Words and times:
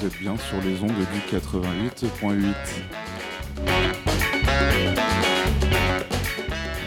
vous 0.00 0.06
êtes 0.06 0.18
bien 0.18 0.36
sur 0.36 0.60
les 0.62 0.82
ondes 0.82 0.92
du 0.92 1.36
88.8. 1.36 2.40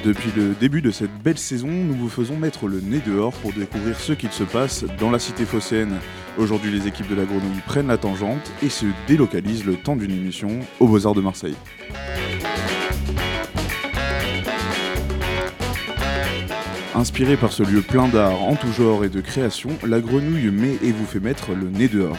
Depuis 0.04 0.32
le 0.36 0.54
début 0.60 0.82
de 0.82 0.90
cette 0.90 1.14
belle 1.22 1.38
saison, 1.38 1.68
nous 1.68 1.94
vous 1.94 2.10
faisons 2.10 2.38
mettre 2.38 2.68
le 2.68 2.80
nez 2.80 3.02
dehors 3.06 3.34
pour 3.34 3.54
découvrir 3.54 4.00
ce 4.00 4.14
qu'il 4.14 4.32
se 4.32 4.44
passe 4.44 4.86
dans 5.00 5.12
la 5.12 5.20
cité 5.20 5.46
phocéenne. 5.46 6.00
Aujourd'hui, 6.38 6.72
les 6.72 6.88
équipes 6.88 7.10
de 7.10 7.16
la 7.16 7.26
grenouille 7.26 7.62
prennent 7.68 7.88
la 7.88 7.98
tangente 7.98 8.52
et 8.64 8.70
se 8.70 8.86
délocalisent 9.08 9.66
le 9.66 9.76
temps 9.76 9.96
d'une 9.96 10.12
émission 10.12 10.60
aux 10.80 10.88
Beaux-Arts 10.88 11.16
de 11.16 11.22
Marseille. 11.22 11.56
Inspiré 16.96 17.38
par 17.38 17.52
ce 17.52 17.64
lieu 17.64 17.82
plein 17.82 18.08
d'art 18.08 18.42
en 18.42 18.56
tout 18.56 18.72
genre 18.72 19.04
et 19.04 19.10
de 19.10 19.22
création, 19.22 19.70
la 19.86 20.00
grenouille 20.00 20.50
met 20.50 20.78
et 20.82 20.92
vous 20.92 21.06
fait 21.06 21.20
mettre 21.20 21.52
le 21.52 21.70
nez 21.70 21.88
dehors. 21.88 22.18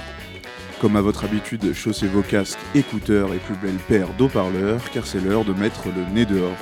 Comme 0.84 0.96
à 0.96 1.00
votre 1.00 1.24
habitude, 1.24 1.72
chaussez 1.72 2.06
vos 2.06 2.20
casques, 2.20 2.58
écouteurs 2.74 3.32
et 3.32 3.38
plus 3.38 3.54
belle 3.54 3.78
paire 3.88 4.08
d'eau-parleurs, 4.18 4.82
car 4.90 5.06
c'est 5.06 5.18
l'heure 5.18 5.46
de 5.46 5.54
mettre 5.54 5.86
le 5.86 6.04
nez 6.12 6.26
dehors. 6.26 6.58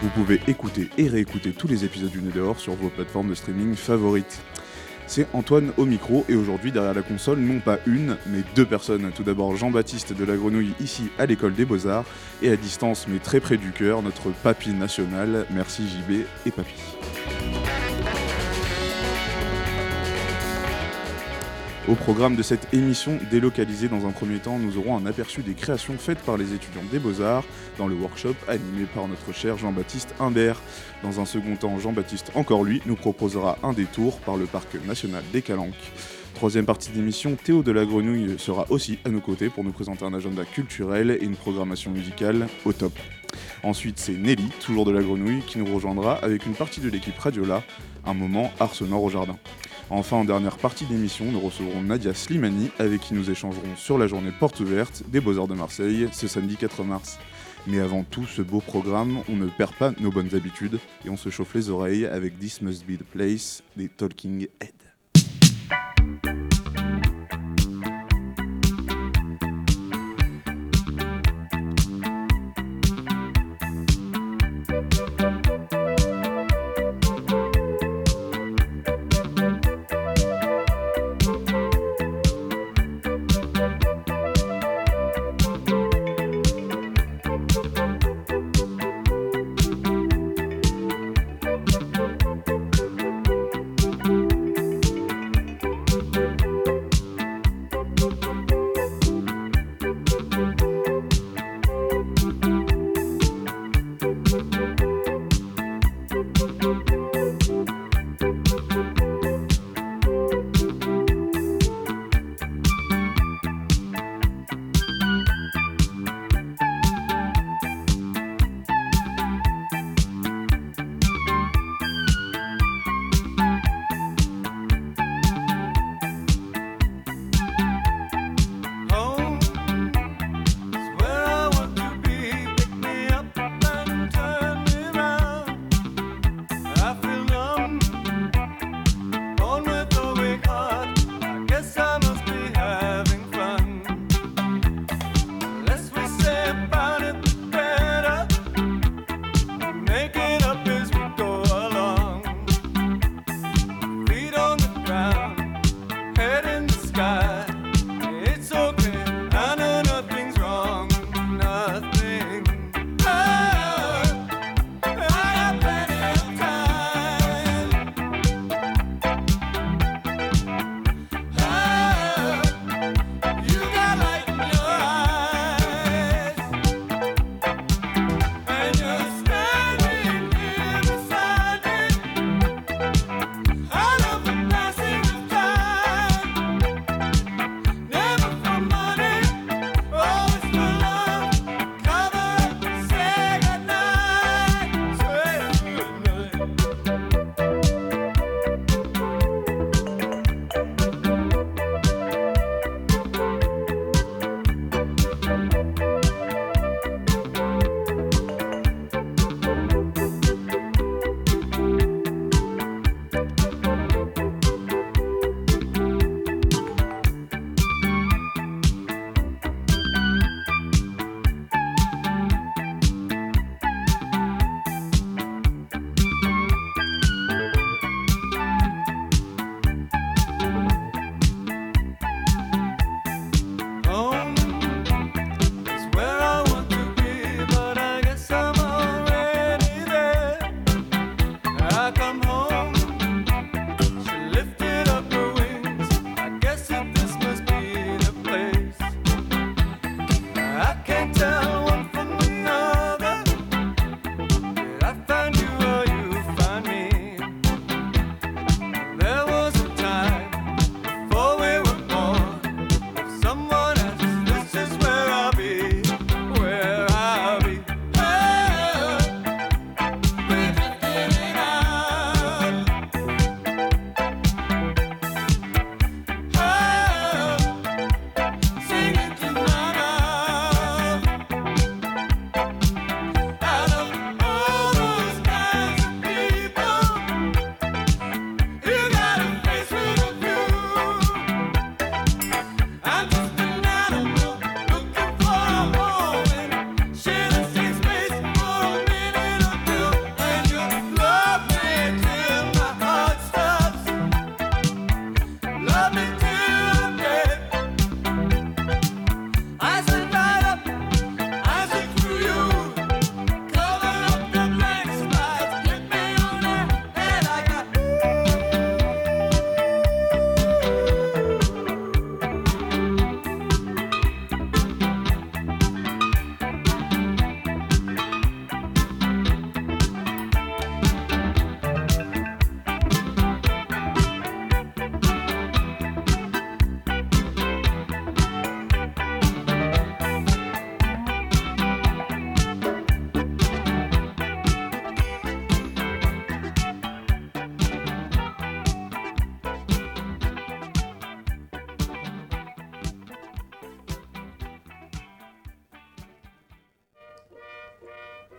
Vous 0.00 0.08
pouvez 0.08 0.40
écouter 0.46 0.88
et 0.96 1.08
réécouter 1.08 1.50
tous 1.50 1.68
les 1.68 1.84
épisodes 1.84 2.10
du 2.10 2.22
Nez 2.22 2.30
dehors 2.34 2.58
sur 2.58 2.72
vos 2.72 2.88
plateformes 2.88 3.28
de 3.28 3.34
streaming 3.34 3.74
favorites. 3.74 4.40
C'est 5.06 5.26
Antoine 5.34 5.72
au 5.76 5.84
micro 5.84 6.24
et 6.26 6.36
aujourd'hui 6.36 6.72
derrière 6.72 6.94
la 6.94 7.02
console, 7.02 7.40
non 7.40 7.60
pas 7.60 7.78
une, 7.84 8.16
mais 8.28 8.44
deux 8.54 8.64
personnes. 8.64 9.12
Tout 9.14 9.24
d'abord 9.24 9.54
Jean-Baptiste 9.56 10.14
de 10.14 10.24
la 10.24 10.36
Grenouille 10.36 10.72
ici 10.80 11.10
à 11.18 11.26
l'école 11.26 11.52
des 11.52 11.66
Beaux-Arts 11.66 12.06
et 12.40 12.50
à 12.50 12.56
distance 12.56 13.06
mais 13.06 13.18
très 13.18 13.40
près 13.40 13.58
du 13.58 13.72
cœur, 13.72 14.00
notre 14.00 14.30
papy 14.42 14.70
national. 14.70 15.44
Merci 15.50 15.82
JB 15.86 16.24
et 16.46 16.50
papy. 16.50 16.72
Au 21.88 21.94
programme 21.94 22.34
de 22.34 22.42
cette 22.42 22.74
émission 22.74 23.16
délocalisée 23.30 23.86
dans 23.86 24.08
un 24.08 24.10
premier 24.10 24.40
temps, 24.40 24.58
nous 24.58 24.76
aurons 24.76 24.96
un 24.96 25.06
aperçu 25.06 25.42
des 25.42 25.54
créations 25.54 25.96
faites 25.96 26.18
par 26.18 26.36
les 26.36 26.52
étudiants 26.52 26.82
des 26.90 26.98
Beaux-Arts 26.98 27.44
dans 27.78 27.86
le 27.86 27.94
workshop 27.94 28.34
animé 28.48 28.86
par 28.92 29.06
notre 29.06 29.32
cher 29.32 29.56
Jean-Baptiste 29.56 30.12
Imbert. 30.18 30.60
Dans 31.04 31.20
un 31.20 31.24
second 31.24 31.54
temps, 31.54 31.78
Jean-Baptiste, 31.78 32.32
encore 32.34 32.64
lui, 32.64 32.82
nous 32.86 32.96
proposera 32.96 33.56
un 33.62 33.72
détour 33.72 34.18
par 34.18 34.36
le 34.36 34.46
parc 34.46 34.74
national 34.84 35.22
des 35.32 35.42
Calanques. 35.42 35.92
Troisième 36.34 36.66
partie 36.66 36.90
d'émission, 36.90 37.36
Théo 37.36 37.62
de 37.62 37.70
la 37.70 37.84
Grenouille 37.84 38.36
sera 38.36 38.66
aussi 38.70 38.98
à 39.04 39.10
nos 39.10 39.20
côtés 39.20 39.48
pour 39.48 39.62
nous 39.62 39.70
présenter 39.70 40.04
un 40.04 40.12
agenda 40.12 40.44
culturel 40.44 41.12
et 41.12 41.24
une 41.24 41.36
programmation 41.36 41.92
musicale 41.92 42.48
au 42.64 42.72
top. 42.72 42.98
Ensuite, 43.62 44.00
c'est 44.00 44.14
Nelly, 44.14 44.48
toujours 44.58 44.86
de 44.86 44.90
la 44.90 45.02
Grenouille, 45.02 45.42
qui 45.46 45.58
nous 45.58 45.72
rejoindra 45.72 46.14
avec 46.16 46.46
une 46.46 46.54
partie 46.54 46.80
de 46.80 46.88
l'équipe 46.88 47.16
Radiola, 47.16 47.62
un 48.04 48.14
moment 48.14 48.50
Arsenor 48.58 49.04
au 49.04 49.08
jardin. 49.08 49.38
Enfin, 49.88 50.16
en 50.16 50.24
dernière 50.24 50.56
partie 50.56 50.84
d'émission, 50.84 51.26
nous 51.30 51.38
recevrons 51.38 51.80
Nadia 51.80 52.12
Slimani, 52.12 52.70
avec 52.80 53.02
qui 53.02 53.14
nous 53.14 53.30
échangerons 53.30 53.76
sur 53.76 53.98
la 53.98 54.08
journée 54.08 54.32
porte 54.38 54.58
ouverte 54.58 55.04
des 55.08 55.20
Beaux-Arts 55.20 55.46
de 55.46 55.54
Marseille, 55.54 56.08
ce 56.12 56.26
samedi 56.26 56.56
4 56.56 56.82
mars. 56.82 57.18
Mais 57.68 57.78
avant 57.78 58.02
tout 58.02 58.26
ce 58.26 58.42
beau 58.42 58.60
programme, 58.60 59.20
on 59.28 59.36
ne 59.36 59.46
perd 59.46 59.74
pas 59.74 59.92
nos 60.00 60.10
bonnes 60.10 60.34
habitudes 60.34 60.80
et 61.04 61.10
on 61.10 61.16
se 61.16 61.30
chauffe 61.30 61.54
les 61.54 61.70
oreilles 61.70 62.06
avec 62.06 62.38
This 62.38 62.62
Must 62.62 62.84
Be 62.84 62.98
the 62.98 63.04
Place 63.04 63.62
des 63.76 63.88
Talking 63.88 64.48
Heads. 64.60 66.55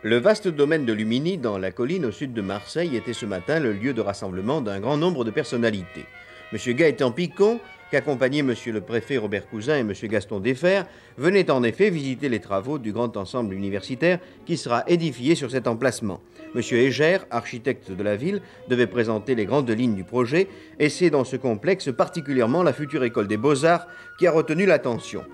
Le 0.07 0.19
vaste 0.19 0.47
domaine 0.47 0.85
de 0.85 0.93
Lumini, 0.93 1.37
dans 1.37 1.57
la 1.57 1.69
colline 1.69 2.05
au 2.05 2.11
sud 2.11 2.31
de 2.31 2.39
Marseille, 2.39 2.95
était 2.95 3.11
ce 3.11 3.25
matin 3.25 3.59
le 3.59 3.73
lieu 3.73 3.93
de 3.93 3.99
rassemblement 3.99 4.61
d'un 4.61 4.79
grand 4.79 4.95
nombre 4.95 5.25
de 5.25 5.31
personnalités. 5.31 6.05
M. 6.53 6.75
Gaëtan 6.75 7.11
Picon, 7.11 7.59
qu'accompagnaient 7.91 8.39
M. 8.39 8.53
le 8.67 8.79
préfet 8.79 9.17
Robert 9.17 9.49
Cousin 9.49 9.75
et 9.75 9.81
M. 9.81 9.91
Gaston 10.03 10.39
Defer, 10.39 10.83
venaient 11.17 11.51
en 11.51 11.61
effet 11.61 11.89
visiter 11.89 12.29
les 12.29 12.39
travaux 12.39 12.79
du 12.79 12.93
grand 12.93 13.17
ensemble 13.17 13.53
universitaire 13.53 14.19
qui 14.45 14.55
sera 14.55 14.85
édifié 14.87 15.35
sur 15.35 15.51
cet 15.51 15.67
emplacement. 15.67 16.21
M. 16.55 16.61
Égère, 16.71 17.25
architecte 17.29 17.91
de 17.91 18.01
la 18.01 18.15
ville, 18.15 18.41
devait 18.69 18.87
présenter 18.87 19.35
les 19.35 19.45
grandes 19.45 19.69
lignes 19.69 19.95
du 19.95 20.05
projet, 20.05 20.47
et 20.79 20.87
c'est 20.87 21.09
dans 21.09 21.25
ce 21.25 21.35
complexe 21.35 21.91
particulièrement 21.91 22.63
la 22.63 22.71
future 22.71 23.03
école 23.03 23.27
des 23.27 23.35
beaux-arts 23.35 23.87
qui 24.17 24.25
a 24.25 24.31
retenu 24.31 24.65
l'attention. 24.65 25.25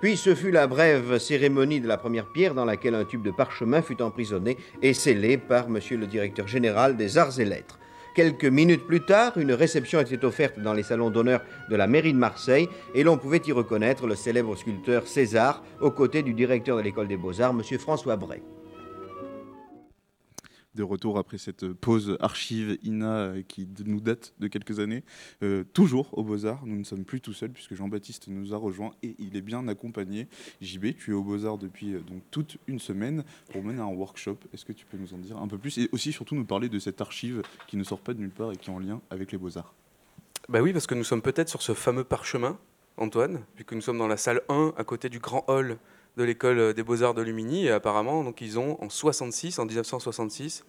Puis 0.00 0.16
ce 0.16 0.34
fut 0.34 0.50
la 0.50 0.66
brève 0.66 1.18
cérémonie 1.18 1.80
de 1.80 1.86
la 1.86 1.98
première 1.98 2.24
pierre 2.26 2.54
dans 2.54 2.64
laquelle 2.64 2.94
un 2.94 3.04
tube 3.04 3.22
de 3.22 3.30
parchemin 3.30 3.82
fut 3.82 4.00
emprisonné 4.00 4.56
et 4.80 4.94
scellé 4.94 5.36
par 5.36 5.68
monsieur 5.68 5.98
le 5.98 6.06
directeur 6.06 6.48
général 6.48 6.96
des 6.96 7.18
arts 7.18 7.38
et 7.38 7.44
lettres. 7.44 7.78
Quelques 8.14 8.46
minutes 8.46 8.86
plus 8.86 9.02
tard, 9.02 9.36
une 9.36 9.52
réception 9.52 10.00
était 10.00 10.24
offerte 10.24 10.58
dans 10.58 10.72
les 10.72 10.82
salons 10.82 11.10
d'honneur 11.10 11.42
de 11.68 11.76
la 11.76 11.86
mairie 11.86 12.14
de 12.14 12.18
Marseille 12.18 12.68
et 12.94 13.02
l'on 13.02 13.18
pouvait 13.18 13.42
y 13.46 13.52
reconnaître 13.52 14.06
le 14.06 14.16
célèbre 14.16 14.56
sculpteur 14.56 15.06
César 15.06 15.62
aux 15.80 15.90
côtés 15.90 16.22
du 16.22 16.32
directeur 16.32 16.78
de 16.78 16.82
l'école 16.82 17.06
des 17.06 17.18
beaux-arts, 17.18 17.52
monsieur 17.52 17.78
François 17.78 18.16
Bray 18.16 18.42
de 20.74 20.82
retour 20.82 21.18
après 21.18 21.38
cette 21.38 21.72
pause 21.72 22.16
archive 22.20 22.78
INA 22.84 23.06
euh, 23.06 23.42
qui 23.42 23.68
nous 23.84 24.00
date 24.00 24.34
de 24.38 24.46
quelques 24.46 24.78
années. 24.78 25.02
Euh, 25.42 25.64
toujours 25.72 26.16
au 26.16 26.22
Beaux-Arts, 26.22 26.64
nous 26.64 26.76
ne 26.76 26.84
sommes 26.84 27.04
plus 27.04 27.20
tout 27.20 27.32
seuls 27.32 27.50
puisque 27.50 27.74
Jean-Baptiste 27.74 28.28
nous 28.28 28.54
a 28.54 28.56
rejoint 28.56 28.92
et 29.02 29.16
il 29.18 29.36
est 29.36 29.42
bien 29.42 29.66
accompagné. 29.68 30.28
JB, 30.60 30.96
tu 30.96 31.10
es 31.10 31.14
au 31.14 31.22
Beaux-Arts 31.22 31.58
depuis 31.58 31.94
euh, 31.94 32.00
donc 32.00 32.22
toute 32.30 32.58
une 32.66 32.78
semaine 32.78 33.24
pour 33.52 33.62
mener 33.62 33.80
un 33.80 33.86
workshop. 33.86 34.38
Est-ce 34.54 34.64
que 34.64 34.72
tu 34.72 34.86
peux 34.86 34.96
nous 34.96 35.12
en 35.14 35.18
dire 35.18 35.36
un 35.38 35.48
peu 35.48 35.58
plus 35.58 35.78
et 35.78 35.88
aussi 35.92 36.12
surtout 36.12 36.34
nous 36.34 36.44
parler 36.44 36.68
de 36.68 36.78
cette 36.78 37.00
archive 37.00 37.42
qui 37.66 37.76
ne 37.76 37.84
sort 37.84 38.00
pas 38.00 38.14
de 38.14 38.20
nulle 38.20 38.30
part 38.30 38.52
et 38.52 38.56
qui 38.56 38.70
est 38.70 38.72
en 38.72 38.78
lien 38.78 39.00
avec 39.10 39.32
les 39.32 39.38
Beaux-Arts? 39.38 39.74
Bah 40.48 40.60
oui, 40.62 40.72
parce 40.72 40.86
que 40.86 40.94
nous 40.94 41.04
sommes 41.04 41.22
peut-être 41.22 41.48
sur 41.48 41.62
ce 41.62 41.74
fameux 41.74 42.04
parchemin, 42.04 42.58
Antoine, 42.96 43.44
puisque 43.54 43.72
nous 43.72 43.80
sommes 43.80 43.98
dans 43.98 44.08
la 44.08 44.16
salle 44.16 44.42
1 44.48 44.74
à 44.76 44.84
côté 44.84 45.08
du 45.08 45.18
grand 45.18 45.44
hall 45.48 45.78
de 46.20 46.24
l'école 46.24 46.74
des 46.74 46.82
beaux-arts 46.82 47.14
de 47.14 47.22
Lumini. 47.22 47.66
Et 47.66 47.70
apparemment, 47.70 48.22
donc, 48.22 48.40
ils 48.40 48.58
ont, 48.58 48.82
en 48.82 48.90
66, 48.90 49.58
en 49.58 49.64
1966, 49.64 50.64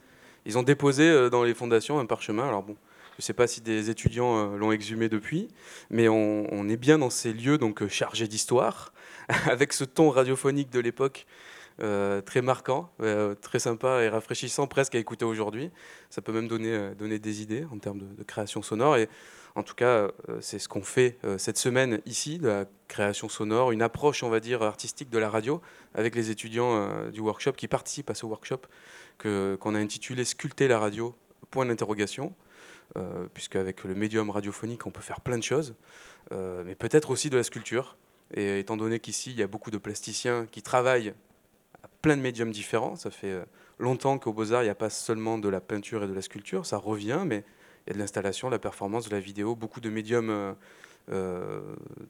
ils 0.45 0.57
ont 0.57 0.63
déposé 0.63 1.03
euh, 1.03 1.29
dans 1.29 1.43
les 1.43 1.53
fondations 1.53 1.99
un 1.99 2.05
parchemin. 2.05 2.47
Alors 2.47 2.63
bon, 2.63 2.75
je 3.11 3.17
ne 3.19 3.21
sais 3.23 3.33
pas 3.33 3.47
si 3.47 3.61
des 3.61 3.89
étudiants 3.89 4.37
euh, 4.37 4.57
l'ont 4.57 4.71
exhumé 4.71 5.09
depuis, 5.09 5.49
mais 5.89 6.07
on, 6.07 6.69
est 6.69 6.77
bien 6.77 6.97
dans 6.97 7.09
ces 7.09 7.33
lieux 7.33 7.57
donc 7.57 7.81
euh, 7.81 7.89
chargés 7.89 8.27
d'histoire, 8.27 8.93
avec 9.45 9.73
ce 9.73 9.83
ton 9.83 10.09
radiophonique 10.09 10.69
de 10.69 10.79
l'époque 10.79 11.25
très 12.25 12.43
marquant, 12.43 12.91
très 13.41 13.57
sympa 13.57 14.03
et 14.03 14.09
rafraîchissant 14.09 14.67
presque 14.67 14.93
à 14.93 14.99
écouter 14.99 15.25
aujourd'hui. 15.25 15.71
Ça 16.11 16.21
peut 16.21 16.31
même 16.31 16.47
donner, 16.47 16.91
donner 16.95 17.17
des 17.17 17.41
idées 17.41 17.65
en 17.73 17.79
termes 17.79 17.97
de, 17.97 18.05
de 18.05 18.23
création 18.23 18.61
sonore. 18.61 18.97
Et 18.97 19.09
en 19.55 19.63
tout 19.63 19.75
cas, 19.75 19.85
euh, 19.85 20.11
c'est 20.39 20.59
ce 20.59 20.69
qu'on 20.69 20.81
fait 20.81 21.17
euh, 21.25 21.37
cette 21.37 21.57
semaine 21.57 22.01
ici, 22.05 22.39
de 22.39 22.47
la 22.47 22.65
création 22.87 23.27
sonore, 23.27 23.71
une 23.71 23.81
approche, 23.81 24.23
on 24.23 24.29
va 24.29 24.39
dire, 24.39 24.63
artistique 24.63 25.09
de 25.09 25.17
la 25.17 25.29
radio, 25.29 25.61
avec 25.93 26.15
les 26.15 26.29
étudiants 26.29 26.75
euh, 26.75 27.09
du 27.09 27.19
workshop 27.19 27.53
qui 27.53 27.67
participent 27.67 28.09
à 28.09 28.15
ce 28.15 28.25
workshop 28.25 28.61
qu'on 29.17 29.75
a 29.75 29.77
intitulé 29.77 30.25
Sculpter 30.25 30.67
la 30.67 30.79
radio, 30.79 31.15
point 31.51 31.67
d'interrogation, 31.67 32.33
puisque 33.35 33.55
avec 33.55 33.83
le 33.83 33.93
médium 33.93 34.31
radiophonique, 34.31 34.87
on 34.87 34.89
peut 34.89 35.03
faire 35.03 35.21
plein 35.21 35.37
de 35.37 35.43
choses, 35.43 35.75
mais 36.31 36.73
peut-être 36.73 37.11
aussi 37.11 37.29
de 37.29 37.37
la 37.37 37.43
sculpture. 37.43 37.97
Et 38.33 38.57
étant 38.57 38.77
donné 38.77 38.99
qu'ici, 38.99 39.29
il 39.29 39.37
y 39.37 39.43
a 39.43 39.47
beaucoup 39.47 39.69
de 39.69 39.77
plasticiens 39.77 40.47
qui 40.49 40.63
travaillent 40.63 41.13
à 41.83 41.87
plein 42.01 42.17
de 42.17 42.23
médiums 42.23 42.49
différents, 42.49 42.95
ça 42.95 43.11
fait 43.11 43.45
longtemps 43.77 44.17
qu'au 44.17 44.33
Beaux-Arts, 44.33 44.63
il 44.63 44.65
n'y 44.65 44.71
a 44.71 44.75
pas 44.75 44.89
seulement 44.89 45.37
de 45.37 45.49
la 45.49 45.61
peinture 45.61 46.03
et 46.03 46.07
de 46.07 46.13
la 46.13 46.23
sculpture, 46.23 46.65
ça 46.65 46.77
revient, 46.77 47.21
mais 47.23 47.43
il 47.85 47.89
y 47.89 47.91
a 47.91 47.93
de 47.93 47.99
l'installation, 47.99 48.47
de 48.47 48.53
la 48.53 48.59
performance, 48.59 49.07
de 49.09 49.15
la 49.15 49.19
vidéo, 49.19 49.55
beaucoup 49.55 49.81
de 49.81 49.89
médiums 49.89 50.29
euh, 50.29 50.53
euh, 51.11 51.61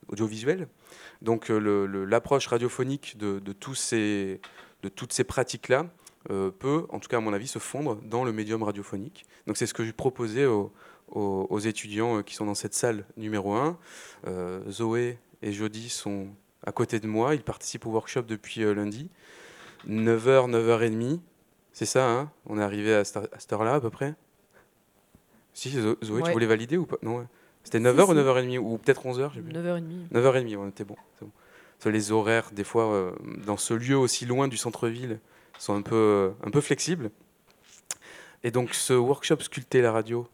audiovisuels. 0.10 0.68
Donc 1.22 1.50
euh, 1.50 2.06
l'approche 2.06 2.48
radiophonique 2.48 3.18
de, 3.18 3.40
toutes 3.54 3.78
ces 3.78 4.40
pratiques-là 5.28 5.88
peut, 6.28 6.86
en 6.90 7.00
tout 7.00 7.08
cas 7.08 7.18
à 7.18 7.22
mon 7.22 7.34
avis, 7.34 7.48
se 7.48 7.60
fondre 7.60 7.96
dans 8.04 8.24
le 8.24 8.32
médium 8.32 8.64
radiophonique. 8.64 9.26
Donc 9.48 9.58
c'est 9.58 9.66
ce 9.66 9.74
que 9.74 9.84
j'ai 9.84 9.94
proposé 9.94 10.46
aux, 10.46 10.72
aux, 11.10 11.60
étudiants 11.60 12.22
qui 12.22 12.36
sont 12.36 12.46
dans 12.46 12.56
cette 12.56 12.74
salle 12.74 13.06
numéro 13.18 13.54
1. 13.56 13.78
Zoé 14.70 15.18
et 15.42 15.52
Jody 15.52 15.90
sont 15.90 16.28
à 16.64 16.72
côté 16.72 17.00
de 17.00 17.08
moi, 17.08 17.34
ils 17.34 17.42
participent 17.42 17.88
au 17.88 17.92
workshop 17.92 18.24
depuis 18.24 18.62
lundi. 18.62 19.10
9h, 19.88 20.52
9h30, 20.52 21.20
c'est 21.74 21.88
ça, 21.88 22.08
hein? 22.08 22.32
On 22.46 22.60
est 22.60 22.64
arrivé 22.64 22.94
à 22.94 23.04
cette 23.04 23.52
heure-là 23.52 23.76
à 23.76 23.82
peu 23.82 23.90
près? 23.90 24.14
Si, 25.54 25.70
Zoé, 25.72 25.96
tu 26.24 26.32
voulais 26.32 26.46
valider 26.46 26.78
ou 26.78 26.86
pas? 26.86 26.98
Non, 27.02 27.26
C'était 27.64 27.80
9h 27.80 28.10
ou 28.10 28.14
9h30 28.14 28.58
Ou 28.60 28.78
peut-être 28.78 29.06
11h 29.06 29.32
9h30. 29.36 30.10
9h30, 30.14 30.58
on 30.58 30.70
était 30.70 30.84
bon. 30.84 30.96
bon. 31.22 31.30
Les 31.86 32.12
horaires, 32.12 32.52
des 32.52 32.64
fois, 32.64 32.94
euh, 32.94 33.12
dans 33.46 33.58
ce 33.58 33.74
lieu 33.74 33.98
aussi 33.98 34.26
loin 34.26 34.48
du 34.48 34.58
centre-ville, 34.58 35.20
sont 35.58 35.76
un 35.76 35.82
peu, 35.82 35.96
euh, 35.96 36.30
un 36.46 36.52
peu 36.52 36.62
flexibles. 36.62 37.10
Et 38.44 38.52
donc, 38.52 38.74
ce 38.74 38.94
workshop 38.94 39.40
Sculpter 39.40 39.82
la 39.82 39.92
radio, 39.92 40.28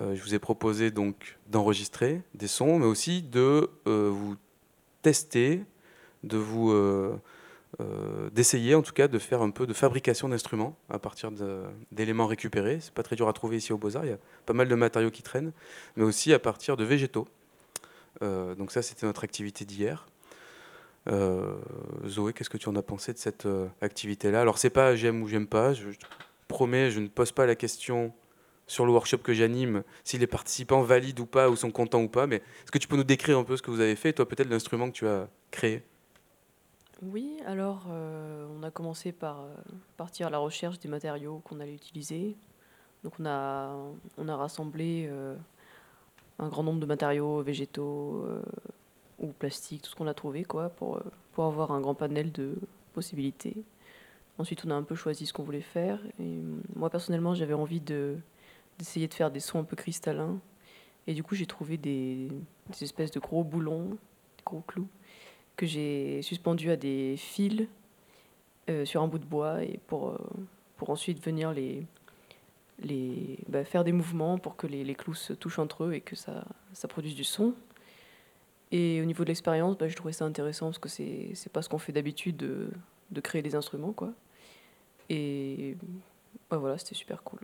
euh, 0.00 0.14
je 0.14 0.22
vous 0.22 0.34
ai 0.34 0.38
proposé 0.38 0.90
donc 0.90 1.38
d'enregistrer 1.48 2.22
des 2.34 2.48
sons, 2.48 2.78
mais 2.78 2.86
aussi 2.86 3.22
de 3.22 3.70
vous 3.84 4.36
tester, 5.02 5.64
de 6.24 6.36
vous 6.36 6.72
euh, 7.80 8.30
d'essayer 8.30 8.74
en 8.74 8.82
tout 8.82 8.92
cas 8.92 9.08
de 9.08 9.18
faire 9.18 9.42
un 9.42 9.50
peu 9.50 9.66
de 9.66 9.74
fabrication 9.74 10.28
d'instruments 10.28 10.76
à 10.88 10.98
partir 10.98 11.30
d'éléments 11.92 12.26
récupérés. 12.26 12.78
C'est 12.80 12.94
pas 12.94 13.02
très 13.02 13.14
dur 13.14 13.28
à 13.28 13.32
trouver 13.32 13.58
ici 13.58 13.72
au 13.72 13.78
Beaux-Arts, 13.78 14.06
il 14.06 14.10
y 14.10 14.14
a 14.14 14.18
pas 14.46 14.54
mal 14.54 14.68
de 14.68 14.74
matériaux 14.74 15.10
qui 15.10 15.22
traînent, 15.22 15.52
mais 15.96 16.04
aussi 16.04 16.32
à 16.32 16.38
partir 16.38 16.76
de 16.76 16.84
végétaux. 16.84 17.28
Euh, 18.22 18.54
donc 18.54 18.72
ça 18.72 18.82
c'était 18.82 19.06
notre 19.06 19.22
activité 19.22 19.64
d'hier. 19.64 20.06
Euh, 21.08 21.56
Zoé, 22.06 22.32
qu'est-ce 22.32 22.50
que 22.50 22.58
tu 22.58 22.68
en 22.68 22.76
as 22.76 22.82
pensé 22.82 23.12
de 23.12 23.18
cette 23.18 23.46
activité-là? 23.82 24.40
Alors 24.40 24.58
c'est 24.58 24.70
pas 24.70 24.96
j'aime 24.96 25.22
ou 25.22 25.28
j'aime 25.28 25.46
pas, 25.46 25.74
je, 25.74 25.90
je, 25.90 25.98
promets, 26.48 26.90
je 26.90 27.00
ne 27.00 27.08
pose 27.08 27.32
pas 27.32 27.46
la 27.46 27.54
question 27.54 28.14
sur 28.66 28.86
le 28.86 28.92
workshop 28.92 29.18
que 29.18 29.34
j'anime, 29.34 29.82
si 30.04 30.18
les 30.18 30.26
participants 30.26 30.82
valident 30.82 31.20
ou 31.20 31.26
pas, 31.26 31.48
ou 31.50 31.56
sont 31.56 31.70
contents 31.70 32.02
ou 32.02 32.08
pas, 32.08 32.26
mais 32.26 32.36
est-ce 32.36 32.70
que 32.70 32.78
tu 32.78 32.88
peux 32.88 32.96
nous 32.96 33.04
décrire 33.04 33.38
un 33.38 33.44
peu 33.44 33.56
ce 33.56 33.62
que 33.62 33.70
vous 33.70 33.80
avez 33.80 33.96
fait, 33.96 34.12
toi 34.12 34.28
peut-être 34.28 34.48
l'instrument 34.48 34.90
que 34.90 34.96
tu 34.96 35.06
as 35.06 35.28
créé? 35.50 35.82
Oui, 37.02 37.36
alors 37.46 37.86
euh, 37.90 38.46
on 38.58 38.62
a 38.64 38.72
commencé 38.72 39.12
par 39.12 39.42
euh, 39.42 39.54
partir 39.96 40.26
à 40.26 40.30
la 40.30 40.38
recherche 40.38 40.80
des 40.80 40.88
matériaux 40.88 41.40
qu'on 41.44 41.60
allait 41.60 41.74
utiliser. 41.74 42.36
Donc 43.04 43.14
on 43.20 43.26
a, 43.26 43.76
on 44.16 44.28
a 44.28 44.36
rassemblé 44.36 45.06
euh, 45.08 45.36
un 46.40 46.48
grand 46.48 46.64
nombre 46.64 46.80
de 46.80 46.86
matériaux 46.86 47.40
végétaux 47.42 48.26
ou 49.20 49.28
plastiques, 49.28 49.82
tout 49.82 49.90
ce 49.90 49.94
qu'on 49.94 50.08
a 50.08 50.14
trouvé 50.14 50.44
quoi, 50.44 50.70
pour, 50.70 51.00
pour 51.32 51.44
avoir 51.44 51.70
un 51.70 51.80
grand 51.80 51.94
panel 51.94 52.32
de 52.32 52.56
possibilités. 52.94 53.62
Ensuite 54.38 54.64
on 54.64 54.70
a 54.70 54.74
un 54.74 54.82
peu 54.82 54.96
choisi 54.96 55.26
ce 55.26 55.32
qu'on 55.32 55.44
voulait 55.44 55.60
faire. 55.60 56.00
Et 56.18 56.40
moi 56.74 56.90
personnellement 56.90 57.34
j'avais 57.34 57.54
envie 57.54 57.80
de, 57.80 58.16
d'essayer 58.78 59.06
de 59.06 59.14
faire 59.14 59.30
des 59.30 59.40
sons 59.40 59.60
un 59.60 59.64
peu 59.64 59.76
cristallins. 59.76 60.40
Et 61.06 61.14
du 61.14 61.22
coup 61.22 61.36
j'ai 61.36 61.46
trouvé 61.46 61.76
des, 61.76 62.28
des 62.70 62.82
espèces 62.82 63.12
de 63.12 63.20
gros 63.20 63.44
boulons, 63.44 63.90
des 63.90 64.44
gros 64.44 64.62
clous 64.62 64.88
que 65.58 65.66
j'ai 65.66 66.22
suspendu 66.22 66.70
à 66.70 66.76
des 66.76 67.16
fils 67.16 67.66
euh, 68.70 68.84
sur 68.84 69.02
un 69.02 69.08
bout 69.08 69.18
de 69.18 69.24
bois 69.24 69.64
et 69.64 69.80
pour, 69.88 70.10
euh, 70.10 70.18
pour 70.76 70.88
ensuite 70.90 71.22
venir 71.22 71.52
les, 71.52 71.84
les, 72.78 73.38
bah, 73.48 73.64
faire 73.64 73.82
des 73.82 73.90
mouvements 73.90 74.38
pour 74.38 74.56
que 74.56 74.68
les, 74.68 74.84
les, 74.84 74.94
clous 74.94 75.14
se 75.14 75.32
touchent 75.32 75.58
entre 75.58 75.84
eux 75.84 75.94
et 75.94 76.00
que 76.00 76.14
ça, 76.14 76.44
ça 76.72 76.86
produise 76.86 77.16
du 77.16 77.24
son. 77.24 77.54
Et 78.70 79.02
au 79.02 79.04
niveau 79.04 79.24
de 79.24 79.28
l'expérience, 79.28 79.76
bah, 79.76 79.88
je 79.88 79.96
trouvais 79.96 80.12
ça 80.12 80.24
intéressant 80.24 80.66
parce 80.66 80.78
que 80.78 80.88
c'est, 80.88 81.30
c'est 81.34 81.52
pas 81.52 81.60
ce 81.60 81.68
qu'on 81.68 81.78
fait 81.78 81.92
d'habitude 81.92 82.36
de, 82.36 82.70
de, 83.10 83.20
créer 83.20 83.42
des 83.42 83.56
instruments. 83.56 83.92
Quoi. 83.92 84.12
Et 85.10 85.76
bah, 86.50 86.58
voilà, 86.58 86.78
c'était 86.78 86.94
super 86.94 87.24
cool. 87.24 87.40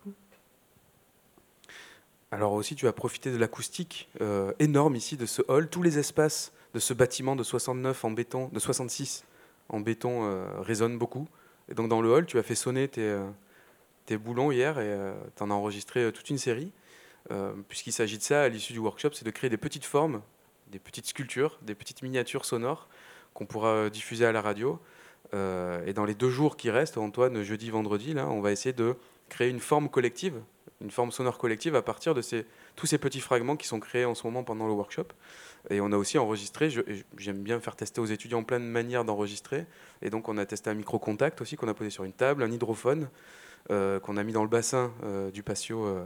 Alors 2.30 2.52
aussi, 2.52 2.76
tu 2.76 2.86
as 2.86 2.92
profité 2.92 3.32
de 3.32 3.38
l'acoustique 3.38 4.08
euh, 4.20 4.52
énorme 4.60 4.94
ici 4.94 5.16
de 5.16 5.26
ce 5.26 5.42
hall. 5.48 5.68
Tous 5.68 5.82
les 5.82 5.98
espaces 5.98 6.52
de 6.74 6.80
ce 6.80 6.92
bâtiment 6.92 7.36
de 7.36 7.44
69 7.44 8.04
en 8.04 8.10
béton, 8.10 8.50
de 8.52 8.58
66 8.58 9.24
en 9.68 9.80
béton 9.80 10.24
euh, 10.24 10.44
résonne 10.60 10.98
beaucoup. 10.98 11.28
Et 11.70 11.74
donc 11.74 11.88
dans 11.88 12.02
le 12.02 12.10
hall, 12.10 12.26
tu 12.26 12.38
as 12.38 12.42
fait 12.42 12.56
sonner 12.56 12.88
tes, 12.88 13.02
euh, 13.02 13.24
tes 14.06 14.18
boulons 14.18 14.50
hier 14.50 14.78
et 14.78 14.88
euh, 14.88 15.14
tu 15.36 15.42
en 15.42 15.50
as 15.50 15.54
enregistré 15.54 16.12
toute 16.12 16.28
une 16.30 16.38
série. 16.38 16.70
Puisqu'il 17.68 17.92
s'agit 17.92 18.18
de 18.18 18.22
ça 18.22 18.42
à 18.42 18.48
l'issue 18.50 18.74
du 18.74 18.80
workshop, 18.80 19.12
c'est 19.14 19.24
de 19.24 19.30
créer 19.30 19.48
des 19.48 19.56
petites 19.56 19.86
formes, 19.86 20.20
des 20.66 20.78
petites 20.78 21.06
sculptures, 21.06 21.58
des 21.62 21.74
petites 21.74 22.02
miniatures 22.02 22.44
sonores 22.44 22.86
qu'on 23.32 23.46
pourra 23.46 23.88
diffuser 23.88 24.26
à 24.26 24.32
la 24.32 24.42
radio. 24.42 24.78
et 25.32 25.94
dans 25.94 26.04
les 26.04 26.14
deux 26.14 26.28
jours 26.28 26.58
qui 26.58 26.68
restent, 26.68 26.98
Antoine, 26.98 27.42
jeudi, 27.42 27.70
vendredi, 27.70 28.12
là, 28.12 28.28
on 28.28 28.42
va 28.42 28.52
essayer 28.52 28.74
de 28.74 28.94
créer 29.30 29.48
une 29.48 29.60
forme 29.60 29.88
collective 29.88 30.38
une 30.80 30.90
forme 30.90 31.10
sonore 31.10 31.38
collective 31.38 31.74
à 31.74 31.82
partir 31.82 32.14
de 32.14 32.22
ces, 32.22 32.46
tous 32.76 32.86
ces 32.86 32.98
petits 32.98 33.20
fragments 33.20 33.56
qui 33.56 33.66
sont 33.66 33.80
créés 33.80 34.04
en 34.04 34.14
ce 34.14 34.26
moment 34.26 34.44
pendant 34.44 34.66
le 34.66 34.72
workshop. 34.72 35.06
Et 35.70 35.80
on 35.80 35.92
a 35.92 35.96
aussi 35.96 36.18
enregistré, 36.18 36.68
j'aime 37.16 37.42
bien 37.42 37.58
faire 37.60 37.74
tester 37.74 38.00
aux 38.00 38.06
étudiants 38.06 38.42
plein 38.42 38.60
de 38.60 38.64
manières 38.64 39.04
d'enregistrer. 39.04 39.66
Et 40.02 40.10
donc 40.10 40.28
on 40.28 40.36
a 40.36 40.44
testé 40.44 40.70
un 40.70 40.74
micro-contact 40.74 41.40
aussi 41.40 41.56
qu'on 41.56 41.68
a 41.68 41.74
posé 41.74 41.90
sur 41.90 42.04
une 42.04 42.12
table, 42.12 42.42
un 42.42 42.50
hydrophone 42.50 43.08
euh, 43.70 43.98
qu'on 43.98 44.18
a 44.18 44.24
mis 44.24 44.32
dans 44.32 44.42
le 44.42 44.48
bassin 44.50 44.92
euh, 45.04 45.30
du 45.30 45.42
patio 45.42 45.86
euh, 45.86 46.04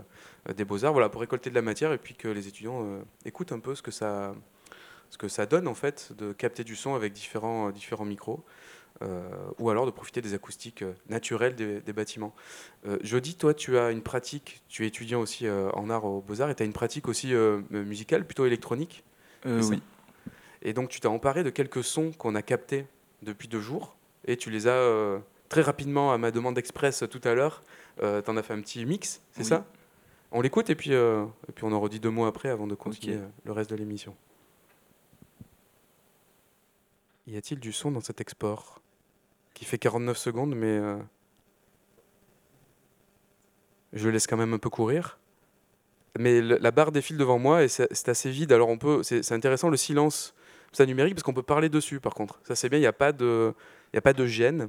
des 0.54 0.64
beaux-arts, 0.64 0.92
voilà, 0.92 1.08
pour 1.08 1.20
récolter 1.20 1.50
de 1.50 1.56
la 1.56 1.62
matière 1.62 1.92
et 1.92 1.98
puis 1.98 2.14
que 2.14 2.28
les 2.28 2.46
étudiants 2.46 2.86
écoutent 3.24 3.50
un 3.50 3.58
peu 3.58 3.74
ce 3.74 3.82
que 3.82 3.90
ça, 3.90 4.36
ce 5.10 5.18
que 5.18 5.26
ça 5.26 5.44
donne 5.44 5.66
en 5.66 5.74
fait 5.74 6.12
de 6.16 6.32
capter 6.32 6.62
du 6.62 6.76
son 6.76 6.94
avec 6.94 7.12
différents, 7.12 7.70
différents 7.70 8.04
micros. 8.04 8.44
ou 9.58 9.70
alors 9.70 9.86
de 9.86 9.90
profiter 9.90 10.20
des 10.22 10.34
acoustiques 10.34 10.84
naturelles 11.08 11.56
des, 11.56 11.80
des 11.80 11.92
bâtiments. 11.92 12.34
Jody, 13.02 13.34
toi, 13.34 13.54
tu 13.54 13.76
as 13.76 13.90
une 13.90 14.02
pratique, 14.02 14.62
tu 14.68 14.84
es 14.84 14.88
étudiant 14.88 15.20
aussi 15.20 15.48
en 15.48 15.90
art 15.90 16.04
aux 16.04 16.20
Beaux-Arts, 16.20 16.50
et 16.50 16.54
tu 16.54 16.62
as 16.62 16.66
une 16.66 16.72
pratique 16.72 17.08
aussi 17.08 17.34
musicale, 17.70 18.24
plutôt 18.24 18.46
électronique? 18.46 19.04
Oui. 19.44 19.82
Et 20.62 20.72
donc, 20.72 20.88
tu 20.88 21.00
t'as 21.00 21.08
emparé 21.08 21.44
de 21.44 21.50
quelques 21.50 21.84
sons 21.84 22.12
qu'on 22.12 22.34
a 22.34 22.42
captés 22.42 22.86
depuis 23.22 23.48
deux 23.48 23.60
jours, 23.60 23.96
et 24.26 24.36
tu 24.36 24.50
les 24.50 24.66
as 24.66 25.20
très 25.48 25.62
rapidement 25.62 26.12
à 26.12 26.18
ma 26.18 26.30
demande 26.30 26.58
express 26.58 27.04
tout 27.10 27.20
à 27.24 27.34
l'heure. 27.34 27.62
Euh, 28.02 28.22
tu 28.22 28.30
en 28.30 28.36
as 28.36 28.42
fait 28.42 28.54
un 28.54 28.60
petit 28.60 28.84
mix, 28.84 29.20
c'est 29.32 29.44
ça? 29.44 29.66
On 30.30 30.40
l'écoute 30.40 30.68
et 30.68 30.74
puis, 30.74 30.92
euh, 30.92 31.24
et 31.48 31.52
puis 31.52 31.64
on 31.64 31.72
en 31.72 31.80
redit 31.80 32.00
deux 32.00 32.10
mots 32.10 32.26
après 32.26 32.50
avant 32.50 32.66
de 32.66 32.74
continuer 32.74 33.16
euh, 33.16 33.26
le 33.44 33.52
reste 33.52 33.70
de 33.70 33.76
l'émission. 33.76 34.14
Y 37.26 37.36
a-t-il 37.36 37.60
du 37.60 37.72
son 37.72 37.90
dans 37.90 38.00
cet 38.00 38.20
export? 38.20 38.80
Qui 39.54 39.64
fait 39.64 39.78
49 39.78 40.16
secondes, 40.16 40.54
mais 40.54 40.80
je 43.92 44.08
laisse 44.08 44.26
quand 44.26 44.36
même 44.36 44.54
un 44.54 44.58
peu 44.58 44.70
courir? 44.70 45.17
Mais 46.18 46.40
la 46.40 46.70
barre 46.70 46.92
défile 46.92 47.16
devant 47.16 47.38
moi 47.38 47.64
et 47.64 47.68
c'est 47.68 48.08
assez 48.08 48.30
vide. 48.30 48.52
Alors 48.52 48.68
on 48.68 48.78
peut, 48.78 49.02
c'est 49.02 49.32
intéressant 49.32 49.68
le 49.68 49.76
silence, 49.76 50.34
ça 50.72 50.86
numérique 50.86 51.14
parce 51.14 51.22
qu'on 51.22 51.34
peut 51.34 51.42
parler 51.42 51.68
dessus. 51.68 52.00
Par 52.00 52.14
contre, 52.14 52.40
ça 52.44 52.54
c'est 52.54 52.68
bien. 52.68 52.78
Il 52.78 52.82
n'y 52.82 52.86
a 52.86 52.92
pas 52.92 53.12
de, 53.12 53.52
il 53.92 53.98
a 53.98 54.02
pas 54.02 54.12
de 54.12 54.26
gêne. 54.26 54.68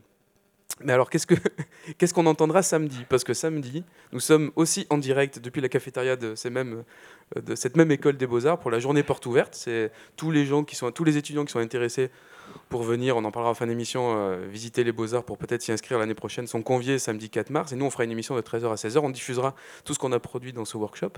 Mais 0.81 0.93
alors, 0.93 1.09
qu'est-ce 1.09 1.27
qu'on 1.27 1.35
ce 2.05 2.13
qu'on 2.13 2.25
entendra 2.25 2.61
samedi? 2.61 3.05
Parce 3.09 3.23
que 3.23 3.33
samedi, 3.33 3.83
nous 4.13 4.19
sommes 4.19 4.51
aussi 4.55 4.87
en 4.89 4.97
direct 4.97 5.39
depuis 5.39 5.61
la 5.61 5.69
cafétéria 5.69 6.15
de, 6.15 6.33
euh, 6.45 6.83
de 7.35 7.55
cette 7.55 7.75
même 7.75 7.91
école 7.91 8.17
des 8.17 8.27
beaux-arts 8.27 8.59
pour 8.59 8.71
la 8.71 8.79
journée 8.79 9.03
porte 9.03 9.25
ouverte. 9.25 9.55
C'est 9.55 9.91
tous 10.15 10.31
les 10.31 10.45
gens 10.45 10.63
qui 10.63 10.75
sont, 10.75 10.91
tous 10.91 11.03
les 11.03 11.17
étudiants 11.17 11.43
qui 11.43 11.51
sont 11.51 11.59
intéressés 11.59 12.11
pour 12.69 12.83
venir, 12.83 13.17
on 13.17 13.23
en 13.25 13.31
parlera 13.31 13.51
en 13.51 13.55
fin 13.55 13.67
d'émission, 13.67 14.15
euh, 14.15 14.45
visiter 14.47 14.83
les 14.83 14.91
Beaux-Arts 14.91 15.23
pour 15.23 15.37
peut-être 15.37 15.61
s'y 15.61 15.71
inscrire 15.71 15.99
l'année 15.99 16.13
prochaine, 16.13 16.47
sont 16.47 16.61
conviés 16.61 16.99
samedi 16.99 17.29
4 17.29 17.49
mars. 17.49 17.71
Et 17.71 17.75
nous, 17.75 17.85
on 17.85 17.89
fera 17.89 18.03
une 18.03 18.11
émission 18.11 18.35
de 18.35 18.41
13h 18.41 18.71
à 18.71 18.75
16h. 18.75 18.99
On 18.99 19.09
diffusera 19.09 19.55
tout 19.85 19.93
ce 19.93 19.99
qu'on 19.99 20.11
a 20.11 20.19
produit 20.19 20.53
dans 20.53 20.65
ce 20.65 20.77
workshop. 20.77 21.13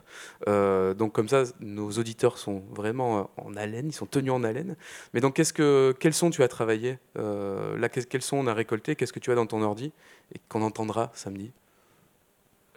Euh, 0.48 0.94
donc, 0.94 1.14
comme 1.14 1.28
ça, 1.28 1.44
nos 1.60 1.92
auditeurs 1.92 2.38
sont 2.38 2.64
vraiment 2.72 3.20
euh, 3.20 3.24
en 3.38 3.56
haleine, 3.56 3.90
ils 3.90 3.94
sont 3.94 4.06
tenus 4.06 4.32
en 4.32 4.44
haleine. 4.44 4.76
Mais 5.14 5.20
donc, 5.20 5.36
qu'est-ce 5.36 5.54
que, 5.54 5.96
quels 6.00 6.14
sons 6.14 6.30
tu 6.30 6.44
as 6.44 6.48
travaillé 6.48 6.98
là, 7.16 7.90
Quels 7.90 8.22
sons 8.22 8.38
on 8.38 8.48
a 8.48 8.54
récolté 8.54 8.96
Qu'est-ce 8.96 9.14
que 9.14 9.20
tu 9.20 9.32
as 9.32 9.36
dans 9.36 9.46
ton 9.46 9.62
ordi 9.62 9.92
et 10.34 10.40
qu'on 10.48 10.62
entendra 10.62 11.12
samedi? 11.14 11.52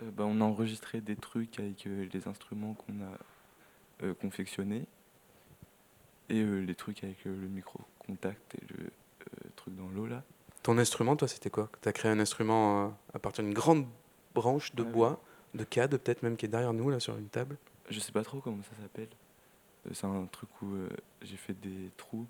Bah, 0.02 0.24
On 0.26 0.40
a 0.40 0.44
enregistré 0.44 1.00
des 1.00 1.16
trucs 1.16 1.58
avec 1.60 1.84
les 1.86 2.28
instruments 2.28 2.74
qu'on 2.74 2.94
a 3.04 4.14
confectionnés 4.14 4.86
et 6.28 6.42
les 6.42 6.74
trucs 6.74 7.04
avec 7.04 7.24
le 7.24 7.32
micro 7.32 7.80
contact 8.06 8.54
et 8.54 8.62
le 8.72 8.84
euh, 8.84 9.48
truc 9.56 9.74
dans 9.76 9.88
l'eau 9.88 10.06
là. 10.06 10.22
Ton 10.62 10.78
instrument, 10.78 11.16
toi, 11.16 11.28
c'était 11.28 11.50
quoi? 11.50 11.70
Tu 11.82 11.88
as 11.88 11.92
créé 11.92 12.10
un 12.10 12.18
instrument 12.18 12.86
euh, 12.86 12.88
à 13.12 13.18
partir 13.18 13.44
d'une 13.44 13.52
grande 13.52 13.86
branche 14.34 14.74
de 14.74 14.82
bois, 14.82 15.22
de 15.54 15.64
cade 15.64 15.96
peut-être 15.96 16.22
même 16.22 16.36
qui 16.36 16.46
est 16.46 16.48
derrière 16.48 16.72
nous 16.72 16.88
là 16.90 17.00
sur 17.00 17.16
une 17.16 17.28
table? 17.28 17.56
Je 17.90 18.00
sais 18.00 18.12
pas 18.12 18.22
trop 18.22 18.40
comment 18.40 18.62
ça 18.62 18.82
s'appelle. 18.82 19.08
Euh, 19.86 19.90
c'est 19.92 20.06
un 20.06 20.26
truc 20.26 20.48
où 20.62 20.74
j'ai 21.22 21.36
fait 21.36 21.52
des 21.52 21.90
trous 21.96 22.26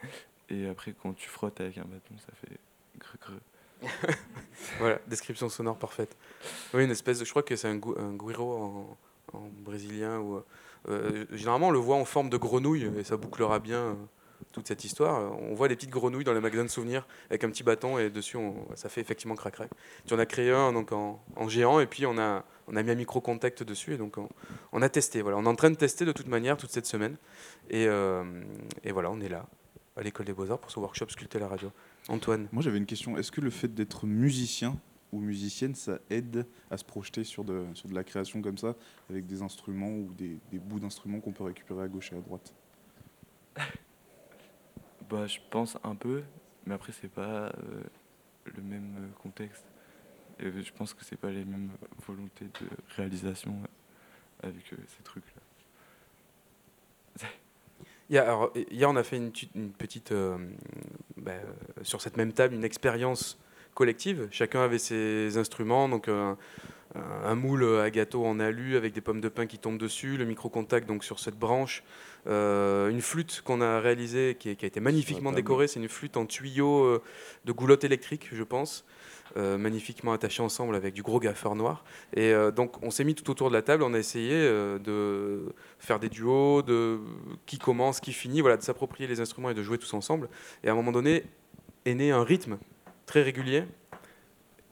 et 0.48 0.68
après 0.68 0.92
quand 0.92 1.12
tu 1.14 1.28
frottes 1.28 1.60
avec 1.60 1.78
un 1.78 1.84
bâton, 1.84 2.14
ça 2.18 2.32
fait 2.34 2.56
greu 2.98 3.18
greu. 3.20 3.40
voilà, 4.78 4.98
description 5.06 5.48
sonore 5.48 5.78
parfaite. 5.78 6.16
Oui, 6.72 6.84
une 6.84 6.90
espèce 6.90 7.18
de, 7.18 7.24
je 7.24 7.30
crois 7.30 7.42
que 7.42 7.56
c'est 7.56 7.68
un, 7.68 7.80
un 7.98 8.14
guiro 8.14 8.56
en, 8.56 8.96
en, 9.36 9.48
brésilien 9.64 10.18
ou 10.18 10.42
généralement 11.32 11.68
on 11.68 11.72
le 11.72 11.78
voit 11.78 11.96
en 11.96 12.04
forme 12.04 12.30
de 12.30 12.36
grenouille 12.36 12.90
et 12.98 13.04
ça 13.04 13.16
bouclera 13.16 13.58
bien 13.58 13.96
toute 14.52 14.68
cette 14.68 14.84
histoire. 14.84 15.32
On 15.40 15.54
voit 15.54 15.68
des 15.68 15.76
petites 15.76 15.90
grenouilles 15.90 16.24
dans 16.24 16.32
les 16.32 16.40
magasins 16.40 16.64
de 16.64 16.70
souvenirs 16.70 17.06
avec 17.30 17.44
un 17.44 17.50
petit 17.50 17.62
bâton 17.62 17.98
et 17.98 18.10
dessus, 18.10 18.38
ça 18.74 18.88
fait 18.88 19.00
effectivement 19.00 19.34
crac-crac. 19.34 19.70
Tu 20.06 20.14
en 20.14 20.18
as 20.18 20.26
créé 20.26 20.50
un 20.50 20.72
donc 20.72 20.92
en, 20.92 21.48
géant 21.48 21.80
et 21.80 21.86
puis 21.86 22.06
on 22.06 22.18
a, 22.18 22.44
on 22.66 22.76
a 22.76 22.82
mis 22.82 22.90
un 22.90 22.94
micro-contact 22.94 23.62
dessus 23.62 23.94
et 23.94 23.96
donc 23.96 24.16
on, 24.72 24.82
a 24.82 24.88
testé. 24.88 25.22
Voilà, 25.22 25.38
on 25.38 25.44
est 25.44 25.48
en 25.48 25.54
train 25.54 25.70
de 25.70 25.76
tester 25.76 26.04
de 26.04 26.12
toute 26.12 26.28
manière 26.28 26.56
toute 26.56 26.70
cette 26.70 26.86
semaine. 26.86 27.16
Et, 27.70 27.86
euh, 27.86 28.24
et 28.84 28.92
voilà, 28.92 29.10
on 29.10 29.20
est 29.20 29.28
là 29.28 29.46
à 29.96 30.02
l'école 30.02 30.26
des 30.26 30.32
beaux-arts 30.32 30.58
pour 30.58 30.70
ce 30.70 30.78
workshop 30.78 31.08
Sculpter 31.08 31.38
la 31.38 31.48
radio. 31.48 31.70
Antoine 32.08 32.48
Moi 32.52 32.62
j'avais 32.62 32.78
une 32.78 32.86
question. 32.86 33.16
Est-ce 33.16 33.32
que 33.32 33.40
le 33.40 33.50
fait 33.50 33.68
d'être 33.74 34.06
musicien 34.06 34.76
ou 35.12 35.20
musicienne, 35.20 35.74
ça 35.74 35.98
aide 36.10 36.46
à 36.70 36.76
se 36.76 36.84
projeter 36.84 37.24
sur 37.24 37.44
de, 37.44 37.64
sur 37.74 37.88
de 37.88 37.94
la 37.94 38.04
création 38.04 38.42
comme 38.42 38.58
ça, 38.58 38.74
avec 39.08 39.26
des 39.26 39.42
instruments 39.42 39.90
ou 39.90 40.12
des, 40.16 40.38
des 40.50 40.58
bouts 40.58 40.80
d'instruments 40.80 41.20
qu'on 41.20 41.32
peut 41.32 41.44
récupérer 41.44 41.84
à 41.84 41.88
gauche 41.88 42.12
et 42.12 42.16
à 42.16 42.20
droite 42.20 42.52
bah, 45.08 45.26
je 45.26 45.38
pense 45.50 45.78
un 45.84 45.94
peu, 45.94 46.22
mais 46.66 46.74
après, 46.74 46.92
c'est 46.92 47.08
pas 47.08 47.46
euh, 47.46 47.82
le 48.44 48.62
même 48.62 48.96
euh, 48.98 49.08
contexte. 49.22 49.64
Et 50.38 50.50
je 50.50 50.72
pense 50.72 50.92
que 50.92 51.04
c'est 51.04 51.16
pas 51.16 51.30
les 51.30 51.44
mêmes 51.44 51.70
volontés 52.06 52.44
de 52.44 52.68
réalisation 52.96 53.56
euh, 54.44 54.48
avec 54.48 54.66
ces 54.68 55.02
trucs-là. 55.02 55.42
Hier, 58.08 58.48
hier, 58.70 58.88
on 58.88 58.94
a 58.94 59.02
fait 59.02 59.16
une, 59.16 59.32
une 59.56 59.72
petite, 59.72 60.14
bah, 61.16 61.32
sur 61.82 62.00
cette 62.00 62.16
même 62.16 62.32
table, 62.32 62.54
une 62.54 62.62
expérience 62.62 63.36
collective. 63.76 64.26
Chacun 64.32 64.62
avait 64.62 64.78
ses 64.78 65.36
instruments, 65.38 65.88
donc 65.88 66.08
un 66.08 67.34
moule 67.34 67.78
à 67.80 67.90
gâteau 67.90 68.24
en 68.24 68.40
alu 68.40 68.76
avec 68.76 68.92
des 68.92 69.00
pommes 69.00 69.20
de 69.20 69.28
pin 69.28 69.46
qui 69.46 69.58
tombent 69.58 69.78
dessus, 69.78 70.16
le 70.16 70.24
micro-contact 70.24 70.88
donc 70.88 71.04
sur 71.04 71.18
cette 71.18 71.38
branche, 71.38 71.82
euh, 72.26 72.88
une 72.88 73.00
flûte 73.00 73.42
qu'on 73.44 73.60
a 73.60 73.80
réalisée 73.80 74.36
qui, 74.38 74.48
a 74.48 74.52
été 74.52 74.80
magnifiquement 74.80 75.32
décorée, 75.32 75.68
c'est 75.68 75.80
une 75.80 75.88
flûte 75.88 76.16
en 76.16 76.26
tuyau 76.26 76.84
euh, 76.84 77.02
de 77.44 77.52
goulotte 77.52 77.84
électrique, 77.84 78.28
je 78.32 78.42
pense. 78.42 78.84
Euh, 79.36 79.58
magnifiquement 79.58 80.12
attachée 80.12 80.42
ensemble 80.42 80.76
avec 80.76 80.94
du 80.94 81.02
gros 81.02 81.20
gaffeur 81.20 81.56
noir. 81.56 81.84
Et 82.14 82.32
donc 82.54 82.82
on 82.82 82.90
s'est 82.90 83.04
mis 83.04 83.14
tout 83.14 83.28
autour 83.30 83.48
de 83.48 83.54
la 83.54 83.60
table, 83.60 83.82
on 83.82 83.92
a 83.92 83.98
essayé 83.98 84.32
de 84.32 85.52
faire 85.78 85.98
des 85.98 86.08
duos, 86.08 86.62
de 86.62 87.00
qui 87.44 87.58
commence, 87.58 88.00
qui 88.00 88.12
finit, 88.12 88.40
voilà, 88.40 88.56
de 88.56 88.62
s'approprier 88.62 89.06
les 89.08 89.20
instruments 89.20 89.50
et 89.50 89.54
de 89.54 89.62
jouer 89.62 89.78
tous 89.78 89.92
ensemble. 89.92 90.28
Et 90.64 90.68
à 90.68 90.72
un 90.72 90.74
moment 90.74 90.92
donné 90.92 91.24
est 91.84 91.94
né 91.94 92.12
un 92.12 92.24
rythme 92.24 92.56
très 93.06 93.22
régulier 93.22 93.64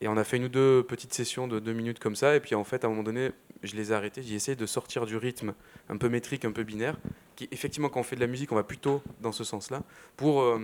et 0.05 0.09
on 0.09 0.19
a 0.19 0.25
fait 0.25 0.37
une 0.37 0.45
ou 0.45 0.49
deux 0.49 0.83
petites 0.83 1.15
sessions 1.15 1.49
de 1.49 1.59
deux 1.59 1.73
minutes 1.73 1.99
comme 1.99 2.15
ça. 2.15 2.37
Et 2.37 2.41
puis 2.41 2.55
en 2.55 2.63
fait, 2.63 2.85
à 2.85 2.89
un 2.89 2.91
moment 2.91 3.03
donné, 3.03 3.31
je 3.63 3.75
les 3.75 3.91
ai 3.91 3.95
arrêtés. 3.95 4.23
J'ai 4.23 4.35
essayé 4.35 4.55
de 4.55 4.67
sortir 4.67 5.07
du 5.07 5.17
rythme 5.17 5.55
un 5.89 5.97
peu 5.97 6.11
métrique, 6.11 6.45
un 6.45 6.53
peu 6.53 6.63
binaire. 6.63 6.97
Qui, 7.37 7.49
effectivement, 7.53 7.89
quand 7.89 8.01
on 8.01 8.03
fait 8.05 8.17
de 8.17 8.21
la 8.21 8.27
musique, 8.27 8.53
on 8.53 8.57
va 8.57 8.65
plutôt 8.65 9.03
dans 9.23 9.33
ce 9.33 9.45
sens-là. 9.45 9.83
Pour 10.19 10.43
euh, 10.43 10.61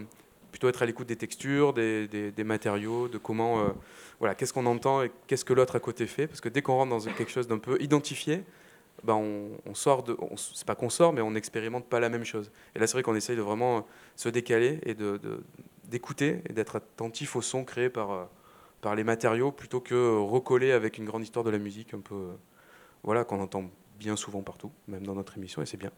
plutôt 0.50 0.68
être 0.68 0.82
à 0.82 0.86
l'écoute 0.86 1.06
des 1.06 1.16
textures, 1.16 1.72
des, 1.72 2.06
des, 2.06 2.44
matériaux, 2.44 3.08
de 3.08 3.16
comment. 3.16 3.60
Euh, 3.60 3.68
voilà, 4.18 4.34
qu'est-ce 4.34 4.52
qu'on 4.52 4.66
entend 4.66 5.02
et 5.02 5.10
qu'est-ce 5.26 5.46
que 5.46 5.54
l'autre 5.54 5.76
à 5.76 5.80
côté 5.80 6.06
fait. 6.06 6.26
Parce 6.26 6.42
que 6.42 6.50
dès 6.50 6.60
qu'on 6.60 6.74
rentre 6.74 6.90
dans 6.90 7.12
quelque 7.12 7.30
chose 7.30 7.48
d'un 7.48 7.58
peu 7.58 7.80
identifié, 7.80 8.44
ben 9.04 9.14
on, 9.14 9.74
sort 9.74 10.02
de. 10.02 10.16
C'est 10.36 10.66
pas 10.66 10.74
qu'on 10.74 10.90
sort, 10.90 11.12
mais 11.12 11.22
on 11.22 11.30
n'expérimente 11.30 11.86
pas 11.86 12.00
la 12.00 12.08
même 12.08 12.24
chose. 12.24 12.50
Et 12.74 12.78
là, 12.78 12.86
c'est 12.86 12.92
vrai 12.92 13.02
qu'on 13.02 13.14
essaye 13.14 13.36
de 13.36 13.42
vraiment 13.42 13.86
se 14.16 14.28
décaler 14.28 14.80
et 14.84 14.94
de, 14.94 15.18
et 15.92 16.52
d'être 16.52 16.76
attentif 16.76 17.36
au 17.36 17.42
son 17.42 17.64
créé 17.64 17.90
par 17.90 18.10
euh, 18.10 18.24
par 18.80 18.94
les 18.94 19.04
matériaux 19.04 19.52
plutôt 19.52 19.80
que 19.80 20.18
recoller 20.18 20.72
avec 20.72 20.98
une 20.98 21.04
grande 21.04 21.22
histoire 21.22 21.44
de 21.44 21.50
la 21.50 21.58
musique 21.58 21.94
un 21.94 22.00
peu 22.00 22.14
euh, 22.14 22.32
voilà 23.02 23.24
qu'on 23.24 23.40
entend 23.40 23.64
bien 23.98 24.16
souvent 24.16 24.42
partout 24.42 24.70
même 24.88 25.06
dans 25.06 25.14
notre 25.14 25.36
émission 25.36 25.62
et 25.62 25.66
c'est 25.66 25.76
bien 25.76 25.92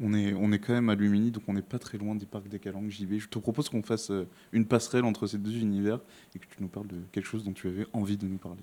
on 0.00 0.12
est, 0.12 0.34
on 0.34 0.50
quand 0.50 0.72
même 0.72 0.88
à 0.88 0.94
Lumini, 0.94 1.30
donc 1.30 1.44
on 1.46 1.52
n'est 1.52 1.62
pas 1.62 1.78
très 1.78 1.98
loin 1.98 2.14
des 2.14 2.26
parcs 2.26 2.48
des 2.48 2.58
Calanques, 2.58 2.90
JB. 2.90 3.18
Je 3.18 3.28
te 3.28 3.38
propose 3.38 3.68
qu'on 3.68 3.82
fasse 3.82 4.10
euh, 4.10 4.26
une 4.52 4.66
passerelle 4.66 5.04
entre 5.04 5.26
ces 5.26 5.38
deux 5.38 5.56
univers 5.56 6.00
et 6.34 6.38
que 6.38 6.46
tu 6.46 6.56
nous 6.60 6.68
parles 6.68 6.88
de 6.88 7.00
quelque 7.12 7.26
chose 7.26 7.44
dont 7.44 7.52
tu 7.52 7.68
avais 7.68 7.86
envie 7.92 8.16
de 8.16 8.26
nous 8.26 8.38
parler. 8.38 8.62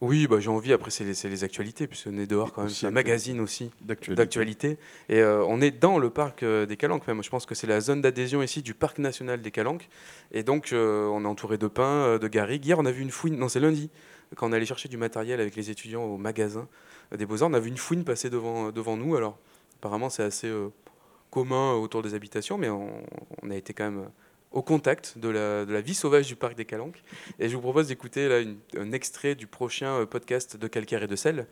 Oui, 0.00 0.26
bah, 0.26 0.40
j'ai 0.40 0.48
envie. 0.48 0.72
Après, 0.72 0.90
c'est 0.90 1.04
les, 1.04 1.28
les, 1.28 1.44
actualités, 1.44 1.86
puisque 1.86 2.06
on 2.06 2.16
est 2.16 2.26
dehors 2.26 2.54
quand 2.54 2.62
même. 2.62 2.70
C'est 2.70 2.86
un 2.86 2.90
magazine 2.90 3.38
aussi 3.38 3.70
d'actualité. 3.82 4.78
Et 5.10 5.20
euh, 5.20 5.44
on 5.46 5.60
est 5.60 5.72
dans 5.72 5.98
le 5.98 6.08
parc 6.08 6.42
euh, 6.42 6.64
des 6.64 6.78
Calanques 6.78 7.06
même. 7.06 7.22
Je 7.22 7.28
pense 7.28 7.44
que 7.44 7.54
c'est 7.54 7.66
la 7.66 7.82
zone 7.82 8.00
d'adhésion 8.00 8.42
ici 8.42 8.62
du 8.62 8.72
parc 8.72 8.98
national 8.98 9.42
des 9.42 9.50
Calanques. 9.50 9.90
Et 10.32 10.42
donc, 10.42 10.72
euh, 10.72 11.06
on 11.08 11.24
est 11.24 11.28
entouré 11.28 11.58
de 11.58 11.66
pins, 11.66 12.16
de 12.16 12.28
garrigues. 12.28 12.64
Hier, 12.64 12.78
on 12.78 12.86
a 12.86 12.90
vu 12.90 13.02
une 13.02 13.10
fouine. 13.10 13.36
Non, 13.36 13.50
c'est 13.50 13.60
lundi, 13.60 13.90
quand 14.36 14.48
on 14.48 14.52
allait 14.52 14.64
chercher 14.64 14.88
du 14.88 14.96
matériel 14.96 15.38
avec 15.38 15.54
les 15.54 15.68
étudiants 15.68 16.04
au 16.04 16.16
magasin 16.16 16.66
des 17.14 17.26
Beaux-Arts. 17.26 17.50
On 17.50 17.54
a 17.54 17.60
vu 17.60 17.68
une 17.68 17.76
fouine 17.76 18.04
passer 18.04 18.30
devant, 18.30 18.72
devant 18.72 18.96
nous. 18.96 19.16
Alors, 19.16 19.38
apparemment, 19.80 20.08
c'est 20.08 20.22
assez 20.22 20.50
commun 21.30 21.74
autour 21.74 22.02
des 22.02 22.14
habitations, 22.14 22.56
mais 22.56 22.70
on, 22.70 22.88
on, 23.42 23.50
a 23.50 23.54
été 23.56 23.74
quand 23.74 23.84
même 23.84 24.08
au 24.52 24.62
contact 24.62 25.16
de 25.18 25.28
la, 25.28 25.64
de 25.64 25.72
la, 25.72 25.80
vie 25.80 25.94
sauvage 25.94 26.26
du 26.26 26.36
parc 26.36 26.56
des 26.56 26.64
Calanques. 26.64 27.02
Et 27.38 27.48
je 27.48 27.54
vous 27.54 27.62
propose 27.62 27.88
d'écouter 27.88 28.28
là 28.28 28.50
un 28.76 28.92
extrait 28.92 29.34
du 29.34 29.46
prochain 29.46 30.04
podcast 30.06 30.56
de 30.56 30.66
Calcaire 30.66 31.02
et 31.02 31.06
de 31.06 31.16
sel, 31.16 31.46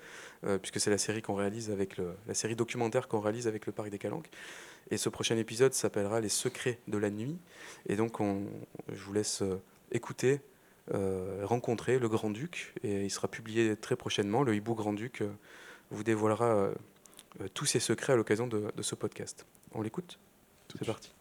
puisque 0.60 0.80
c'est 0.80 0.90
la 0.90 0.98
série 0.98 1.22
qu'on 1.22 1.34
réalise 1.34 1.70
avec 1.70 1.96
le, 1.96 2.14
la 2.26 2.34
série 2.34 2.56
documentaire 2.56 3.06
qu'on 3.08 3.20
réalise 3.20 3.46
avec 3.46 3.66
le 3.66 3.72
parc 3.72 3.90
des 3.90 3.98
Calanques. 3.98 4.28
Et 4.90 4.96
ce 4.96 5.08
prochain 5.08 5.37
épisode 5.37 5.74
s'appellera 5.74 6.20
Les 6.20 6.28
secrets 6.28 6.78
de 6.88 6.98
la 6.98 7.11
nuit. 7.11 7.38
Et 7.87 7.96
donc, 7.96 8.20
on, 8.20 8.46
je 8.92 9.02
vous 9.02 9.12
laisse 9.12 9.42
écouter, 9.92 10.40
rencontrer 11.42 11.98
le 11.98 12.08
Grand-Duc. 12.08 12.74
Et 12.82 13.04
il 13.04 13.11
sera 13.11 13.28
publié 13.28 13.76
très 13.76 13.96
prochainement. 13.96 14.42
Le 14.42 14.56
hibou 14.56 14.74
Grand-Duc 14.74 15.22
vous 15.90 16.02
dévoilera 16.02 16.70
tous 17.54 17.66
ses 17.66 17.80
secrets 17.80 18.14
à 18.14 18.16
l'occasion 18.16 18.46
de, 18.46 18.72
de 18.74 18.82
ce 18.82 18.94
podcast. 18.94 19.46
On 19.72 19.82
l'écoute? 19.82 20.18
C'est 20.78 20.87
parti. 20.87 21.12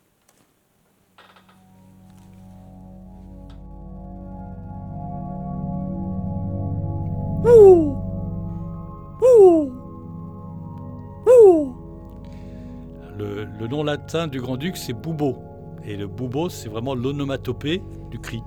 Le, 13.17 13.45
le, 13.45 13.67
nom 13.67 13.83
latin 13.83 14.27
du 14.27 14.41
grand-duc, 14.41 14.77
c'est 14.77 14.93
Boubo. 14.93 15.37
Et 15.85 15.95
le 15.95 16.07
Boubo, 16.07 16.49
c'est 16.49 16.69
vraiment 16.69 16.93
l'onomatopée 16.93 17.81
du 18.11 18.19
cri. 18.19 18.41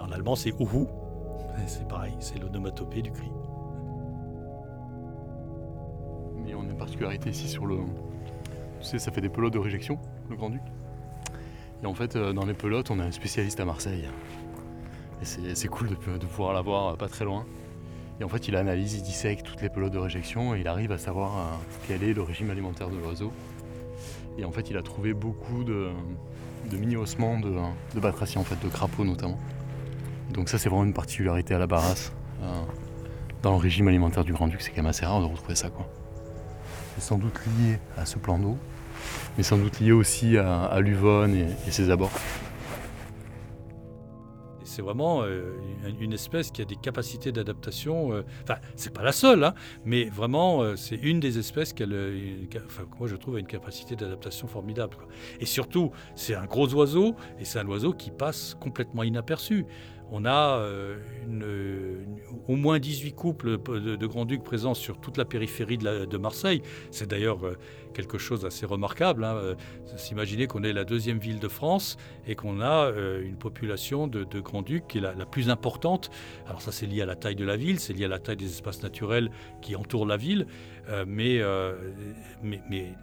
En 0.00 0.10
allemand, 0.12 0.34
c'est 0.36 0.50
Uhu. 0.60 0.86
C'est 1.66 1.88
pareil, 1.88 2.14
c'est 2.20 2.38
l'onomatopée 2.38 3.02
du 3.02 3.10
cri. 3.10 3.30
Mais 6.44 6.54
on 6.54 6.60
a 6.60 6.64
une 6.64 6.76
particularité 6.76 7.30
ici 7.30 7.48
sur 7.48 7.66
le. 7.66 7.76
Tu 8.80 8.86
sais, 8.86 8.98
ça 8.98 9.10
fait 9.10 9.20
des 9.20 9.28
pelotes 9.28 9.54
de 9.54 9.58
réjection, 9.58 9.98
le 10.28 10.36
grand-duc. 10.36 10.62
Et 11.82 11.86
en 11.86 11.94
fait, 11.94 12.16
euh, 12.16 12.32
dans 12.32 12.44
les 12.44 12.54
pelotes, 12.54 12.90
on 12.90 12.98
a 13.00 13.04
un 13.04 13.10
spécialiste 13.10 13.58
à 13.60 13.64
Marseille. 13.64 14.08
Et 15.22 15.54
c'est 15.54 15.68
cool 15.68 15.88
de, 15.88 16.18
de 16.18 16.26
pouvoir 16.26 16.52
l'avoir 16.52 16.88
euh, 16.88 16.96
pas 16.96 17.08
très 17.08 17.24
loin. 17.24 17.46
Et 18.20 18.24
en 18.24 18.28
fait, 18.28 18.48
il 18.48 18.56
analyse, 18.56 18.94
il 18.94 19.02
dissèque 19.02 19.42
toutes 19.42 19.60
les 19.60 19.68
pelotes 19.68 19.92
de 19.92 19.98
réjection 19.98 20.54
et 20.54 20.60
il 20.60 20.68
arrive 20.68 20.92
à 20.92 20.98
savoir 20.98 21.36
euh, 21.36 21.42
quel 21.86 22.02
est 22.02 22.14
le 22.14 22.22
régime 22.22 22.50
alimentaire 22.50 22.88
de 22.88 22.96
l'oiseau. 22.96 23.32
Et 24.38 24.44
en 24.44 24.52
fait, 24.52 24.70
il 24.70 24.76
a 24.76 24.82
trouvé 24.82 25.12
beaucoup 25.12 25.64
de, 25.64 25.88
mini-ossements 26.72 27.38
de, 27.38 27.54
de 27.94 28.00
batraciens, 28.00 28.40
en 28.40 28.44
fait, 28.44 28.62
de 28.64 28.68
crapauds 28.68 29.04
notamment. 29.04 29.38
Donc 30.30 30.48
ça, 30.48 30.58
c'est 30.58 30.68
vraiment 30.68 30.84
une 30.84 30.94
particularité 30.94 31.54
à 31.54 31.58
la 31.58 31.66
barasse. 31.66 32.12
Euh, 32.42 32.62
dans 33.42 33.52
le 33.52 33.58
régime 33.58 33.88
alimentaire 33.88 34.24
du 34.24 34.32
Grand-Duc, 34.32 34.62
c'est 34.62 34.70
quand 34.70 34.78
même 34.78 34.86
assez 34.86 35.06
rare 35.06 35.20
de 35.20 35.26
retrouver 35.26 35.54
ça. 35.54 35.68
C'est 36.94 37.02
sans 37.02 37.18
doute 37.18 37.38
lié 37.58 37.78
à 37.96 38.06
ce 38.06 38.18
plan 38.18 38.38
d'eau, 38.38 38.56
mais 39.36 39.42
sans 39.42 39.58
doute 39.58 39.78
lié 39.80 39.92
aussi 39.92 40.38
à, 40.38 40.64
à 40.64 40.80
l'Uvonne 40.80 41.34
et 41.34 41.70
ses 41.70 41.90
abords 41.90 42.10
c'est 44.76 44.82
vraiment 44.82 45.22
euh, 45.22 45.56
une 46.00 46.12
espèce 46.12 46.50
qui 46.50 46.60
a 46.60 46.66
des 46.66 46.76
capacités 46.76 47.32
d'adaptation. 47.32 48.12
Euh, 48.12 48.22
enfin, 48.42 48.56
c'est 48.74 48.92
pas 48.92 49.02
la 49.02 49.12
seule, 49.12 49.42
hein, 49.42 49.54
mais 49.86 50.04
vraiment, 50.10 50.62
euh, 50.62 50.76
c'est 50.76 50.96
une 50.96 51.18
des 51.18 51.38
espèces 51.38 51.72
qui 51.72 51.82
a, 51.82 51.86
moi 51.86 53.08
je 53.08 53.16
trouve, 53.16 53.36
a 53.36 53.38
une 53.38 53.46
capacité 53.46 53.96
d'adaptation 53.96 54.46
formidable. 54.46 54.98
Et 55.40 55.46
surtout, 55.46 55.92
c'est 56.14 56.34
un 56.34 56.44
gros 56.44 56.74
oiseau, 56.74 57.16
et 57.40 57.46
c'est 57.46 57.58
un 57.58 57.66
oiseau 57.66 57.94
qui 57.94 58.10
passe 58.10 58.54
complètement 58.60 59.02
inaperçu. 59.02 59.64
On 60.12 60.24
a 60.24 60.64
une, 61.26 61.44
au 62.46 62.56
moins 62.56 62.78
18 62.78 63.12
couples 63.12 63.58
de, 63.58 64.06
grands-ducs 64.06 64.44
présents 64.44 64.74
sur 64.74 65.00
toute 65.00 65.16
la 65.16 65.24
périphérie 65.24 65.78
de, 65.78 66.16
Marseille. 66.16 66.62
C'est 66.90 67.08
d'ailleurs 67.08 67.38
quelque 67.92 68.18
chose 68.18 68.42
d'assez 68.42 68.66
remarquable. 68.66 69.24
Hein. 69.24 69.56
S'imaginer 69.96 70.46
qu'on 70.46 70.62
est 70.62 70.72
la 70.72 70.84
deuxième 70.84 71.18
ville 71.18 71.40
de 71.40 71.48
France 71.48 71.96
et 72.26 72.34
qu'on 72.34 72.60
a 72.60 72.86
euh, 72.86 73.22
une 73.22 73.36
population 73.36 74.06
de, 74.06 74.40
grands-ducs 74.40 74.86
qui 74.86 74.98
est 74.98 75.00
la, 75.00 75.26
plus 75.26 75.50
importante. 75.50 76.10
Alors 76.46 76.62
ça 76.62 76.72
c'est 76.72 76.86
lié 76.86 77.02
à 77.02 77.06
la 77.06 77.16
taille 77.16 77.36
de 77.36 77.44
la 77.44 77.56
ville, 77.56 77.80
c'est 77.80 77.92
lié 77.92 78.04
à 78.04 78.08
la 78.08 78.18
taille 78.18 78.36
des 78.36 78.46
espaces 78.46 78.82
naturels 78.82 79.30
qui 79.62 79.76
entourent 79.76 80.06
la 80.06 80.16
ville. 80.16 80.46
Euh, 80.88 81.04
mais, 81.06 81.40
euh, 81.40 81.74
mais, 82.42 82.94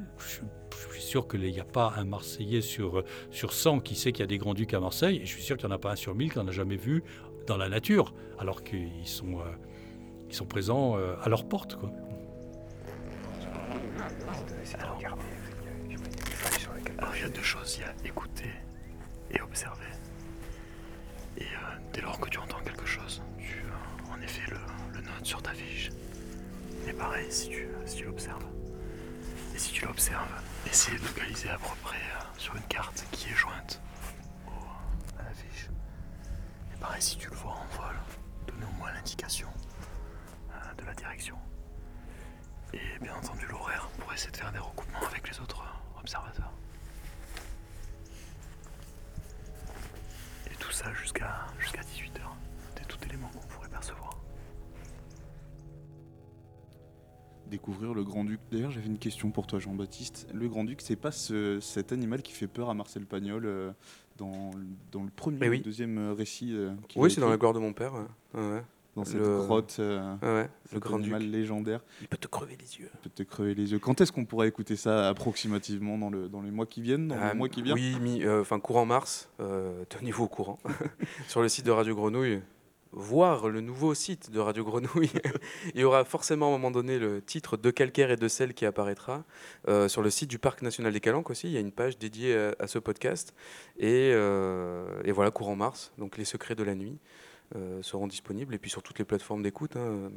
je, 0.74 0.94
suis 0.94 1.02
sûr 1.02 1.28
qu'il 1.28 1.42
n'y 1.42 1.60
a 1.60 1.66
pas 1.66 1.94
un 1.98 2.06
Marseillais 2.06 2.62
sur, 2.62 3.04
sur 3.32 3.54
100 3.54 3.80
qui 3.80 3.96
sait 3.96 4.12
qu'il 4.12 4.22
y 4.22 4.24
a 4.24 4.28
des 4.28 4.38
grands-ducs 4.38 4.74
à 4.74 4.80
Marseille. 4.80 5.18
Et 5.18 5.26
je 5.26 5.32
suis 5.32 5.44
sûr 5.44 5.58
qu'il 5.58 5.68
n'y 5.68 5.74
en 5.74 5.76
a 5.76 5.80
pas 5.80 5.92
un 5.92 5.96
sur 5.96 6.16
1000 6.16 6.32
qui 6.32 6.40
n'en 6.40 6.48
a 6.48 6.52
jamais 6.52 6.78
vu 6.78 7.04
dans 7.48 7.58
la 7.58 7.70
nature, 7.70 8.14
alors 8.40 8.64
qu'ils 8.64 9.06
sont, 9.06 9.40
ils 10.30 10.36
sont 10.36 10.46
présents 10.46 10.96
à 10.96 11.30
leur 11.30 11.46
porte. 11.46 11.78
Il 17.16 17.22
y 17.22 17.26
a 17.26 17.30
deux 17.30 17.42
choses, 17.42 17.78
il 17.78 17.82
y 17.82 17.84
a 17.84 18.10
écouter 18.10 18.50
et 19.32 19.42
observer. 19.42 19.86
Et 21.38 21.44
euh, 21.44 21.46
dès 21.94 22.02
lors 22.02 22.20
que 22.20 22.30
tu 22.30 22.38
entends 22.38 22.60
quelque 22.60 22.86
chose, 22.86 23.22
tu 23.38 23.60
euh, 23.60 24.14
en 24.14 24.22
effet 24.22 24.50
le, 24.52 24.58
le, 24.94 25.02
notes 25.06 25.26
sur 25.26 25.42
ta 25.42 25.52
fiche. 25.54 25.92
Et 26.88 26.94
pareil, 26.94 27.26
si 27.30 27.50
tu 27.50 28.04
l'observes. 28.04 28.46
Et 29.56 29.58
si 29.58 29.72
tu 29.72 29.86
l'observes, 29.86 30.28
essaie 30.68 30.98
de 30.98 31.06
localiser 31.06 31.50
à 31.50 31.58
peu 31.58 31.76
près 31.84 31.98
euh, 31.98 32.24
sur 32.38 32.56
une 32.56 32.64
carte 32.64 33.06
qui 33.12 33.30
est 33.30 33.36
jointe 33.36 33.82
au, 34.48 35.20
à 35.20 35.24
la 35.24 35.32
fiche. 35.32 35.70
Et 36.74 36.78
pareil, 36.80 37.02
si 37.02 37.18
tu 37.18 37.30
le 37.30 37.36
vois 37.36 37.54
en 37.54 37.66
vol, 37.76 37.96
donne 38.48 38.64
au 38.64 38.78
moins 38.78 38.92
l'indication 38.94 39.50
euh, 40.52 40.74
de 40.76 40.86
la 40.86 40.94
direction. 40.94 41.38
Et 42.74 43.00
bien 43.02 43.16
entendu 43.16 43.46
l'horaire 43.48 43.88
pour 44.00 44.12
essayer 44.14 44.32
de 44.32 44.38
faire 44.38 44.52
des 44.52 44.60
recoupements 44.60 45.06
avec 45.08 45.30
les 45.30 45.40
autres 45.40 45.64
observateurs. 46.00 46.52
Et 50.52 50.56
tout 50.56 50.72
ça 50.72 50.92
jusqu'à 50.94 51.46
jusqu'à 51.60 51.82
18h. 51.82 52.22
C'est 52.78 52.88
tout 52.88 52.98
élément 53.06 53.28
qu'on 53.30 53.48
pourrait 53.48 53.70
percevoir. 53.70 54.13
Découvrir 57.54 57.94
le 57.94 58.04
Grand-Duc. 58.04 58.40
D'ailleurs, 58.52 58.72
j'avais 58.72 58.88
une 58.88 58.98
question 58.98 59.30
pour 59.30 59.46
toi, 59.46 59.60
Jean-Baptiste. 59.60 60.28
Le 60.34 60.48
Grand-Duc, 60.48 60.82
c'est 60.82 60.96
pas 60.96 61.12
ce, 61.12 61.60
cet 61.60 61.92
animal 61.92 62.24
qui 62.24 62.34
fait 62.34 62.48
peur 62.48 62.72
à 62.72 62.74
Marcel 62.74 63.06
Pagnol 63.06 63.46
euh, 63.46 63.72
dans, 64.18 64.50
dans, 64.92 65.04
le 65.04 65.12
premier 65.16 65.48
oui. 65.48 65.60
ou 65.60 65.62
deuxième 65.62 66.14
récit 66.14 66.50
euh, 66.54 66.74
Oui, 66.96 67.12
c'est 67.12 67.22
dans 67.22 67.30
la 67.30 67.38
gloire 67.38 67.54
de 67.54 67.60
mon 67.60 67.72
père. 67.72 67.94
Ouais. 68.34 68.64
Dans 68.96 69.06
cette 69.06 69.22
le... 69.22 69.38
grotte, 69.38 69.78
euh, 69.80 70.16
ouais, 70.22 70.50
le 70.72 70.80
grand 70.80 70.98
animal 70.98 71.24
légendaire. 71.24 71.82
Il 72.02 72.08
peut 72.08 72.18
te 72.18 72.28
crever 72.28 72.56
les 72.60 72.78
yeux. 72.78 72.90
Il 72.94 73.10
peut 73.10 73.10
te 73.10 73.24
crever 73.24 73.56
les 73.56 73.72
yeux. 73.72 73.80
Quand 73.80 74.00
est-ce 74.02 74.12
qu'on 74.12 74.26
pourra 74.26 74.46
écouter 74.46 74.76
ça 74.76 75.10
approximativement 75.10 75.98
dans, 75.98 76.12
le, 76.12 76.30
dans 76.30 76.42
les 76.42 76.52
mois 76.52 76.68
qui 76.68 76.82
viennent, 76.82 77.08
dans 77.08 77.18
ah, 77.20 77.34
le 77.34 77.38
mois 77.38 77.50
qui 77.50 77.64
vient 77.64 77.74
Oui, 77.74 78.22
euh, 78.24 78.42
enfin 78.42 78.60
courant 78.60 78.86
mars. 78.86 79.30
Euh, 79.40 79.84
Tenez-vous 79.90 80.26
au 80.26 80.28
courant 80.28 80.60
sur 81.28 81.42
le 81.42 81.50
site 81.50 81.66
de 81.66 81.72
Radio 81.72 81.96
Grenouille. 81.96 82.42
Voir 82.96 83.50
le 83.50 83.60
nouveau 83.60 83.94
site 83.94 84.30
de 84.30 84.40
Radio 84.40 84.64
Grenouille. 84.64 85.12
Il 85.74 85.82
y 85.82 85.84
aura 85.84 86.06
forcément 86.06 86.46
à 86.46 86.50
un 86.50 86.52
moment 86.52 86.72
donné 86.72 87.00
le 87.00 87.22
titre 87.22 87.58
de 87.58 87.72
calcaire 87.72 88.12
et 88.12 88.16
de 88.16 88.28
sel 88.28 88.54
qui 88.54 88.66
apparaîtra. 88.66 89.24
Euh, 89.68 89.88
sur 89.88 90.02
le 90.02 90.10
site 90.10 90.30
du 90.30 90.38
Parc 90.40 90.62
National 90.62 90.94
des 90.94 91.00
Calanques 91.00 91.30
aussi, 91.30 91.48
il 91.48 91.54
y 91.54 91.58
a 91.58 91.60
une 91.60 91.72
page 91.72 91.98
dédiée 91.98 92.52
à, 92.60 92.68
ce 92.68 92.80
podcast. 92.80 93.34
Et, 93.78 94.10
et 94.10 95.12
voilà, 95.12 95.32
courant 95.32 95.56
mars, 95.56 95.92
donc 95.98 96.18
les 96.18 96.26
secrets 96.26 96.56
de 96.56 96.64
la 96.64 96.76
nuit. 96.76 97.00
Euh, 97.56 97.84
seront 97.84 98.08
disponibles 98.08 98.56
et 98.56 98.58
puis 98.58 98.72
sur 98.72 98.82
toutes 98.82 98.98
les 98.98 99.06
plateformes 99.06 99.44
d'écoute 99.44 99.76
hein, 99.76 100.10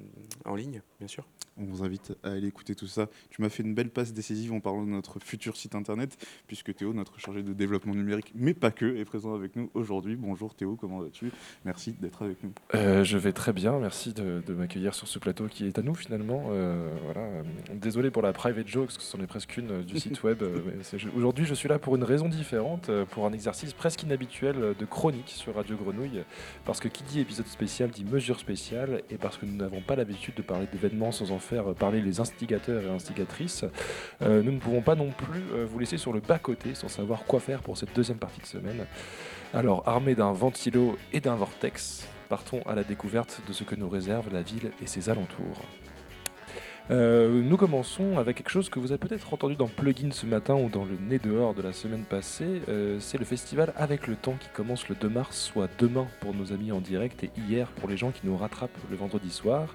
en 0.47 0.55
ligne, 0.55 0.81
bien 0.99 1.09
sûr. 1.09 1.27
On 1.59 1.65
vous 1.65 1.83
invite 1.83 2.15
à 2.23 2.31
aller 2.31 2.49
écouter 2.49 2.75
tout 2.75 2.87
ça. 2.87 3.09
Tu 3.29 3.43
m'as 3.43 3.51
fait 3.51 3.63
une 3.63 3.75
belle 3.75 3.91
passe 3.91 4.15
décisive 4.15 4.53
en 4.53 4.61
parlant 4.61 4.85
de 4.85 4.91
notre 4.91 5.19
futur 5.21 5.57
site 5.57 5.75
internet, 5.75 6.17
puisque 6.47 6.75
Théo, 6.75 6.95
notre 6.95 7.19
chargé 7.19 7.43
de 7.43 7.53
développement 7.53 7.95
numérique, 7.95 8.33
mais 8.35 8.55
pas 8.55 8.71
que, 8.71 8.97
est 8.97 9.05
présent 9.05 9.35
avec 9.35 9.55
nous 9.55 9.71
aujourd'hui. 9.75 10.17
Bonjour 10.17 10.55
Théo, 10.55 10.77
comment 10.77 11.01
vas-tu? 11.01 11.31
Merci 11.67 11.93
d'être 11.93 12.23
avec 12.23 12.43
nous. 12.43 12.53
Euh, 12.75 13.05
je 13.05 13.19
vais 13.19 13.33
très 13.33 13.53
bien, 13.53 13.79
merci 13.79 14.15
de, 14.15 14.43
de 14.47 14.55
m'accueillir 14.55 14.95
sur 14.95 15.09
ce 15.09 15.19
plateau 15.19 15.47
qui 15.47 15.67
est 15.67 15.79
à 15.79 15.83
nous 15.83 15.95
finalement. 15.95 16.47
Euh, 16.51 16.91
voilà. 17.05 17.29
Désolé 17.75 18.11
pour 18.11 18.23
la 18.23 18.33
private 18.33 18.69
joke, 18.69 18.87
parce 18.87 18.97
que 18.97 19.03
ce 19.05 19.11
sont 19.11 19.19
les 19.19 19.27
presque 19.27 19.57
une 19.59 19.83
du 19.83 19.99
site 20.01 20.23
web. 20.23 20.43
Aujourd'hui, 21.15 21.45
je 21.45 21.55
suis 21.55 21.69
là 21.69 21.79
pour 21.79 21.97
une 21.97 22.05
raison 22.05 22.29
différente, 22.29 22.91
pour 23.11 23.27
un 23.27 23.33
exercice 23.33 23.75
presque 23.75 24.03
inhabituel 24.05 24.75
de 24.79 24.85
chronique 24.87 25.29
sur 25.29 25.55
Radio 25.55 25.77
Grenouille, 25.77 26.23
parce 26.65 26.81
que 26.81 26.89
qui 26.89 27.03
dit 27.03 27.26
épisode 27.27 27.49
spécial 27.49 27.91
dit 27.91 28.05
mesure 28.05 28.39
spéciale 28.39 29.03
et 29.11 29.17
parce 29.17 29.37
que 29.37 29.47
nous 29.47 29.57
n'avons 29.57 29.81
pas 29.81 29.97
l'habitude 29.97 30.35
de 30.37 30.43
parler 30.43 30.67
d'événements 30.73 31.11
sans 31.11 31.33
en 31.33 31.41
faire 31.41 31.75
parler 31.75 32.01
les 32.01 32.21
instigateurs 32.21 32.85
et 32.85 32.89
instigatrices, 32.89 33.65
euh, 34.23 34.43
nous 34.43 34.53
ne 34.53 34.59
pouvons 34.59 34.81
pas 34.81 34.95
non 34.95 35.11
plus 35.11 35.43
euh, 35.53 35.67
vous 35.69 35.81
laisser 35.81 35.99
sur 35.99 36.13
le 36.13 36.21
bas-côté 36.21 36.75
sans 36.75 36.89
savoir 36.89 37.25
quoi 37.25 37.41
faire 37.41 37.63
pour 37.63 37.77
cette 37.77 37.95
deuxième 37.97 38.19
partie 38.19 38.41
de 38.41 38.47
semaine. 38.47 38.87
Alors, 39.53 39.83
armé 39.89 40.15
d'un 40.15 40.33
ventilo 40.33 40.97
et 41.13 41.21
d'un 41.21 41.35
vortex, 41.35 42.07
partons 42.29 42.63
à 42.63 42.77
la 42.77 42.85
découverte 42.85 43.41
de 43.49 43.53
ce 43.53 43.65
que 43.65 43.75
nous 43.75 43.89
réserve 43.89 44.33
la 44.33 44.43
ville 44.43 44.71
et 44.81 44.87
ses 44.87 45.09
alentours. 45.09 45.65
Euh, 46.93 47.43
nous 47.43 47.57
commençons 47.57 48.17
avec 48.17 48.37
quelque 48.37 48.51
chose 48.51 48.69
que 48.69 48.79
vous 48.79 48.93
avez 48.93 48.99
peut-être 48.99 49.35
entendu 49.35 49.57
dans 49.57 49.67
Plugin 49.67 50.13
ce 50.13 50.25
matin 50.25 50.55
ou 50.55 50.69
dans 50.69 50.85
le 50.85 50.97
nez 51.09 51.19
dehors 51.19 51.53
de 51.53 51.61
la 51.61 51.73
semaine 51.73 52.05
passée. 52.05 52.63
Euh, 52.69 52.99
c'est 53.01 53.19
le 53.19 53.25
festival 53.25 53.73
Avec 53.77 54.07
le 54.07 54.15
temps 54.15 54.37
qui 54.39 54.49
commence 54.55 54.89
le 54.89 54.95
2 54.95 55.09
mars, 55.09 55.37
soit 55.37 55.69
demain 55.79 56.07
pour 56.21 56.33
nos 56.33 56.53
amis 56.53 56.71
en 56.71 56.81
direct 56.81 57.25
et 57.25 57.31
hier 57.49 57.69
pour 57.73 57.89
les 57.89 57.97
gens 57.97 58.13
qui 58.13 58.21
nous 58.25 58.37
rattrapent 58.37 58.79
le 58.89 58.97
vendredi 58.97 59.31
soir. 59.31 59.75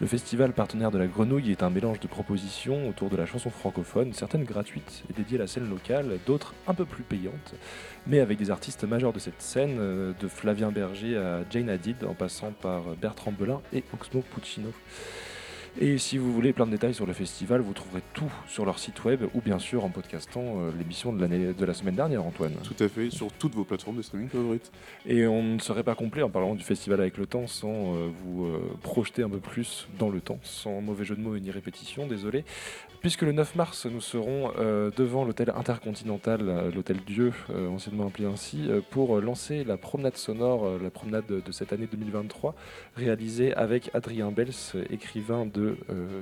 Le 0.00 0.06
festival 0.06 0.52
partenaire 0.52 0.90
de 0.90 0.96
la 0.96 1.06
Grenouille 1.06 1.50
est 1.50 1.62
un 1.62 1.70
mélange 1.70 2.00
de 2.00 2.06
propositions 2.06 2.88
autour 2.88 3.10
de 3.10 3.16
la 3.16 3.26
chanson 3.26 3.50
francophone, 3.50 4.12
certaines 4.14 4.44
gratuites 4.44 5.02
et 5.10 5.12
dédiées 5.12 5.38
à 5.38 5.40
la 5.40 5.48
scène 5.48 5.68
locale, 5.68 6.18
d'autres 6.24 6.54
un 6.68 6.72
peu 6.72 6.84
plus 6.84 7.02
payantes, 7.02 7.54
mais 8.06 8.20
avec 8.20 8.38
des 8.38 8.50
artistes 8.50 8.84
majeurs 8.84 9.12
de 9.12 9.18
cette 9.18 9.42
scène, 9.42 9.76
euh, 9.80 10.12
de 10.18 10.28
Flavien 10.28 10.70
Berger 10.70 11.18
à 11.18 11.40
Jane 11.50 11.68
Hadid, 11.68 12.04
en 12.04 12.14
passant 12.14 12.52
par 12.52 12.94
Bertrand 12.94 13.32
Belin 13.32 13.60
et 13.74 13.82
Oxmo 13.92 14.22
Puccino. 14.22 14.70
Et 15.80 15.98
si 15.98 16.18
vous 16.18 16.32
voulez 16.32 16.52
plein 16.52 16.66
de 16.66 16.72
détails 16.72 16.94
sur 16.94 17.06
le 17.06 17.12
festival, 17.12 17.60
vous 17.60 17.72
trouverez 17.72 18.02
tout 18.12 18.32
sur 18.48 18.64
leur 18.64 18.78
site 18.78 19.04
web 19.04 19.22
ou 19.34 19.40
bien 19.40 19.58
sûr 19.58 19.84
en 19.84 19.90
podcastant 19.90 20.42
euh, 20.42 20.70
l'émission 20.76 21.12
de, 21.12 21.20
l'année, 21.20 21.52
de 21.52 21.64
la 21.64 21.74
semaine 21.74 21.94
dernière, 21.94 22.24
Antoine. 22.24 22.54
Tout 22.64 22.82
à 22.82 22.88
fait, 22.88 23.10
sur 23.10 23.30
toutes 23.32 23.54
vos 23.54 23.64
plateformes 23.64 23.96
de 23.96 24.02
streaming 24.02 24.28
favorites. 24.28 24.72
Et 25.06 25.26
on 25.26 25.42
ne 25.42 25.58
serait 25.60 25.84
pas 25.84 25.94
complet 25.94 26.22
en 26.22 26.30
parlant 26.30 26.54
du 26.54 26.64
festival 26.64 27.00
avec 27.00 27.16
le 27.16 27.26
temps 27.26 27.46
sans 27.46 27.94
euh, 27.94 28.08
vous 28.24 28.46
euh, 28.46 28.76
projeter 28.82 29.22
un 29.22 29.28
peu 29.28 29.38
plus 29.38 29.86
dans 29.98 30.10
le 30.10 30.20
temps, 30.20 30.40
sans 30.42 30.80
mauvais 30.80 31.04
jeu 31.04 31.14
de 31.14 31.20
mots 31.20 31.38
ni 31.38 31.50
répétition, 31.50 32.06
désolé. 32.06 32.44
Puisque 33.00 33.22
le 33.22 33.30
9 33.30 33.54
mars, 33.54 33.86
nous 33.86 34.00
serons 34.00 34.50
devant 34.96 35.24
l'hôtel 35.24 35.52
intercontinental, 35.54 36.72
l'hôtel 36.74 36.96
Dieu, 37.06 37.32
anciennement 37.70 38.08
appelé 38.08 38.26
ainsi, 38.26 38.68
pour 38.90 39.20
lancer 39.20 39.62
la 39.62 39.76
promenade 39.76 40.16
sonore, 40.16 40.80
la 40.82 40.90
promenade 40.90 41.26
de 41.28 41.52
cette 41.52 41.72
année 41.72 41.86
2023, 41.88 42.56
réalisée 42.96 43.54
avec 43.54 43.90
Adrien 43.94 44.32
Bels, 44.32 44.48
écrivain 44.90 45.46
de 45.46 45.57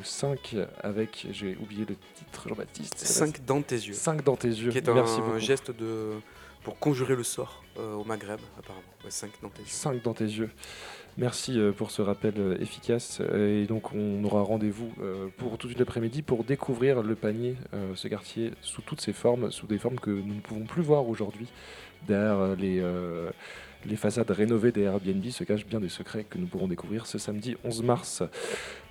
5 0.02 0.56
avec, 0.82 1.26
j'ai 1.30 1.56
oublié 1.60 1.84
le 1.88 1.96
titre, 2.14 2.48
Jean-Baptiste. 2.48 2.98
5 2.98 3.44
dans 3.44 3.62
tes 3.62 3.76
yeux. 3.76 3.94
5 3.94 4.24
dans 4.24 4.36
tes 4.36 4.48
yeux. 4.48 4.70
Qui 4.70 4.78
est 4.78 4.88
un 4.88 5.38
geste 5.38 5.70
de, 5.70 6.12
pour 6.64 6.78
conjurer 6.78 7.16
le 7.16 7.24
sort 7.24 7.62
au 7.76 8.04
Maghreb, 8.04 8.40
apparemment. 8.58 8.82
5 9.08 9.30
dans 9.42 9.48
tes 9.48 9.62
yeux. 9.62 9.68
5 9.68 10.02
dans 10.02 10.14
tes 10.14 10.24
yeux. 10.24 10.50
Merci 11.18 11.58
pour 11.78 11.90
ce 11.90 12.02
rappel 12.02 12.58
efficace. 12.60 13.22
Et 13.34 13.64
donc, 13.64 13.94
on 13.94 14.22
aura 14.24 14.42
rendez-vous 14.42 14.92
pour 15.38 15.56
toute 15.56 15.78
l'après-midi 15.78 16.20
pour 16.22 16.44
découvrir 16.44 17.02
le 17.02 17.14
panier, 17.14 17.56
ce 17.94 18.08
quartier, 18.08 18.52
sous 18.60 18.82
toutes 18.82 19.00
ses 19.00 19.14
formes, 19.14 19.50
sous 19.50 19.66
des 19.66 19.78
formes 19.78 19.98
que 19.98 20.10
nous 20.10 20.34
ne 20.34 20.40
pouvons 20.40 20.66
plus 20.66 20.82
voir 20.82 21.08
aujourd'hui, 21.08 21.48
derrière 22.06 22.54
les 22.56 22.82
les 23.84 23.96
façades 23.96 24.30
rénovées 24.30 24.72
des 24.72 24.82
Airbnb 24.82 25.24
se 25.26 25.44
cachent 25.44 25.66
bien 25.66 25.80
des 25.80 25.88
secrets 25.88 26.24
que 26.24 26.38
nous 26.38 26.46
pourrons 26.46 26.68
découvrir 26.68 27.06
ce 27.06 27.18
samedi 27.18 27.56
11 27.64 27.82
mars. 27.82 28.22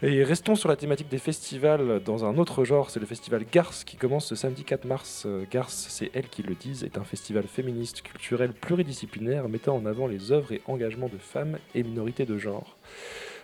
Et 0.01 0.23
restons 0.23 0.55
sur 0.55 0.69
la 0.69 0.75
thématique 0.75 1.09
des 1.09 1.17
festivals 1.17 2.01
dans 2.03 2.25
un 2.25 2.37
autre 2.37 2.63
genre, 2.65 2.89
c'est 2.89 2.99
le 2.99 3.05
festival 3.05 3.45
Garce 3.51 3.83
qui 3.83 3.97
commence 3.97 4.27
ce 4.27 4.35
samedi 4.35 4.63
4 4.63 4.85
mars. 4.85 5.27
Garce, 5.51 5.87
c'est 5.89 6.11
elle 6.13 6.29
qui 6.29 6.43
le 6.43 6.55
disent, 6.55 6.83
est 6.83 6.97
un 6.97 7.03
festival 7.03 7.45
féministe, 7.47 8.01
culturel, 8.01 8.53
pluridisciplinaire 8.53 9.49
mettant 9.49 9.75
en 9.75 9.85
avant 9.85 10.07
les 10.07 10.31
œuvres 10.31 10.51
et 10.51 10.61
engagements 10.67 11.09
de 11.09 11.17
femmes 11.17 11.57
et 11.73 11.83
minorités 11.83 12.25
de 12.25 12.37
genre. 12.37 12.77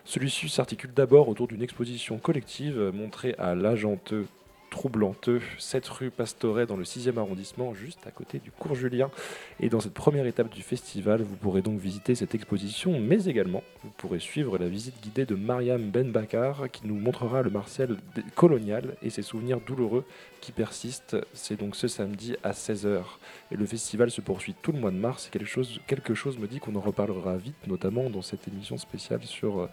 Celui-ci 0.04 0.50
s'articule 0.50 0.94
d'abord 0.94 1.30
autour 1.30 1.48
d'une 1.48 1.62
exposition 1.62 2.18
collective 2.18 2.92
montrée 2.94 3.36
à 3.38 3.56
l'Agenteux 3.56 4.26
troublanteux, 4.72 5.42
7 5.60 5.88
rue 5.90 6.10
Pastoret 6.10 6.66
dans 6.66 6.78
le 6.78 6.86
6e 6.86 7.20
arrondissement, 7.20 7.76
juste 7.76 8.08
à 8.08 8.12
côté 8.12 8.40
du 8.40 8.50
cours 8.50 8.74
Julien. 8.74 9.12
Et 9.60 9.70
dans 9.70 9.82
cette 9.82 9.94
première 9.94 10.26
étape 10.26 10.50
du 10.50 10.64
festival, 10.64 11.22
vous 11.22 11.36
pourrez 11.36 11.62
donc 11.62 11.80
visiter 11.80 12.16
cette 12.16 12.34
exposition, 12.34 13.00
mais 13.00 13.26
également 13.26 13.62
vous 13.84 13.92
pourrez 13.98 14.20
suivre 14.20 14.58
la 14.58 14.68
visite 14.68 14.96
guidée 15.04 15.26
de 15.26 15.36
Mariam 15.36 15.92
Ben 15.92 16.12
Bakar 16.12 16.72
qui 16.72 16.88
nous 16.88 16.96
montrera 16.96 17.44
le 17.44 17.52
Martial 17.52 17.98
colonial 18.34 18.96
et 19.04 19.10
ses 19.10 19.22
souvenirs 19.22 19.60
douloureux 19.60 20.06
qui 20.40 20.54
persistent. 20.54 21.18
C'est 21.34 21.60
donc 21.60 21.76
ce 21.76 21.88
samedi 21.88 22.36
à 22.42 22.52
16h. 22.52 23.04
Et 23.52 23.58
le 23.58 23.66
festival 23.66 24.10
se 24.10 24.22
poursuit 24.22 24.56
tout 24.62 24.72
le 24.72 24.80
mois 24.80 24.92
de 24.92 24.96
mars 24.96 25.30
quelque 25.32 25.48
chose, 25.48 25.82
quelque 25.86 26.14
me 26.40 26.48
dit 26.48 26.60
qu'on 26.60 26.76
en 26.76 26.82
reparlera 26.82 27.36
vite, 27.36 27.68
notamment 27.68 28.10
dans 28.10 28.22
cette 28.24 28.48
émission 28.48 28.78
spéciale 28.78 29.22
sur... 29.24 29.70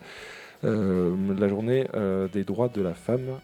Euh, 0.65 1.15
la 1.39 1.47
journée 1.47 1.87
euh, 1.95 2.27
des 2.27 2.43
droits 2.43 2.69
de 2.69 2.83
la 2.83 2.95
femme 2.95 3.39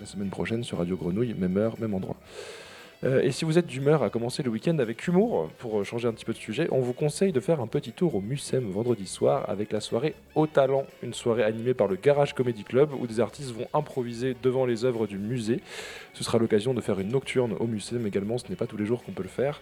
la 0.00 0.06
semaine 0.06 0.28
prochaine 0.28 0.62
sur 0.64 0.78
Radio 0.78 0.96
Grenouille, 0.96 1.34
même 1.34 1.56
heure, 1.56 1.78
même 1.80 1.94
endroit. 1.94 2.16
Euh, 3.04 3.22
et 3.22 3.30
si 3.30 3.44
vous 3.44 3.58
êtes 3.58 3.66
d'humeur 3.66 4.02
à 4.02 4.10
commencer 4.10 4.42
le 4.42 4.50
week-end 4.50 4.78
avec 4.78 5.06
humour, 5.06 5.50
pour 5.58 5.84
changer 5.84 6.08
un 6.08 6.12
petit 6.12 6.24
peu 6.24 6.32
de 6.32 6.38
sujet, 6.38 6.68
on 6.70 6.80
vous 6.80 6.92
conseille 6.92 7.32
de 7.32 7.40
faire 7.40 7.60
un 7.60 7.66
petit 7.66 7.92
tour 7.92 8.14
au 8.14 8.20
Mucem 8.20 8.70
vendredi 8.70 9.06
soir 9.06 9.48
avec 9.48 9.72
la 9.72 9.80
soirée 9.80 10.14
Au 10.34 10.46
Talent, 10.46 10.86
une 11.02 11.12
soirée 11.12 11.42
animée 11.42 11.74
par 11.74 11.88
le 11.88 11.96
Garage 11.96 12.34
Comedy 12.34 12.64
Club 12.64 12.90
où 12.98 13.06
des 13.06 13.20
artistes 13.20 13.52
vont 13.52 13.68
improviser 13.74 14.34
devant 14.42 14.64
les 14.64 14.84
œuvres 14.84 15.06
du 15.06 15.18
musée. 15.18 15.60
Ce 16.14 16.24
sera 16.24 16.38
l'occasion 16.38 16.72
de 16.72 16.80
faire 16.80 16.98
une 16.98 17.10
nocturne 17.10 17.54
au 17.60 17.66
Mucem 17.66 18.06
également, 18.06 18.38
ce 18.38 18.48
n'est 18.48 18.56
pas 18.56 18.66
tous 18.66 18.78
les 18.78 18.86
jours 18.86 19.04
qu'on 19.04 19.12
peut 19.12 19.22
le 19.22 19.28
faire. 19.28 19.60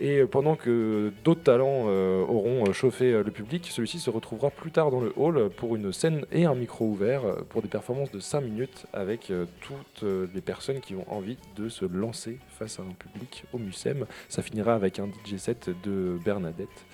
Et 0.00 0.22
pendant 0.24 0.54
que 0.54 1.12
d'autres 1.24 1.42
talents 1.42 1.86
euh, 1.88 2.22
auront 2.22 2.72
chauffé 2.72 3.12
le 3.12 3.30
public, 3.30 3.68
celui-ci 3.70 3.98
se 3.98 4.10
retrouvera 4.10 4.50
plus 4.50 4.70
tard 4.70 4.90
dans 4.90 5.00
le 5.00 5.12
hall 5.16 5.50
pour 5.50 5.74
une 5.74 5.92
scène 5.92 6.24
et 6.30 6.44
un 6.44 6.54
micro 6.54 6.86
ouvert 6.86 7.22
pour 7.48 7.62
des 7.62 7.68
performances 7.68 8.12
de 8.12 8.20
5 8.20 8.40
minutes 8.42 8.86
avec 8.92 9.30
euh, 9.30 9.46
toutes 9.60 10.04
les 10.34 10.40
personnes 10.40 10.80
qui 10.80 10.94
ont 10.94 11.04
envie 11.08 11.36
de 11.56 11.68
se 11.68 11.84
lancer 11.84 12.38
face 12.58 12.75
public 12.84 13.44
au 13.52 13.58
Mucem. 13.58 14.06
Ça 14.28 14.42
finira 14.42 14.74
avec 14.74 14.98
un 14.98 15.06
DJ 15.06 15.36
set 15.36 15.70
de 15.84 16.18
Bernadette. 16.24 16.86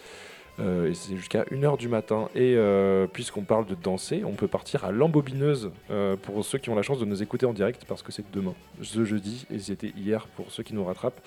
Euh, 0.61 0.91
et 0.91 0.95
c'est 0.95 1.17
jusqu'à 1.17 1.45
1h 1.45 1.79
du 1.79 1.89
matin. 1.89 2.29
Et 2.35 2.55
euh, 2.57 3.07
puisqu'on 3.07 3.43
parle 3.43 3.67
de 3.67 3.75
danser, 3.75 4.23
on 4.25 4.33
peut 4.33 4.49
partir 4.49 4.85
à 4.85 4.93
l'embobineuse 4.93 5.71
euh, 5.91 6.17
pour 6.17 6.45
ceux 6.45 6.59
qui 6.59 6.71
ont 6.71 6.75
la 6.75 6.83
chance 6.83 6.99
de 6.99 7.05
nous 7.05 7.23
écouter 7.23 7.47
en 7.47 7.53
direct 7.53 7.85
parce 7.87 8.03
que 8.03 8.13
c'est 8.13 8.25
demain, 8.33 8.55
ce 8.83 9.05
jeudi, 9.05 9.47
et 9.51 9.59
c'était 9.59 9.93
hier 9.97 10.27
pour 10.37 10.51
ceux 10.51 10.63
qui 10.63 10.75
nous 10.75 10.85
rattrapent. 10.85 11.21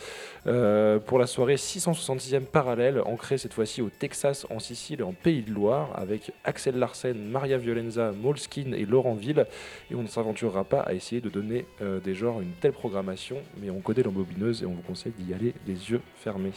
pour 0.44 1.20
la 1.20 1.28
soirée 1.28 1.56
666e 1.56 2.42
parallèle, 2.42 3.02
ancrée 3.06 3.38
cette 3.38 3.54
fois-ci 3.54 3.82
au 3.82 3.90
Texas, 3.90 4.46
en 4.50 4.60
Sicile 4.60 5.02
et 5.02 5.04
en 5.04 5.14
Pays 5.14 5.42
de 5.42 5.52
Loire, 5.52 5.92
avec 5.96 6.32
Axel 6.44 6.78
Larsen, 6.78 7.30
Maria 7.30 7.58
Violenza, 7.58 8.12
Moleskine 8.12 8.74
et 8.74 8.86
Laurent 8.86 9.16
Ville. 9.16 9.46
Et 9.92 9.96
on 9.96 10.04
ne 10.04 10.08
s'aventurera 10.08 10.64
pas 10.64 10.82
à 10.82 10.94
essayer 10.94 11.22
de 11.22 11.30
donner 11.30 11.66
des 12.04 12.14
genres 12.14 12.42
une 12.42 12.52
telle 12.62 12.74
programmation, 12.74 13.38
mais 13.62 13.70
on 13.70 13.80
connaît 13.80 14.04
l'embobineuse 14.04 14.64
et 14.64 14.66
on 14.66 14.74
vous 14.74 14.82
conseille 14.82 15.14
d'y 15.18 15.34
aller 15.34 15.54
les 15.68 15.92
yeux 15.92 16.02
fermés. 16.18 16.52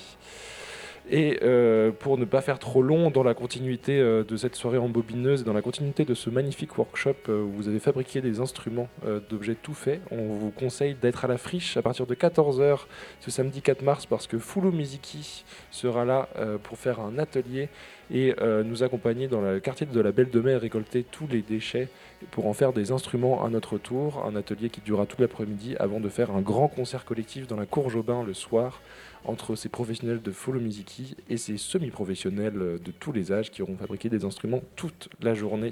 Et 1.11 1.39
euh, 1.43 1.91
pour 1.91 2.19
ne 2.19 2.27
pas 2.27 2.43
faire 2.43 2.59
trop 2.59 2.83
long 2.83 3.11
dans 3.11 3.23
la 3.23 3.33
continuité 3.33 3.99
euh, 3.99 4.25
de 4.25 4.37
cette 4.37 4.57
soirée 4.57 4.77
en 4.77 4.91
bobineuse 4.91 5.41
et 5.41 5.45
dans 5.45 5.55
la 5.55 5.63
continuité 5.63 6.05
de 6.05 6.13
ce 6.13 6.29
magnifique 6.29 6.77
workshop 6.77 7.15
euh, 7.31 7.43
où 7.43 7.51
vous 7.51 7.69
avez 7.69 7.79
fabriqué 7.79 8.21
des 8.21 8.41
instruments 8.41 8.89
d'objets 9.31 9.55
tout 9.55 9.75
faits, 9.75 10.01
on 10.11 10.35
vous 10.35 10.51
conseille 10.51 10.95
d'être 10.95 11.25
à 11.25 11.29
la 11.29 11.39
friche 11.39 11.77
à 11.77 11.83
partir 11.83 12.07
de 12.07 12.15
14h 12.15 12.81
ce 13.21 13.31
samedi 13.31 13.63
4 13.63 13.83
mars 13.83 14.07
parce 14.07 14.27
que 14.27 14.39
Fulu 14.39 14.71
Miziki 14.71 15.45
sera 15.71 16.05
là 16.05 16.29
pour 16.63 16.79
faire 16.79 17.01
un 17.01 17.19
atelier 17.19 17.69
et 18.11 18.35
nous 18.65 18.83
accompagner 18.83 19.29
dans 19.29 19.41
le 19.41 19.61
quartier 19.61 19.87
de 19.87 20.01
la 20.01 20.13
Belle 20.13 20.31
de 20.31 20.41
Mer, 20.41 20.61
récolter 20.61 21.05
tous 21.05 21.27
les 21.27 21.43
déchets 21.43 21.89
pour 22.31 22.47
en 22.47 22.53
faire 22.53 22.73
des 22.73 22.93
instruments 22.93 23.45
à 23.45 23.49
notre 23.49 23.79
tour. 23.79 24.25
Un 24.27 24.37
atelier 24.37 24.69
qui 24.71 24.81
durera 24.81 25.07
tout 25.07 25.21
l'après-midi 25.21 25.77
avant 25.79 26.01
de 26.01 26.09
faire 26.09 26.31
un 26.33 26.41
grand 26.41 26.69
concert 26.69 27.05
collectif 27.05 27.47
dans 27.47 27.57
la 27.57 27.67
cour 27.67 27.91
Jobin 27.91 28.25
le 28.25 28.35
soir 28.35 28.81
entre 29.29 29.55
ces 29.55 29.69
professionnels 29.69 30.23
de 30.23 30.33
follow 30.33 30.59
Miziki 30.59 31.15
et 31.29 31.37
ces 31.37 31.59
semi-professionnels 31.59 32.79
de 32.83 32.91
tous 32.99 33.13
les 33.13 33.31
âges 33.31 33.51
qui 33.51 33.63
auront 33.63 33.77
fabriqué 33.77 34.09
des 34.09 34.25
instruments 34.25 34.63
toute 34.75 35.09
la 35.21 35.35
journée. 35.35 35.71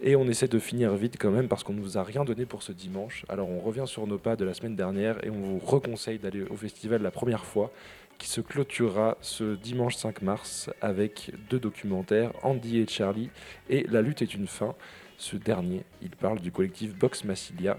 Et 0.00 0.16
on 0.16 0.26
essaie 0.28 0.48
de 0.48 0.58
finir 0.58 0.94
vite 0.94 1.16
quand 1.18 1.30
même 1.30 1.48
parce 1.48 1.64
qu'on 1.64 1.72
ne 1.72 1.80
vous 1.80 1.98
a 1.98 2.04
rien 2.04 2.24
donné 2.24 2.46
pour 2.46 2.62
ce 2.62 2.72
dimanche. 2.72 3.24
Alors 3.28 3.48
on 3.48 3.58
revient 3.58 3.84
sur 3.86 4.06
nos 4.06 4.18
pas 4.18 4.36
de 4.36 4.44
la 4.44 4.54
semaine 4.54 4.76
dernière 4.76 5.24
et 5.24 5.30
on 5.30 5.40
vous 5.40 5.58
reconseille 5.58 6.18
d'aller 6.18 6.42
au 6.42 6.56
festival 6.56 7.02
la 7.02 7.10
première 7.10 7.44
fois 7.44 7.72
qui 8.18 8.28
se 8.28 8.40
clôturera 8.40 9.16
ce 9.20 9.54
dimanche 9.54 9.96
5 9.96 10.22
mars 10.22 10.70
avec 10.80 11.32
deux 11.50 11.60
documentaires, 11.60 12.32
Andy 12.42 12.78
et 12.78 12.86
Charlie 12.86 13.30
et 13.68 13.84
La 13.88 14.02
lutte 14.02 14.22
est 14.22 14.34
une 14.34 14.46
fin. 14.48 14.74
Ce 15.16 15.36
dernier, 15.36 15.84
il 16.02 16.10
parle 16.10 16.40
du 16.40 16.52
collectif 16.52 16.94
Box 16.94 17.24
Massilia 17.24 17.78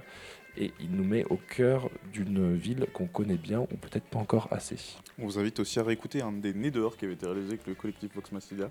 et 0.57 0.71
il 0.79 0.91
nous 0.91 1.03
met 1.03 1.25
au 1.25 1.37
cœur 1.37 1.89
d'une 2.11 2.55
ville 2.55 2.85
qu'on 2.93 3.07
connaît 3.07 3.37
bien 3.37 3.61
ou 3.61 3.77
peut-être 3.77 4.05
pas 4.05 4.19
encore 4.19 4.47
assez. 4.51 4.77
On 5.17 5.25
vous 5.25 5.39
invite 5.39 5.59
aussi 5.59 5.79
à 5.79 5.83
réécouter 5.83 6.21
un 6.21 6.31
des 6.31 6.53
nés 6.53 6.71
dehors 6.71 6.97
qui 6.97 7.05
avait 7.05 7.13
été 7.13 7.25
réalisé 7.25 7.49
avec 7.49 7.67
le 7.67 7.75
collectif 7.75 8.13
Vox 8.15 8.31
Massilia. 8.31 8.69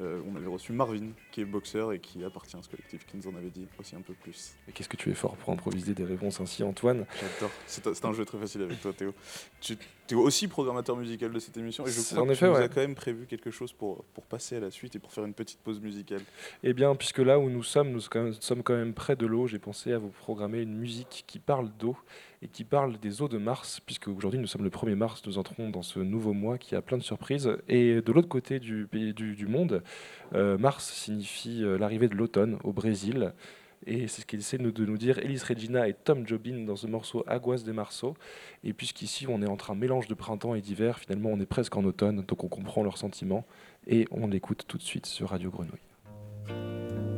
Euh, 0.00 0.20
on 0.30 0.36
avait 0.36 0.46
reçu 0.46 0.72
Marvin, 0.72 1.08
qui 1.32 1.40
est 1.40 1.44
boxeur 1.44 1.92
et 1.92 1.98
qui 1.98 2.24
appartient 2.24 2.56
à 2.56 2.62
ce 2.62 2.68
collectif, 2.68 3.04
qui 3.04 3.16
nous 3.16 3.26
en 3.26 3.36
avait 3.36 3.50
dit 3.50 3.66
aussi 3.80 3.96
un 3.96 4.00
peu 4.00 4.14
plus. 4.14 4.54
Et 4.68 4.72
qu'est-ce 4.72 4.88
que 4.88 4.96
tu 4.96 5.10
es 5.10 5.14
fort 5.14 5.36
pour 5.36 5.52
improviser 5.52 5.94
des 5.94 6.04
réponses 6.04 6.40
ainsi, 6.40 6.62
Antoine? 6.62 7.04
J'adore. 7.20 7.50
C'est 7.66 8.04
un 8.04 8.12
jeu 8.12 8.24
très 8.24 8.38
facile 8.38 8.62
avec 8.62 8.80
toi, 8.80 8.92
Théo. 8.92 9.12
Tu 9.60 9.76
es 10.10 10.14
aussi 10.14 10.48
programmateur 10.48 10.96
musical 10.96 11.32
de 11.32 11.38
cette 11.38 11.56
émission 11.56 11.84
et 11.86 11.90
je 11.90 12.00
crois 12.00 12.26
que 12.26 12.34
tu 12.34 12.44
nous 12.44 12.54
as 12.54 12.68
quand 12.68 12.80
même 12.80 12.94
prévu 12.94 13.26
quelque 13.26 13.50
chose 13.50 13.72
pour, 13.72 14.04
pour 14.14 14.24
passer 14.24 14.56
à 14.56 14.60
la 14.60 14.70
suite 14.70 14.96
et 14.96 14.98
pour 14.98 15.12
faire 15.12 15.24
une 15.24 15.34
petite 15.34 15.58
pause 15.58 15.80
musicale. 15.80 16.22
Eh 16.62 16.72
bien, 16.72 16.94
puisque 16.94 17.18
là 17.18 17.38
où 17.38 17.50
nous 17.50 17.62
sommes, 17.62 17.90
nous 17.90 18.00
sommes 18.00 18.62
quand 18.62 18.76
même 18.76 18.94
près 18.94 19.16
de 19.16 19.26
l'eau, 19.26 19.46
j'ai 19.46 19.58
pensé 19.58 19.92
à 19.92 19.98
vous 19.98 20.08
programmer 20.08 20.62
une 20.62 20.76
musique 20.76 21.24
qui 21.28 21.38
parle 21.38 21.68
d'eau 21.78 21.96
et 22.42 22.48
qui 22.48 22.64
parle 22.64 22.98
des 22.98 23.22
eaux 23.22 23.28
de 23.28 23.38
Mars, 23.38 23.80
puisque 23.84 24.08
aujourd'hui 24.08 24.40
nous 24.40 24.46
sommes 24.48 24.64
le 24.64 24.70
1er 24.70 24.96
mars, 24.96 25.22
nous 25.26 25.38
entrons 25.38 25.70
dans 25.70 25.82
ce 25.82 26.00
nouveau 26.00 26.32
mois 26.32 26.58
qui 26.58 26.74
a 26.74 26.82
plein 26.82 26.96
de 26.96 27.02
surprises. 27.02 27.56
Et 27.68 28.00
de 28.00 28.12
l'autre 28.12 28.28
côté 28.28 28.58
du, 28.58 28.88
monde, 29.46 29.82
euh, 30.34 30.58
Mars 30.58 30.90
signifie 30.90 31.62
euh, 31.62 31.78
l'arrivée 31.78 32.08
de 32.08 32.14
l'automne 32.14 32.58
au 32.64 32.72
Brésil. 32.72 33.32
Et 33.86 34.08
c'est 34.08 34.22
ce 34.22 34.26
qu'essaient 34.26 34.58
de 34.58 34.84
nous 34.84 34.96
dire 34.96 35.18
Elis 35.18 35.42
Regina 35.46 35.86
et 35.86 35.94
Tom 35.94 36.26
Jobin 36.26 36.64
dans 36.64 36.76
ce 36.76 36.86
morceau 36.86 37.22
Aguas 37.26 37.62
de 37.64 37.72
Marceau. 37.72 38.14
Et 38.64 38.72
puisqu'ici 38.72 39.26
on 39.28 39.42
est 39.42 39.46
entre 39.46 39.70
un 39.70 39.76
mélange 39.76 40.08
de 40.08 40.14
printemps 40.14 40.54
et 40.54 40.60
d'hiver, 40.60 40.98
finalement 40.98 41.30
on 41.30 41.38
est 41.40 41.46
presque 41.46 41.76
en 41.76 41.84
automne, 41.84 42.22
donc 42.22 42.42
on 42.42 42.48
comprend 42.48 42.82
leurs 42.82 42.98
sentiments. 42.98 43.44
Et 43.86 44.06
on 44.10 44.26
l'écoute 44.26 44.64
tout 44.66 44.78
de 44.78 44.82
suite 44.82 45.06
sur 45.06 45.28
Radio 45.28 45.50
Grenouille. 45.50 47.17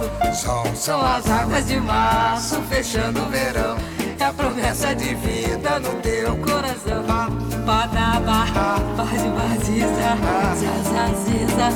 aço. 0.00 0.34
sol, 0.34 0.64
São 0.74 1.00
as 1.04 1.28
águas 1.30 1.66
de 1.66 1.80
março 1.80 2.60
fechando 2.62 3.22
o 3.22 3.26
verão. 3.26 3.76
É 4.18 4.24
a 4.24 4.32
promessa 4.32 4.94
de 4.94 5.14
vida 5.14 5.80
no 5.80 5.90
teu 6.00 6.36
coração. 6.36 7.04
Badaba, 7.64 8.46
bazibaziza, 8.96 10.16
zazaziza, 10.60 11.68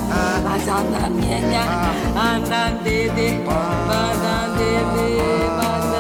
azanamienya, 0.55 1.63
andandede, 2.17 3.39
bandandede, 3.47 5.09
bandandede, 5.57 5.94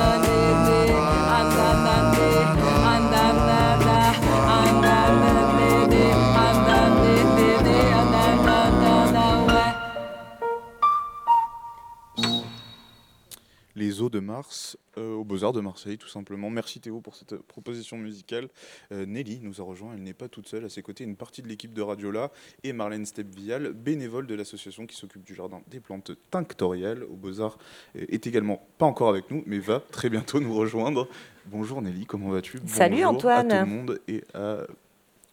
Les 13.76 14.00
eaux 14.02 14.10
de 14.10 14.20
Mars 14.20 14.78
euh, 14.98 15.14
aux 15.14 15.24
Beaux-Arts 15.24 15.52
de 15.52 15.60
Marseille, 15.60 15.98
tout 15.98 16.08
simplement. 16.08 16.50
Merci 16.50 16.80
Théo 16.80 17.00
pour 17.00 17.16
cette 17.16 17.32
euh, 17.32 17.42
proposition 17.48 17.96
musicale. 17.96 18.48
Euh, 18.92 19.06
Nelly 19.06 19.40
nous 19.42 19.60
a 19.60 19.64
rejoint, 19.64 19.94
elle 19.94 20.02
n'est 20.02 20.14
pas 20.14 20.28
toute 20.28 20.48
seule. 20.48 20.64
À 20.64 20.68
ses 20.68 20.82
côtés, 20.82 21.04
une 21.04 21.16
partie 21.16 21.42
de 21.42 21.48
l'équipe 21.48 21.72
de 21.72 21.82
Radiola 21.82 22.30
et 22.62 22.72
Marlène 22.72 23.04
Stepvial, 23.04 23.72
bénévole 23.72 24.26
de 24.26 24.34
l'association 24.34 24.86
qui 24.86 24.96
s'occupe 24.96 25.24
du 25.24 25.34
jardin 25.34 25.60
des 25.68 25.80
plantes 25.80 26.12
tinctoriales 26.30 27.02
aux 27.04 27.16
Beaux-Arts, 27.16 27.58
euh, 27.96 28.04
est 28.08 28.26
également 28.26 28.66
pas 28.78 28.86
encore 28.86 29.08
avec 29.08 29.30
nous, 29.30 29.42
mais 29.46 29.58
va 29.58 29.80
très 29.80 30.08
bientôt 30.08 30.38
nous 30.40 30.54
rejoindre. 30.54 31.08
Bonjour 31.46 31.82
Nelly, 31.82 32.06
comment 32.06 32.30
vas-tu? 32.30 32.60
Salut, 32.66 32.96
Bonjour 32.96 33.10
Antoine. 33.10 33.52
À 33.52 33.64
tout 33.64 33.70
le 33.70 33.76
monde 33.76 34.00
et 34.08 34.22
à 34.34 34.66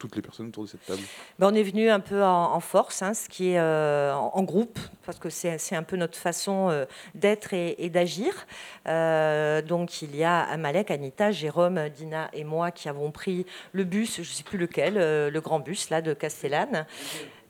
toutes 0.02 0.16
les 0.16 0.22
personnes 0.22 0.48
autour 0.48 0.64
de 0.64 0.68
cette 0.68 0.84
table. 0.84 1.00
Ben, 1.38 1.48
on 1.52 1.54
est 1.54 1.62
venu 1.62 1.88
un 1.88 2.00
peu 2.00 2.24
en, 2.24 2.58
force, 2.58 3.02
hein, 3.02 3.14
ce 3.14 3.28
qui 3.28 3.50
est 3.50 3.58
euh, 3.58 4.12
en, 4.12 4.42
groupe, 4.42 4.78
parce 5.06 5.18
que 5.18 5.30
c'est 5.30 5.76
un 5.76 5.82
peu 5.84 5.96
notre 5.96 6.18
façon 6.18 6.68
euh, 6.70 6.86
d'être 7.14 7.54
et, 7.54 7.88
d'agir. 7.88 8.46
Euh, 8.88 9.62
donc 9.62 10.02
il 10.02 10.16
y 10.16 10.24
a 10.24 10.40
Amalek, 10.42 10.90
Anita, 10.90 11.30
Jérôme, 11.30 11.88
Dina 11.88 12.28
et 12.32 12.42
moi 12.42 12.72
qui 12.72 12.88
avons 12.88 13.12
pris 13.12 13.46
le 13.72 13.84
bus, 13.84 14.16
je 14.16 14.20
ne 14.20 14.24
sais 14.24 14.42
plus 14.42 14.58
lequel, 14.58 14.94
le 14.94 15.40
grand 15.40 15.60
bus 15.60 15.90
là 15.90 16.02
de 16.02 16.14
Castellane. 16.14 16.84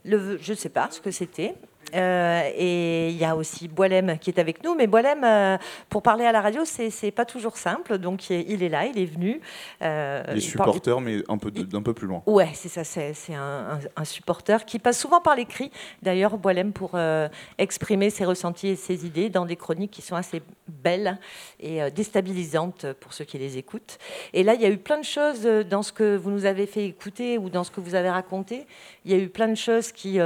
Je 0.05 0.17
ne 0.17 0.57
sais 0.57 0.69
pas 0.69 0.89
ce 0.91 1.01
que 1.01 1.11
c'était. 1.11 1.55
Euh, 1.95 2.51
et 2.57 3.11
il 3.11 3.17
y 3.17 3.25
a 3.25 3.37
aussi 3.37 3.69
Boilem 3.69 4.19
qui 4.19 4.31
est 4.31 4.39
avec 4.39 4.63
nous. 4.65 4.75
Mais 4.75 4.87
Boilem, 4.87 5.23
euh, 5.25 5.59
pour 5.89 6.03
parler 6.03 6.25
à 6.25 6.33
la 6.33 6.41
radio, 6.41 6.63
c'est 6.65 7.11
pas 7.11 7.25
toujours 7.25 7.57
simple. 7.57 7.99
Donc 7.99 8.31
il 8.31 8.63
est 8.63 8.69
là, 8.69 8.87
il 8.87 8.99
est 8.99 9.05
venu. 9.07 9.41
Euh, 9.83 10.23
Les 10.35 10.45
il 10.45 10.53
parle- 10.57 10.71
supporters, 10.71 11.01
mais 11.01 11.19
un 11.29 11.39
peu 11.39 11.51
d'un 11.51 11.83
peu 11.83 11.95
plus 11.95 12.07
loin. 12.07 12.23
Ouais, 12.27 12.49
c'est 12.55 12.69
ça, 12.69 12.85
c'est 12.85 13.35
un, 13.35 13.41
un- 13.41 13.81
un 13.97 14.05
supporter 14.05 14.65
qui 14.65 14.79
passe 14.79 14.99
souvent 14.99 15.21
par 15.21 15.37
l'écrit. 15.37 15.71
D'ailleurs, 16.03 16.39
Boilem 16.39 16.73
pour 16.73 16.93
euh, 16.95 17.29
exprimer 17.59 18.11
ses 18.11 18.25
ressentis 18.25 18.69
et 18.69 18.77
ses 18.77 19.07
idées 19.07 19.29
dans 19.31 19.45
des 19.47 19.57
chroniques 19.57 19.91
qui 19.91 20.03
sont 20.03 20.17
assez 20.17 20.43
belles 20.69 21.19
et 21.61 21.91
déstabilisantes 21.91 22.87
pour 23.01 23.13
ceux 23.13 23.25
qui 23.25 23.39
les 23.39 23.59
écoutent. 23.59 23.99
Et 24.33 24.43
là, 24.43 24.55
il 24.55 24.61
y 24.61 24.65
a 24.65 24.69
eu 24.71 24.79
plein 24.79 24.99
de 24.99 25.05
choses 25.05 25.43
dans 25.69 25.83
ce 25.83 25.93
que 25.93 26.17
vous 26.17 26.31
nous 26.31 26.45
avez 26.47 26.67
fait 26.67 26.87
écouter 26.87 27.39
ou 27.39 27.51
dans 27.51 27.65
ce 27.65 27.71
que 27.71 27.81
vous 27.81 27.95
avez 27.95 28.11
raconté. 28.11 28.67
Il 29.05 29.11
y 29.11 29.15
a 29.15 29.19
eu 29.19 29.29
plein 29.29 29.49
de 29.49 29.55
choses 29.57 29.93
qui, 29.93 30.19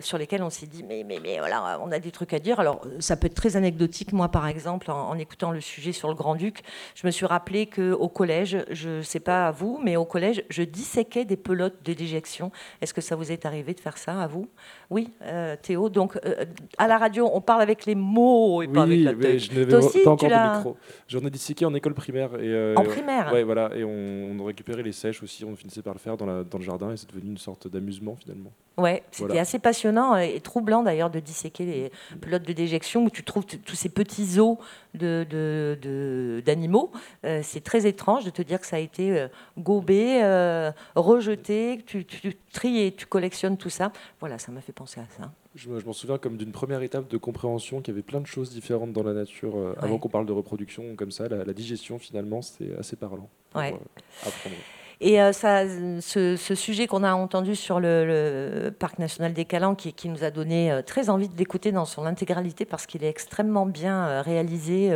sur 0.00 0.18
lesquelles 0.18 0.42
on 0.42 0.45
s'est 0.50 0.66
dit, 0.66 0.82
mais, 0.82 1.04
mais, 1.04 1.18
mais 1.22 1.38
voilà, 1.38 1.80
on 1.82 1.90
a 1.92 1.98
des 1.98 2.10
trucs 2.10 2.32
à 2.32 2.38
dire. 2.38 2.60
Alors, 2.60 2.80
ça 3.00 3.16
peut 3.16 3.26
être 3.26 3.34
très 3.34 3.56
anecdotique. 3.56 4.12
Moi, 4.12 4.28
par 4.28 4.46
exemple, 4.46 4.90
en, 4.90 5.08
en 5.10 5.18
écoutant 5.18 5.50
le 5.50 5.60
sujet 5.60 5.92
sur 5.92 6.08
le 6.08 6.14
Grand-Duc, 6.14 6.62
je 6.94 7.06
me 7.06 7.10
suis 7.10 7.26
rappelé 7.26 7.66
qu'au 7.66 8.08
collège, 8.08 8.58
je 8.70 8.88
ne 8.98 9.02
sais 9.02 9.20
pas 9.20 9.48
à 9.48 9.50
vous, 9.50 9.78
mais 9.82 9.96
au 9.96 10.04
collège, 10.04 10.44
je 10.50 10.62
disséquais 10.62 11.24
des 11.24 11.36
pelotes 11.36 11.82
de 11.84 11.92
déjection. 11.92 12.50
Est-ce 12.80 12.94
que 12.94 13.00
ça 13.00 13.16
vous 13.16 13.30
est 13.32 13.46
arrivé 13.46 13.74
de 13.74 13.80
faire 13.80 13.98
ça 13.98 14.20
à 14.22 14.26
vous? 14.26 14.48
Oui, 14.90 15.12
euh, 15.22 15.56
Théo. 15.60 15.88
Donc, 15.88 16.18
euh, 16.24 16.44
à 16.78 16.86
la 16.86 16.98
radio, 16.98 17.28
on 17.32 17.40
parle 17.40 17.62
avec 17.62 17.86
les 17.86 17.94
mots 17.94 18.62
et 18.62 18.68
pas 18.68 18.82
avec 18.82 18.98
Oui, 18.98 19.04
la 19.04 19.12
mais 19.14 19.22
tête. 19.22 19.38
je 19.40 19.58
n'avais 19.58 19.74
aussi, 19.74 20.00
pas 20.02 20.10
encore 20.10 20.28
de 20.30 20.56
micro. 20.56 20.76
J'en 21.08 21.20
ai 21.20 21.30
disséqué 21.30 21.64
en 21.64 21.74
école 21.74 21.94
primaire. 21.94 22.34
Et, 22.36 22.48
euh, 22.52 22.74
En 22.76 22.82
primaire 22.84 23.32
Ouais, 23.32 23.42
voilà. 23.42 23.70
Et 23.74 23.84
on, 23.84 24.36
on 24.40 24.44
récupérait 24.44 24.82
les 24.82 24.92
sèches 24.92 25.22
aussi. 25.22 25.44
On 25.44 25.56
finissait 25.56 25.82
par 25.82 25.92
le 25.94 25.98
faire 25.98 26.16
dans, 26.16 26.26
la, 26.26 26.44
dans 26.44 26.58
le 26.58 26.64
jardin 26.64 26.92
et 26.92 26.96
c'est 26.96 27.08
devenu 27.12 27.30
une 27.30 27.38
sorte 27.38 27.68
d'amusement 27.68 28.16
finalement. 28.16 28.52
Ouais, 28.78 29.02
c'était 29.10 29.28
Voilà. 29.28 29.40
assez 29.40 29.58
passionnant 29.58 30.16
et 30.18 30.38
troublant 30.40 30.82
d'ailleurs 30.82 31.08
de 31.08 31.18
disséquer 31.18 31.64
les 31.64 31.92
pelotes 32.20 32.42
de 32.42 32.52
déjection 32.52 33.04
où 33.04 33.10
tu 33.10 33.24
trouves 33.24 33.46
tous 33.46 33.74
ces 33.74 33.88
petits 33.88 34.38
os 34.38 34.58
de, 34.92 35.24
de- 35.30 35.78
de- 35.80 36.42
d'animaux. 36.44 36.90
Euh, 37.24 37.40
c'est 37.42 37.62
très 37.64 37.86
étrange 37.86 38.24
de 38.24 38.30
te 38.30 38.42
dire 38.42 38.60
que 38.60 38.66
ça 38.66 38.76
a 38.76 38.78
été 38.78 39.18
euh, 39.18 39.28
gobé, 39.56 40.22
euh, 40.22 40.70
rejeté, 40.94 41.78
que 41.78 41.82
tu, 41.84 42.04
tu 42.04 42.36
tries 42.52 42.80
et 42.82 42.92
tu 42.92 43.06
collectionnes 43.06 43.56
tout 43.56 43.70
ça. 43.70 43.92
Voilà, 44.20 44.38
ça 44.38 44.52
m'a 44.52 44.60
fait 44.60 44.72
penser 44.72 45.00
à 45.00 45.06
ça. 45.08 45.30
Je, 45.54 45.70
me- 45.70 45.80
je 45.80 45.86
m'en 45.86 45.94
souviens 45.94 46.18
comme 46.18 46.36
d'une 46.36 46.52
première 46.52 46.82
étape 46.82 47.08
de 47.08 47.16
compréhension 47.16 47.80
qu'il 47.80 47.94
y 47.94 47.96
avait 47.96 48.02
plein 48.02 48.20
de 48.20 48.26
choses 48.26 48.50
différentes 48.50 48.92
dans 48.92 49.02
la 49.02 49.14
nature. 49.14 49.56
euh, 49.56 49.74
Avant 49.78 49.96
qu'on 49.98 50.10
parle 50.10 50.26
de 50.26 50.32
reproduction 50.32 50.96
comme 50.96 51.12
ça, 51.12 51.28
la, 51.28 51.44
la 51.44 51.52
digestion 51.54 51.98
finalement, 51.98 52.42
c'est 52.42 52.76
assez 52.78 52.96
parlant. 52.96 53.30
pour, 53.50 53.60
Ouais. 53.62 53.74
apprendre. 54.22 54.56
Et 55.00 55.20
euh, 55.20 55.32
ça, 55.32 55.64
ce, 56.00 56.36
sujet 56.54 56.86
qu'on 56.86 57.02
a 57.04 57.12
entendu 57.12 57.54
sur 57.54 57.80
le, 57.80 58.74
parc 58.78 58.98
national 58.98 59.34
des 59.34 59.44
Calanques, 59.44 59.92
qui, 59.94 60.08
nous 60.08 60.24
a 60.24 60.30
donné 60.30 60.72
euh, 60.72 60.82
très 60.82 61.10
envie 61.10 61.28
de 61.28 61.36
l'écouter 61.36 61.70
dans 61.70 61.84
son 61.84 62.06
intégralité 62.06 62.64
parce 62.64 62.86
qu'il 62.86 63.04
est 63.04 63.08
extrêmement 63.08 63.66
bien 63.66 64.06
euh, 64.06 64.22
réalisé 64.22 64.92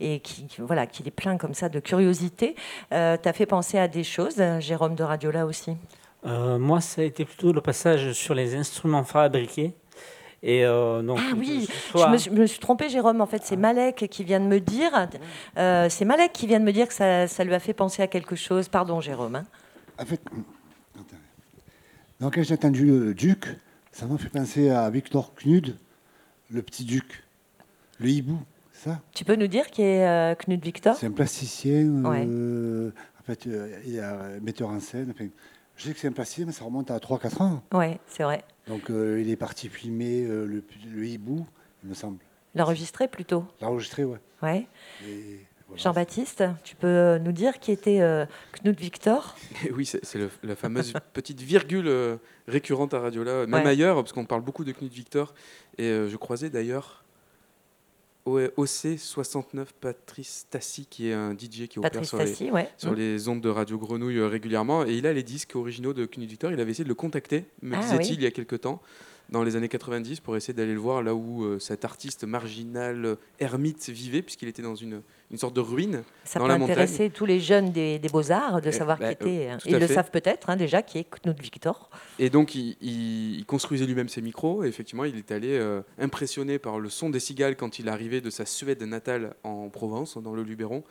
et 0.00 0.20
qui, 0.20 0.46
voilà, 0.58 0.86
qu'il 0.86 1.06
est 1.06 1.12
plein 1.12 1.36
comme 1.36 1.54
ça 1.54 1.68
de 1.68 1.80
curiosité. 1.80 2.56
T'as 2.90 3.32
fait 3.32 3.46
penser 3.46 3.78
à 3.78 3.88
des 3.88 4.04
choses, 4.04 4.36
euh, 4.38 4.60
Jérôme 4.60 4.94
de 4.94 5.04
Radiola 5.04 5.46
aussi? 5.46 5.76
Moi, 6.24 6.80
ça 6.80 7.00
a 7.02 7.04
été 7.04 7.24
plutôt 7.24 7.52
le 7.52 7.60
passage 7.60 8.12
sur 8.12 8.34
les 8.34 8.54
instruments 8.56 9.04
fabriqués. 9.04 9.72
Et 10.42 10.64
euh, 10.64 11.02
donc, 11.02 11.18
Ah 11.20 11.34
oui, 11.36 11.68
je 11.94 12.06
me, 12.12 12.16
suis- 12.16 12.30
je 12.30 12.40
me 12.40 12.46
suis 12.46 12.60
trompée, 12.60 12.88
Jérôme. 12.88 13.20
En 13.20 13.26
fait, 13.26 13.42
c'est 13.44 13.56
Malek 13.56 14.06
qui 14.08 14.22
vient 14.22 14.38
de 14.40 14.46
me 14.46 14.60
dire. 14.60 15.08
euh, 15.56 15.88
c'est 15.90 16.04
Malek 16.04 16.32
qui 16.32 16.46
vient 16.46 16.60
de 16.60 16.64
me 16.64 16.72
dire 16.72 16.86
que 16.86 16.94
ça, 16.94 17.26
ça 17.26 17.42
lui 17.44 17.54
a 17.54 17.58
fait 17.58 17.72
penser 17.74 18.02
à 18.02 18.06
quelque 18.06 18.36
chose. 18.36 18.68
Pardon, 18.68 19.00
Jérôme. 19.00 19.34
hein. 19.36 19.44
En 20.00 20.04
fait, 20.06 20.20
donc 22.20 22.34
quand 22.34 22.42
j'ai 22.42 22.54
entendu 22.54 22.86
le 22.86 23.14
duc, 23.14 23.46
ça 23.92 24.06
m'a 24.06 24.18
fait 24.18 24.28
penser 24.28 24.70
à 24.70 24.88
Victor 24.90 25.32
Knud, 25.34 25.76
le 26.50 26.62
petit 26.62 26.84
duc, 26.84 27.24
le 27.98 28.08
hibou, 28.08 28.38
c'est 28.72 28.90
ça? 28.90 29.00
Tu 29.14 29.24
peux 29.24 29.36
nous 29.36 29.46
dire 29.46 29.66
qui 29.70 29.82
est 29.82 30.06
euh, 30.06 30.34
Knut 30.34 30.62
Victor? 30.62 30.96
C'est 30.96 31.06
un 31.06 31.10
plasticien, 31.12 32.04
Ouais. 32.04 32.22
en 32.22 33.22
fait, 33.24 33.46
euh, 33.46 33.76
il 33.86 33.96
est 33.96 34.00
euh, 34.00 34.38
metteur 34.40 34.68
en 34.68 34.80
scène. 34.80 35.12
enfin, 35.14 35.26
je 35.76 35.84
sais 35.84 35.92
que 35.94 35.98
c'est 36.00 36.08
un 36.08 36.12
plasticien, 36.12 36.46
mais 36.46 36.52
ça 36.52 36.64
remonte 36.64 36.90
à 36.90 36.98
3-4 36.98 37.40
ans. 37.42 37.62
Ouais, 37.72 37.98
c'est 38.08 38.22
vrai. 38.24 38.42
Donc 38.68 38.90
euh, 38.90 39.20
il 39.20 39.30
est 39.30 39.36
parti 39.36 39.68
filmer 39.68 40.24
euh, 40.24 40.44
le, 40.46 40.62
le 40.94 41.06
hibou, 41.06 41.46
il 41.82 41.88
me 41.90 41.94
semble. 41.94 42.18
L'enregistrer 42.54 43.08
plutôt. 43.08 43.44
L'enregistrer, 43.60 44.04
ouais. 44.04 44.18
Ouais. 44.42 44.66
Voilà. 45.68 45.82
Jean-Baptiste, 45.82 46.44
tu 46.64 46.76
peux 46.76 46.86
euh, 46.86 47.18
nous 47.18 47.32
dire 47.32 47.58
qui 47.60 47.72
était 47.72 48.00
euh, 48.00 48.24
Knut 48.64 48.78
Victor? 48.80 49.36
Et 49.66 49.70
oui, 49.76 49.84
c'est 49.84 50.18
la 50.42 50.56
fameuse 50.56 50.94
petite 51.12 51.40
virgule 51.42 51.88
euh, 51.88 52.16
récurrente 52.46 52.94
à 52.94 53.00
Radiola, 53.00 53.46
même 53.46 53.62
Ouais. 53.64 53.68
ailleurs, 53.70 53.96
parce 53.96 54.12
qu'on 54.12 54.24
parle 54.24 54.40
beaucoup 54.42 54.64
de 54.64 54.72
Knut 54.72 54.92
Victor. 54.92 55.34
Et 55.76 55.84
euh, 55.84 56.08
je 56.08 56.16
croisais 56.16 56.48
d'ailleurs 56.48 57.04
OC69 58.36 59.66
Patrice 59.80 60.46
Tassi, 60.50 60.86
qui 60.86 61.08
est 61.08 61.12
un 61.14 61.32
DJ 61.32 61.66
qui 61.68 61.78
opère 61.78 61.90
Patrice 61.90 62.08
sur, 62.08 62.18
les, 62.18 62.24
Tassi, 62.26 62.50
ouais. 62.50 62.68
sur 62.76 62.92
Mm. 62.92 62.96
les 62.96 63.28
ondes 63.28 63.40
de 63.40 63.48
Radio 63.48 63.78
Grenouille 63.78 64.18
euh, 64.18 64.26
régulièrement. 64.28 64.84
Et 64.86 64.94
il 64.94 65.06
a 65.06 65.12
les 65.12 65.22
disques 65.22 65.54
originaux 65.56 65.92
de 65.94 66.08
Victor. 66.16 66.52
Il 66.52 66.60
avait 66.60 66.70
essayé 66.70 66.84
de 66.84 66.88
le 66.88 66.94
contacter, 66.94 67.44
me 67.62 67.76
Ah 67.76 67.80
disait-il, 67.80 68.10
oui. 68.10 68.16
il 68.18 68.22
y 68.22 68.26
a 68.26 68.30
quelques 68.30 68.60
temps. 68.60 68.80
Dans 69.30 69.44
les 69.44 69.56
années 69.56 69.68
90, 69.68 70.20
pour 70.20 70.36
essayer 70.38 70.54
d'aller 70.54 70.72
le 70.72 70.78
voir 70.80 71.02
là 71.02 71.14
où 71.14 71.44
euh, 71.44 71.58
cet 71.58 71.84
artiste 71.84 72.24
marginal, 72.24 73.04
euh, 73.04 73.16
ermite, 73.40 73.90
vivait, 73.90 74.22
puisqu'il 74.22 74.48
était 74.48 74.62
dans 74.62 74.74
une, 74.74 75.02
une 75.30 75.36
sorte 75.36 75.54
de 75.54 75.60
ruine 75.60 76.02
Ça 76.24 76.38
dans 76.38 76.46
peut 76.46 76.52
la 76.52 76.56
montagne. 76.58 76.72
intéresser 76.72 77.10
tous 77.10 77.26
les 77.26 77.38
jeunes 77.38 77.70
des, 77.70 77.98
des 77.98 78.08
Beaux-Arts 78.08 78.62
de 78.62 78.68
Eh, 78.68 78.72
savoir 78.72 78.98
bah, 78.98 79.08
qui 79.08 79.12
était. 79.12 79.50
euh, 79.50 79.58
tout 79.58 79.68
Ils 79.68 79.74
le 79.76 79.86
fait. 79.86 79.94
savent 79.94 80.10
peut-être 80.10 80.48
hein, 80.48 80.56
déjà, 80.56 80.80
qui 80.82 80.96
est 80.96 81.04
Knut 81.04 81.38
Victor. 81.42 81.90
Et 82.18 82.30
donc, 82.30 82.54
il, 82.54 82.76
il- 82.80 83.36
il 83.38 83.44
construisait 83.44 83.84
lui-même 83.84 84.08
ses 84.08 84.22
micros. 84.22 84.64
Et 84.64 84.68
effectivement, 84.68 85.04
il 85.04 85.16
est 85.18 85.30
allé 85.30 85.60
impressionné 85.98 86.58
par 86.58 86.80
le 86.80 86.88
son 86.88 87.10
des 87.10 87.20
cigales 87.20 87.56
quand 87.56 87.78
il 87.78 87.88
arrivait 87.90 88.22
de 88.22 88.30
sa 88.30 88.46
Suède 88.46 88.82
natale 88.82 89.34
en 89.44 89.68
Provence, 89.68 90.16
dans 90.16 90.32
le 90.34 90.42
Luberon. 90.42 90.84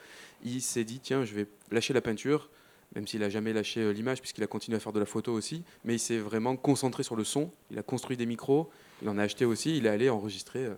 Il 0.44 0.62
s'est 0.62 0.84
dit 0.84 1.00
tiens, 1.00 1.26
je 1.26 1.34
vais 1.34 1.48
lâcher 1.72 1.94
la 1.94 2.02
peinture, 2.02 2.50
même 2.96 3.08
s'il 3.08 3.22
a 3.24 3.30
jamais 3.30 3.54
lâché 3.54 3.82
euh, 3.82 3.92
l'image, 3.92 4.22
puisqu'il 4.22 4.44
a 4.44 4.48
continué 4.48 4.78
à 4.78 4.80
faire 4.80 4.94
de 4.94 5.00
la 5.00 5.06
photo 5.06 5.34
aussi. 5.34 5.64
Mais 5.84 5.96
il 5.96 6.00
s'est 6.00 6.18
vraiment 6.20 6.56
concentré 6.56 7.04
sur 7.04 7.16
le 7.16 7.24
son. 7.24 7.52
Il 7.72 7.78
a 7.80 7.84
construit 7.84 8.18
des 8.18 8.26
micros. 8.26 8.70
Il 9.02 9.10
en 9.10 9.18
a 9.18 9.24
acheté 9.24 9.46
aussi. 9.46 9.78
Il 9.78 9.86
est 9.86 9.90
allé 9.90 10.10
enregistrer. 10.10 10.66
euh, 10.66 10.76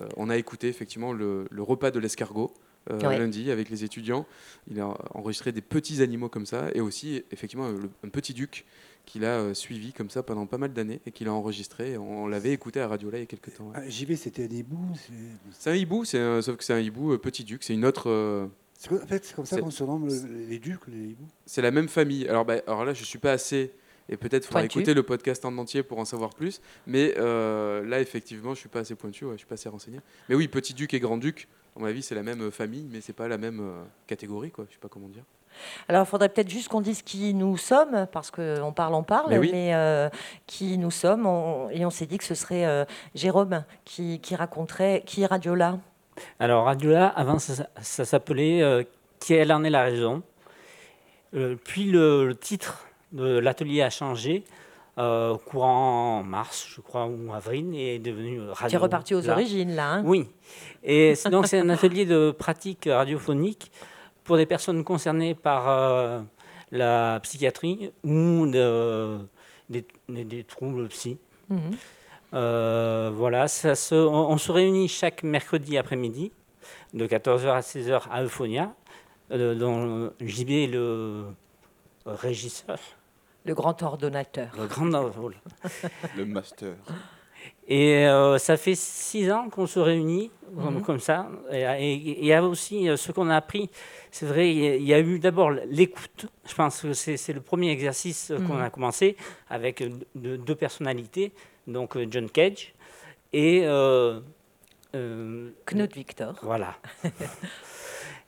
euh, 0.00 0.08
on 0.16 0.30
a 0.30 0.36
écouté 0.36 0.68
effectivement 0.68 1.12
le, 1.12 1.46
le 1.50 1.62
repas 1.62 1.90
de 1.90 1.98
l'escargot. 1.98 2.52
euh, 2.90 2.98
Ouais. 3.00 3.18
lundi 3.18 3.50
avec 3.50 3.68
les 3.68 3.84
étudiants, 3.84 4.24
il 4.70 4.80
a 4.80 4.96
enregistré 5.14 5.52
des 5.52 5.60
petits 5.60 6.00
animaux 6.00 6.30
comme 6.30 6.46
ça 6.46 6.68
et 6.74 6.80
aussi 6.80 7.22
effectivement 7.30 7.68
le- 7.68 7.90
un 8.02 8.08
petit 8.08 8.32
duc 8.32 8.64
qu'il 9.04 9.26
a 9.26 9.38
euh, 9.38 9.52
suivi 9.54 9.92
comme 9.92 10.08
ça 10.08 10.22
pendant 10.22 10.46
pas 10.46 10.56
mal 10.56 10.72
d'années 10.72 11.00
et 11.04 11.12
qu'il 11.12 11.28
a 11.28 11.32
enregistré. 11.34 11.98
On, 11.98 12.26
l'avait 12.26 12.52
écouté 12.52 12.80
à 12.80 12.88
Radio 12.88 13.10
là 13.10 13.18
il 13.18 13.20
y 13.20 13.24
a 13.24 13.26
quelques 13.26 13.52
temps. 13.54 13.64
ouais. 13.66 13.72
Ah, 13.76 13.86
J'y 13.88 14.06
vais, 14.06 14.16
c'était 14.16 14.44
un 14.44 14.54
hibou. 14.56 14.78
c'est- 15.58 15.70
un 15.70 15.74
hibou, 15.74 16.04
un- 16.14 16.40
sauf 16.40 16.56
que 16.56 16.64
c'est 16.64 16.72
un 16.72 16.78
hibou 16.80 17.12
euh, 17.12 17.18
petit 17.18 17.44
duc. 17.44 17.62
C'est 17.62 17.74
une 17.74 17.84
autre. 17.84 18.08
C'est 18.80 18.88
comme- 18.88 19.02
En 19.02 19.06
fait, 19.06 19.24
c'est 19.24 19.34
comme 19.34 19.44
ça 19.46 19.60
qu'on 19.60 19.70
se 19.70 19.84
nomme 19.84 20.08
le- 20.08 20.46
les 20.48 20.58
ducs, 20.58 20.86
les 20.88 21.08
hiboux. 21.10 21.28
c'est 21.46 21.62
la 21.62 21.70
même 21.70 21.88
famille. 21.88 22.26
Alors, 22.28 22.44
bah, 22.44 22.54
alors 22.66 22.84
là, 22.84 22.94
je 22.94 23.04
suis 23.04 23.18
pas 23.18 23.32
assez. 23.32 23.72
Et 24.08 24.16
peut-être 24.16 24.44
faudra 24.46 24.62
Pointu. 24.62 24.78
écouter 24.80 24.94
le 24.94 25.04
podcast 25.04 25.44
en 25.44 25.56
entier 25.58 25.84
pour 25.84 25.98
en 25.98 26.04
savoir 26.04 26.30
plus. 26.30 26.60
Mais 26.86 27.14
euh, 27.18 27.84
là, 27.86 28.00
effectivement, 28.00 28.54
je 28.54 28.60
suis 28.60 28.68
pas 28.68 28.80
assez 28.80 28.96
pointu, 28.96 29.24
ouais, 29.26 29.32
je 29.34 29.38
suis 29.38 29.46
pas 29.46 29.54
assez 29.54 29.68
renseigné. 29.68 30.00
Mais 30.28 30.34
oui, 30.34 30.48
petit 30.48 30.74
duc 30.74 30.94
et 30.94 30.98
grand 31.00 31.16
duc, 31.18 31.46
à 31.76 31.80
mon 31.80 31.86
avis, 31.86 32.02
c'est 32.02 32.16
la 32.16 32.24
même 32.24 32.40
euh, 32.42 32.50
famille, 32.50 32.88
mais 32.90 33.00
c'est 33.02 33.12
pas 33.12 33.28
la 33.28 33.38
même 33.38 33.60
euh, 33.60 33.82
catégorie, 34.08 34.50
quoi. 34.50 34.64
Je 34.68 34.72
sais 34.74 34.80
pas 34.80 34.88
comment 34.88 35.08
dire. 35.08 35.22
Alors, 35.88 36.04
il 36.04 36.08
faudrait 36.08 36.28
peut-être 36.28 36.48
juste 36.48 36.68
qu'on 36.68 36.80
dise 36.80 37.02
qui 37.02 37.34
nous 37.34 37.56
sommes, 37.56 38.06
parce 38.12 38.30
qu'on 38.32 38.72
parle, 38.74 38.94
on 38.94 39.02
parle, 39.04 39.30
Mais 39.30 39.38
oui. 39.38 39.50
euh, 39.54 40.08
qui 40.46 40.76
nous 40.78 40.90
sommes. 40.90 41.26
on- 41.26 41.68
et 41.70 41.84
on 41.84 41.90
s'est 41.90 42.06
dit 42.06 42.18
que 42.18 42.24
ce 42.24 42.34
serait 42.34 42.64
euh, 42.66 42.84
Jérôme 43.14 43.64
qui, 43.84 44.18
qui 44.20 44.34
raconterait, 44.34 45.02
qui 45.06 45.22
est 45.22 45.26
Radiola. 45.26 45.78
Alors, 46.38 46.64
Radiola, 46.66 47.08
avant, 47.08 47.38
ça, 47.38 47.66
ça 47.80 48.04
s'appelait 48.04 48.62
euh, 48.62 48.82
Quelle 49.26 49.52
en 49.52 49.64
est 49.64 49.70
la 49.70 49.82
raison? 49.82 50.22
Euh, 51.34 51.56
Puis 51.62 51.84
le, 51.90 52.26
le 52.28 52.34
titre 52.36 52.86
de 53.12 53.38
l'atelier 53.38 53.82
a 53.82 53.90
changé. 53.90 54.44
euh, 54.98 55.36
courant 55.46 56.22
mars, 56.22 56.66
je 56.76 56.80
crois, 56.82 57.06
ou 57.06 57.32
avril, 57.32 57.70
et 57.74 57.94
est 57.94 57.98
devenu 58.00 58.40
Radio. 58.50 58.68
Tu 58.68 58.74
es 58.74 58.78
reparti 58.78 59.14
aux 59.14 59.20
là. 59.22 59.32
origines, 59.32 59.74
là. 59.74 59.92
hein 59.94 60.02
Oui. 60.04 60.28
Et 60.82 61.14
c'est- 61.14 61.30
donc, 61.30 61.46
c'est 61.46 61.58
un 61.60 61.68
atelier 61.70 62.04
de 62.04 62.32
pratique 62.32 62.86
radiophonique 62.90 63.70
pour 64.24 64.36
des 64.36 64.44
personnes 64.46 64.84
concernées 64.84 65.34
par 65.34 65.68
euh, 65.68 66.20
la 66.70 67.18
psychiatrie 67.22 67.92
ou 68.04 68.46
de- 68.46 69.18
des, 69.70 69.86
des- 70.08 70.24
des 70.24 70.44
troubles 70.44 70.88
psy. 70.88 71.16
Mhm. 71.48 71.70
Euh, 72.34 73.10
voilà, 73.14 73.48
ça 73.48 73.74
se- 73.74 73.94
on, 73.94 74.30
on 74.30 74.38
se 74.38 74.52
réunit 74.52 74.88
chaque 74.88 75.22
mercredi 75.22 75.76
après-midi, 75.78 76.32
de 76.94 77.06
14h 77.06 77.48
à 77.48 77.60
16h 77.60 78.02
à 78.10 78.22
Euphonia, 78.22 78.72
euh, 79.32 79.54
dont 79.54 80.10
JB 80.20 80.50
est 80.50 80.66
le 80.68 81.24
régisseur. 82.06 82.78
Le 83.44 83.54
grand 83.54 83.82
ordonnateur. 83.82 84.48
Le 84.58 84.66
grand 84.66 85.10
rôle. 85.10 85.34
Le 86.16 86.24
master. 86.26 86.74
Et 87.66 88.06
euh, 88.06 88.36
ça 88.36 88.56
fait 88.58 88.74
six 88.74 89.30
ans 89.32 89.48
qu'on 89.48 89.66
se 89.66 89.78
réunit 89.80 90.30
comme, 90.54 90.74
Mhm. 90.76 90.82
comme 90.82 90.98
ça. 91.00 91.28
Et 91.50 91.94
il 91.94 92.24
y 92.26 92.32
a 92.34 92.42
aussi 92.44 92.86
ce 92.96 93.12
qu'on 93.12 93.30
a 93.30 93.36
appris. 93.36 93.70
C'est 94.10 94.26
vrai, 94.26 94.50
il 94.52 94.58
y 94.58 94.66
a- 94.68 94.76
il 94.76 94.82
y 94.84 94.92
a 94.94 95.00
eu 95.00 95.18
d'abord 95.18 95.50
l'écoute. 95.50 96.26
Je 96.46 96.54
pense 96.54 96.82
que 96.82 96.92
c'est 96.92 97.32
le 97.32 97.40
premier 97.40 97.70
exercice 97.70 98.30
qu'on 98.46 98.54
Mhm. 98.56 98.62
a 98.62 98.70
commencé 98.70 99.16
avec 99.48 99.82
deux, 100.14 100.36
deux 100.36 100.54
personnalités, 100.54 101.32
donc 101.66 101.96
euh, 101.96 102.06
John 102.10 102.28
Cage 102.30 102.74
et 103.32 103.62
euh, 103.64 104.20
euh, 104.94 105.50
Knut 105.66 105.94
Victor. 105.94 106.34
Voilà. 106.42 106.76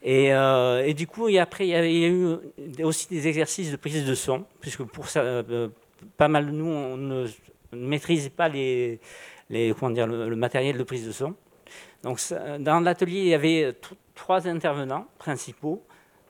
Et, 0.05 0.33
euh, 0.35 0.85
et 0.85 0.95
du 0.95 1.07
coup, 1.07 1.29
et 1.29 1.39
après, 1.39 1.65
il 1.65 1.71
y, 1.71 1.75
a, 1.77 1.87
il 1.87 1.99
y 1.99 2.05
a 2.05 2.09
eu 2.09 2.83
aussi 2.83 3.07
des 3.09 3.29
exercices 3.29 3.71
de 3.71 3.77
prise 3.77 4.05
de 4.05 4.15
son, 4.17 4.45
puisque 4.61 4.83
pour 4.83 5.09
ça, 5.09 5.21
euh, 5.21 5.69
pas 6.17 6.27
mal 6.27 6.47
de 6.47 6.51
nous, 6.51 6.67
on 6.67 6.97
ne 6.97 7.29
maîtrisait 7.71 8.31
pas 8.31 8.49
les, 8.49 8.99
les, 9.49 9.73
comment 9.79 9.93
dire, 9.93 10.09
le, 10.09 10.29
le 10.29 10.35
matériel 10.35 10.77
de 10.77 10.83
prise 10.83 11.07
de 11.07 11.13
son. 11.13 11.37
Donc, 12.03 12.19
ça- 12.19 12.59
dans 12.59 12.81
l'atelier, 12.81 13.21
il 13.21 13.29
y 13.29 13.35
avait 13.35 13.73
trois 14.17 14.49
intervenants 14.49 15.07
principaux, 15.19 15.85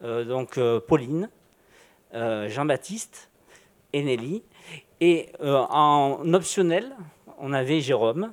euh, 0.05 0.25
donc 0.27 0.61
Pauline, 0.87 1.31
Jean-Baptiste 2.13 3.31
et 3.95 4.03
Nelly. 4.03 4.43
Et 5.05 5.31
euh, 5.43 5.57
en 5.71 6.33
optionnel, 6.33 6.93
on 7.41 7.53
avait 7.53 7.81
Jérôme. 7.81 8.31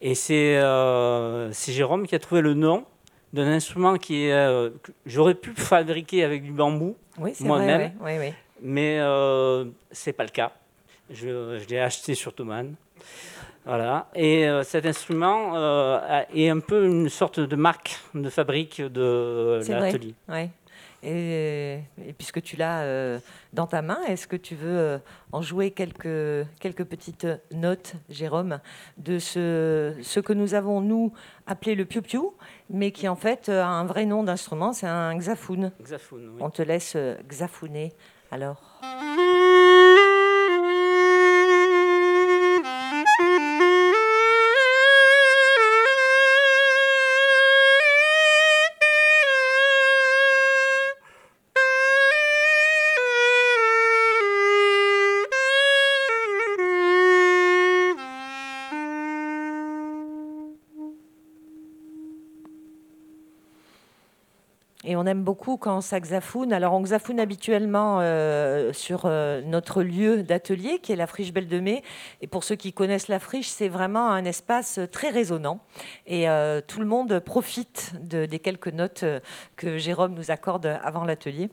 Et 0.00 0.14
c'est 0.14 0.56
euh, 0.56 1.52
c'est 1.52 1.72
Jérôme 1.72 2.06
qui 2.06 2.14
a 2.14 2.18
trouvé 2.18 2.40
le 2.40 2.54
nom 2.54 2.84
d'un 3.34 3.46
instrument 3.46 3.96
qui 3.98 4.24
est, 4.24 4.32
euh, 4.32 4.70
que 4.82 4.90
j'aurais 5.04 5.34
pu 5.34 5.50
fabriquer 5.54 6.24
avec 6.24 6.42
du 6.44 6.50
bambou 6.52 6.96
Oui, 7.18 7.32
moi-même, 7.40 7.92
ouais, 8.00 8.18
ouais. 8.18 8.34
mais 8.62 8.98
euh, 9.00 9.66
c'est 9.90 10.14
pas 10.14 10.24
le 10.24 10.30
cas. 10.30 10.52
Je, 11.10 11.58
je 11.58 11.68
l'ai 11.68 11.78
acheté 11.78 12.14
sur 12.14 12.32
Thomann. 12.34 12.74
Voilà. 13.66 14.08
Et 14.14 14.48
cet 14.64 14.86
instrument 14.86 15.54
est 16.34 16.48
un 16.48 16.58
peu 16.58 16.84
une 16.86 17.08
sorte 17.10 17.38
de 17.38 17.54
marque 17.56 18.00
de 18.14 18.30
fabrique 18.30 18.80
de 18.80 19.60
l'atelier. 19.68 20.14
ouais. 20.28 20.48
Et, 21.02 21.80
et 22.06 22.12
puisque 22.12 22.40
tu 22.42 22.56
l'as 22.56 22.82
euh, 22.82 23.18
dans 23.52 23.66
ta 23.66 23.82
main, 23.82 23.98
est-ce 24.06 24.28
que 24.28 24.36
tu 24.36 24.54
veux 24.54 24.78
euh, 24.78 24.98
en 25.32 25.42
jouer 25.42 25.72
quelques, 25.72 26.46
quelques 26.60 26.84
petites 26.84 27.26
notes, 27.52 27.94
Jérôme, 28.08 28.60
de 28.98 29.18
ce, 29.18 29.94
ce 30.02 30.20
que 30.20 30.32
nous 30.32 30.54
avons, 30.54 30.80
nous, 30.80 31.12
appelé 31.46 31.74
le 31.74 31.84
piou-piou, 31.84 32.34
mais 32.70 32.92
qui 32.92 33.08
en 33.08 33.16
fait 33.16 33.48
euh, 33.48 33.62
a 33.62 33.66
un 33.66 33.84
vrai 33.84 34.06
nom 34.06 34.22
d'instrument, 34.22 34.72
c'est 34.72 34.86
un. 34.86 35.16
Xaphoun, 35.18 35.72
oui. 36.28 36.40
On 36.40 36.50
te 36.50 36.62
laisse 36.62 36.96
xaphouner, 37.28 37.92
alors. 38.30 38.80
Aime 65.12 65.22
beaucoup 65.22 65.56
quand 65.56 65.80
ça 65.80 66.00
xafoune. 66.00 66.52
Alors 66.52 66.72
on 66.72 66.82
xafoune 66.82 67.20
habituellement 67.20 67.98
euh, 68.00 68.72
sur 68.72 69.02
euh, 69.04 69.40
notre 69.42 69.82
lieu 69.82 70.22
d'atelier 70.22 70.80
qui 70.80 70.92
est 70.92 70.96
la 70.96 71.06
friche 71.06 71.32
Belle 71.32 71.46
de 71.48 71.60
Mai. 71.60 71.82
Et 72.20 72.26
pour 72.26 72.42
ceux 72.44 72.56
qui 72.56 72.72
connaissent 72.72 73.08
la 73.08 73.20
friche, 73.20 73.48
c'est 73.48 73.68
vraiment 73.68 74.10
un 74.10 74.24
espace 74.24 74.80
très 74.90 75.10
résonnant. 75.10 75.60
Et 76.06 76.28
euh, 76.28 76.60
tout 76.66 76.80
le 76.80 76.86
monde 76.86 77.20
profite 77.20 77.92
de- 78.02 78.26
des 78.26 78.38
quelques 78.38 78.68
notes 78.72 79.04
que 79.56 79.78
Jérôme 79.78 80.14
nous 80.14 80.30
accorde 80.30 80.66
avant 80.82 81.04
l'atelier. 81.04 81.50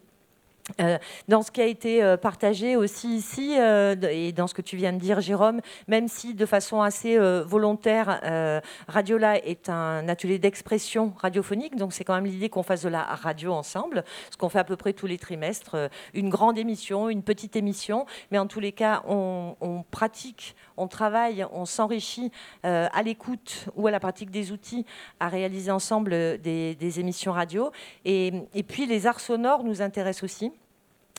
Euh, 0.82 0.98
dans 1.28 1.42
ce 1.42 1.52
qui 1.52 1.62
a 1.62 1.66
été 1.66 2.04
euh, 2.04 2.18
partagé 2.18 2.76
aussi 2.76 3.16
ici, 3.16 3.56
euh, 3.60 3.96
et 4.10 4.32
dans 4.32 4.48
ce 4.48 4.54
que 4.54 4.62
tu 4.62 4.78
viens 4.78 4.94
de 4.94 5.00
dire, 5.00 5.22
Jérôme, 5.22 5.62
même 5.88 6.08
si 6.08 6.34
de 6.34 6.46
façon 6.46 6.82
assez 6.82 7.18
volontaire, 7.46 8.62
Radiola 8.88 9.38
est 9.38 9.70
un 9.70 10.08
atelier 10.08 10.40
d'expression 10.40 11.14
radiophonique, 11.18 11.76
donc 11.76 11.94
c'est 11.94 12.04
quand 12.04 12.16
même 12.16 12.26
l'idée 12.26 12.50
qu'on 12.50 12.64
fasse 12.64 12.84
de 12.84 12.90
la 12.90 13.04
radio 13.04 13.54
ensemble, 13.54 14.04
ce 14.32 14.38
qu'on 14.38 14.50
fait 14.50 14.60
à 14.60 14.64
peu 14.64 14.76
près 14.76 14.94
tous 14.94 15.08
les 15.08 15.18
trimestres, 15.18 15.76
une 16.14 16.30
grande 16.30 16.58
émission, 16.58 17.10
une 17.10 17.24
petite 17.24 17.56
émission, 17.56 18.06
mais 18.32 18.38
en 18.38 18.48
tous 18.48 18.60
les 18.60 18.72
cas, 18.72 19.04
on 19.08 19.84
pratique, 19.92 20.56
on 20.80 20.88
travaille, 20.88 21.46
on 21.52 21.66
s'enrichit 21.66 22.32
euh, 22.66 22.88
à 22.92 23.04
l'écoute 23.04 23.66
ou 23.76 23.88
à 23.88 23.92
la 23.92 24.00
pratique 24.00 24.32
des 24.32 24.52
outils 24.52 24.86
à 25.20 25.28
réaliser 25.28 25.72
ensemble 25.72 26.12
euh, 26.14 26.38
des, 26.38 27.00
émissions 27.00 27.32
radio. 27.32 27.72
Et, 28.06 28.32
puis 28.68 28.86
les 28.86 29.06
arts 29.06 29.20
sonores 29.20 29.64
nous 29.64 29.82
intéressent 29.82 30.24
aussi 30.24 30.52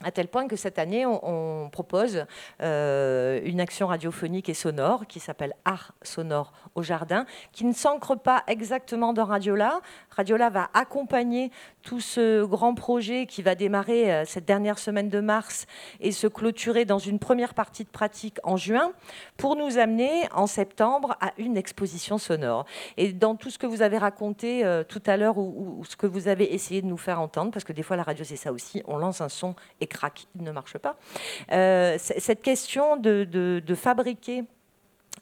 à 0.03 0.11
tel 0.11 0.29
point 0.29 0.49
que 0.49 0.57
cette 0.57 0.79
année, 0.79 1.05
on, 1.05 1.65
on 1.67 1.69
propose 1.69 2.25
euh, 2.63 3.39
une 3.45 3.61
action 3.61 3.87
radiophonique 3.87 4.49
et 4.49 4.55
sonore 4.55 5.07
qui 5.07 5.21
s'appelle 5.21 5.55
Art 5.67 5.93
sonore 6.03 6.53
au 6.75 6.83
jardin, 6.83 7.27
qui 7.53 7.65
ne 7.65 7.73
s'ancre 7.73 8.17
pas 8.17 8.43
exactement 8.47 9.13
dans 9.13 9.25
Radiola. 9.25 9.81
Radiola 10.11 10.51
va 10.51 10.71
accompagner 10.75 11.51
tout 11.83 12.01
ce 12.01 12.45
grand 12.45 12.75
projet 12.75 13.27
qui 13.27 13.43
va 13.43 13.55
démarrer 13.55 14.13
euh, 14.13 14.25
cette 14.27 14.45
dernière 14.45 14.79
semaine 14.79 15.09
de 15.09 15.21
mars 15.21 15.67
et 16.01 16.13
se 16.13 16.27
clôturer 16.27 16.85
dans 16.85 16.99
une 16.99 17.19
première 17.19 17.55
partie 17.55 17.85
de 17.85 17.89
pratique 17.89 18.39
en 18.45 18.57
juin 18.57 18.93
pour 19.37 19.57
nous 19.57 19.79
amener 19.79 20.29
en 20.33 20.47
septembre 20.47 21.17
à 21.21 21.33
une 21.39 21.57
exposition 21.57 22.19
sonore. 22.19 22.67
Et 22.97 23.13
dans 23.13 23.35
tout 23.35 23.51
ce 23.51 23.59
que 23.59 23.67
vous 23.67 23.83
avez 23.83 23.99
raconté 23.99 24.65
euh, 24.65 24.85
tout 24.85 25.03
à 25.07 25.17
l'heure 25.17 25.39
ou, 25.39 25.83
ce 25.89 25.97
que 25.97 26.07
vous 26.07 26.29
avez 26.29 26.55
essayé 26.55 26.83
de 26.83 26.87
nous 26.87 26.97
faire 26.97 27.21
entendre, 27.21 27.51
parce 27.51 27.65
que 27.65 27.73
des 27.73 27.83
fois 27.83 27.97
la 27.97 28.03
radio 28.03 28.25
c'est 28.25 28.37
ça 28.37 28.53
aussi, 28.53 28.83
on 28.87 28.99
lance 28.99 29.21
un 29.21 29.29
son 29.29 29.55
et 29.81 29.87
crac, 29.87 30.27
il 30.37 30.43
ne 30.43 30.53
marche 30.53 30.79
pas. 30.79 30.97
Euh, 31.53 31.97
cette 31.99 32.43
question 32.43 32.97
de 32.97 33.75
fabriquer 33.75 34.45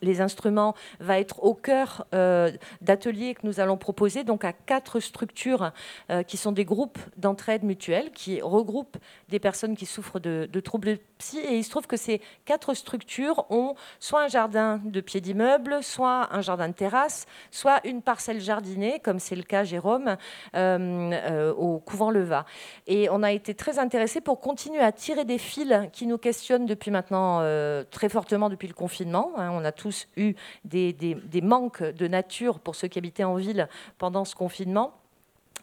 les 0.03 0.21
instruments 0.21 0.75
va 1.01 1.19
être 1.19 1.43
au 1.43 1.55
cœur 1.55 2.07
euh, 2.15 2.51
d'ateliers 2.81 3.35
que 3.35 3.47
nous 3.47 3.61
allons 3.61 3.77
proposer, 3.77 4.25
donc 4.25 4.45
à 4.45 4.53
quatre 4.53 5.01
structures 5.01 5.73
euh, 6.11 6.23
qui 6.23 6.37
sont 6.37 6.53
des 6.53 6.65
groupes 6.65 6.99
d'entraide 7.17 7.65
mutuelle 7.65 8.11
qui 8.13 8.41
regroupent 8.41 8.99
des 9.29 9.39
personnes 9.39 9.77
qui 9.77 9.87
souffrent 9.87 10.21
de, 10.21 10.49
de 10.51 10.61
troubles 10.61 10.99
psy. 11.19 11.39
Et 11.39 11.57
il 11.57 11.65
se 11.65 11.71
trouve 11.71 11.87
que 11.87 11.97
ces 11.97 12.21
quatre 12.45 12.75
structures 12.75 13.51
ont 13.51 13.75
soit 13.99 14.23
un 14.23 14.29
jardin 14.29 14.81
de 14.85 15.01
pied 15.01 15.21
d'immeuble, 15.21 15.83
soit 15.83 16.33
un 16.33 16.41
jardin 16.41 16.69
de 16.69 16.75
terrasse, 16.75 17.27
soit 17.51 17.81
une 17.87 18.03
parcelle 18.03 18.41
jardinée, 18.41 19.01
comme 19.01 19.19
c'est 19.19 19.37
le 19.37 19.43
cas, 19.43 19.65
Jérôme, 19.65 20.17
euh, 20.55 21.11
euh, 21.13 21.53
au 21.55 21.79
couvent 21.79 22.11
Leva. 22.11 22.45
Et 22.87 23.09
on 23.11 23.23
a 23.23 23.33
été 23.33 23.55
très 23.55 23.79
intéressés 23.79 24.21
pour 24.21 24.41
continuer 24.41 24.81
à 24.81 24.93
tirer 24.93 25.25
des 25.25 25.39
fils 25.39 25.75
qui 25.93 26.07
nous 26.07 26.19
questionnent 26.19 26.67
depuis 26.67 26.91
maintenant 26.91 27.43
très 27.91 28.09
fortement 28.09 28.49
depuis 28.49 28.69
le 28.69 28.75
confinement. 28.75 29.33
hein. 29.37 29.51
on 29.53 29.65
a 29.65 29.73
tous 29.73 29.88
eu 30.17 30.35
des, 30.65 31.41
manques 31.43 31.83
de 31.83 32.09
nature 32.09 32.61
pour 32.61 32.75
ceux 32.75 32.89
qui 32.89 32.99
habitaient 32.99 33.25
en 33.25 33.37
ville 33.37 33.69
pendant 33.99 34.25
ce 34.25 34.35
confinement. 34.35 34.95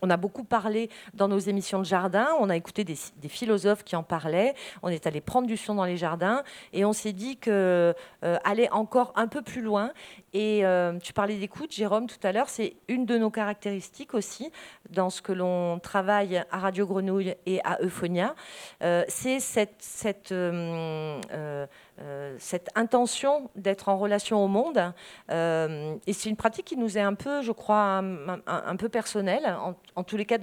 On 0.01 0.09
a 0.09 0.17
beaucoup 0.17 0.43
parlé 0.43 0.89
dans 1.13 1.28
nos 1.28 1.39
émissions 1.39 1.80
de 1.80 1.86
jardin, 1.86 2.28
on 2.39 2.49
a 2.49 2.55
écouté 2.55 2.84
des, 2.84 2.97
philosophes 3.30 3.84
qui 3.84 3.95
en 3.95 4.03
parlaient, 4.03 4.53
on 4.84 4.89
est 4.89 5.07
allé 5.07 5.21
prendre 5.21 5.47
du 5.47 5.55
son 5.57 5.76
dans 5.76 5.86
les 5.86 5.97
jardins 5.97 6.43
et 6.73 6.84
on 6.84 6.93
s'est 6.93 7.13
dit 7.13 7.38
que 7.38 7.95
euh, 8.23 8.38
encore 8.71 9.13
un 9.15 9.28
peu 9.28 9.41
plus 9.41 9.61
loin. 9.61 9.91
Et 10.38 10.65
euh, 10.65 10.99
tu 10.99 11.13
parlais 11.13 11.38
d'écoute, 11.38 11.71
Jérôme, 11.71 12.07
tout 12.07 12.19
à 12.21 12.33
l'heure, 12.33 12.49
c'est 12.49 12.75
une 12.89 13.05
de 13.05 13.17
nos 13.17 13.29
caractéristiques 13.29 14.13
aussi 14.13 14.51
dans 14.89 15.09
ce 15.09 15.21
que 15.21 15.31
l'on 15.31 15.79
travaille 15.79 16.43
à 16.51 16.59
Radio 16.59 16.86
Grenouille 16.86 17.36
et 17.45 17.61
à 17.63 17.77
Euphonia. 17.81 18.36
Euh, 18.83 19.05
c'est 19.07 19.38
euh, 20.33 21.65
cette 22.38 22.69
intention 22.75 23.49
d'être 23.55 23.88
en 23.88 23.97
relation 23.97 24.43
au 24.43 24.49
monde. 24.49 24.91
Et 25.29 26.13
c'est 26.13 26.29
une 26.29 26.36
pratique 26.36 26.65
qui 26.65 26.75
nous 26.75 26.97
est 26.97 27.01
un 27.01 27.13
peu, 27.13 27.41
je 27.41 27.53
crois, 27.53 28.03
un, 28.45 28.75
peu 28.75 28.89
personnelle, 28.89 29.55
en, 29.95 30.03
tous 30.03 30.17
les 30.17 30.25
cas 30.25 30.38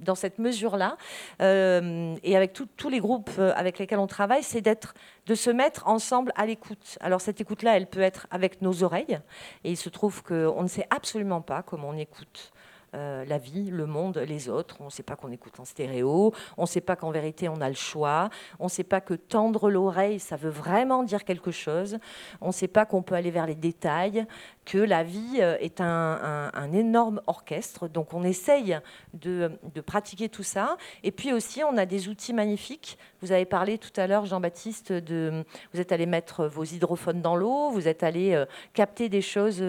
dans 0.00 0.16
cette 0.16 0.38
mesure-là. 0.40 0.96
Et 1.38 2.36
avec 2.36 2.52
tous 2.52 2.88
les 2.88 2.98
groupes 2.98 3.30
avec 3.38 3.78
lesquels 3.78 4.00
on 4.00 4.08
travaille, 4.08 4.42
c'est 4.42 4.60
d'être, 4.60 4.94
de 5.26 5.34
se 5.34 5.50
mettre 5.50 5.86
ensemble 5.86 6.32
à 6.36 6.46
l'écoute. 6.46 6.98
Alors 7.00 7.20
cette 7.20 7.40
écoute-là, 7.40 7.76
elle 7.76 7.86
peut 7.86 8.00
être 8.00 8.26
avec 8.30 8.62
nos 8.62 8.82
oreilles. 8.82 9.20
Et 9.64 9.70
il 9.70 9.76
se 9.76 9.88
trouve 9.88 10.22
qu'on 10.22 10.62
ne 10.62 10.68
sait 10.68 10.86
absolument 10.90 11.40
pas 11.40 11.62
comment 11.62 11.90
on 11.90 11.96
écoute 11.96 12.52
euh, 12.94 13.24
la 13.24 13.38
vie, 13.38 13.70
le 13.70 13.86
monde, 13.86 14.18
les 14.18 14.48
autres. 14.48 14.76
On 14.80 14.86
ne 14.86 14.90
sait 14.90 15.02
pas 15.02 15.16
qu'on 15.16 15.32
écoute 15.32 15.58
en 15.58 15.64
stéréo. 15.64 16.32
On 16.56 16.62
ne 16.62 16.66
sait 16.66 16.80
pas 16.80 16.94
qu'en 16.94 17.10
vérité, 17.10 17.48
on 17.48 17.60
a 17.60 17.68
le 17.68 17.74
choix. 17.74 18.30
On 18.60 18.64
ne 18.64 18.70
sait 18.70 18.84
pas 18.84 19.00
que 19.00 19.14
tendre 19.14 19.68
l'oreille, 19.70 20.20
ça 20.20 20.36
veut 20.36 20.50
vraiment 20.50 21.02
dire 21.02 21.24
quelque 21.24 21.50
chose. 21.50 21.98
On 22.40 22.48
ne 22.48 22.52
sait 22.52 22.68
pas 22.68 22.86
qu'on 22.86 23.02
peut 23.02 23.14
aller 23.14 23.30
vers 23.30 23.46
les 23.46 23.54
détails, 23.54 24.26
que 24.64 24.78
la 24.78 25.02
vie 25.02 25.38
euh, 25.40 25.56
est 25.60 25.80
un, 25.80 26.72
énorme 26.72 27.20
orchestre. 27.26 27.88
Donc 27.88 28.14
on 28.14 28.22
essaye 28.22 28.78
de, 29.12 29.50
pratiquer 29.84 30.28
tout 30.28 30.42
ça. 30.42 30.76
Et 31.02 31.10
puis 31.10 31.32
aussi, 31.32 31.62
on 31.64 31.76
a 31.76 31.86
des 31.86 32.08
outils 32.08 32.32
magnifiques. 32.32 32.98
Vous 33.20 33.32
avez 33.32 33.44
parlé 33.44 33.78
tout 33.78 33.92
à 33.96 34.06
l'heure, 34.06 34.26
Jean-Baptiste, 34.26 34.92
de 34.92 35.44
vous 35.72 35.80
êtes 35.80 35.92
allé 35.92 36.06
mettre 36.06 36.46
vos 36.46 36.64
hydrophones 36.64 37.22
dans 37.22 37.36
l'eau, 37.36 37.70
vous 37.70 37.88
êtes 37.88 38.02
allé 38.02 38.34
euh, 38.34 38.46
capter 38.72 39.08
des 39.08 39.22
choses. 39.22 39.62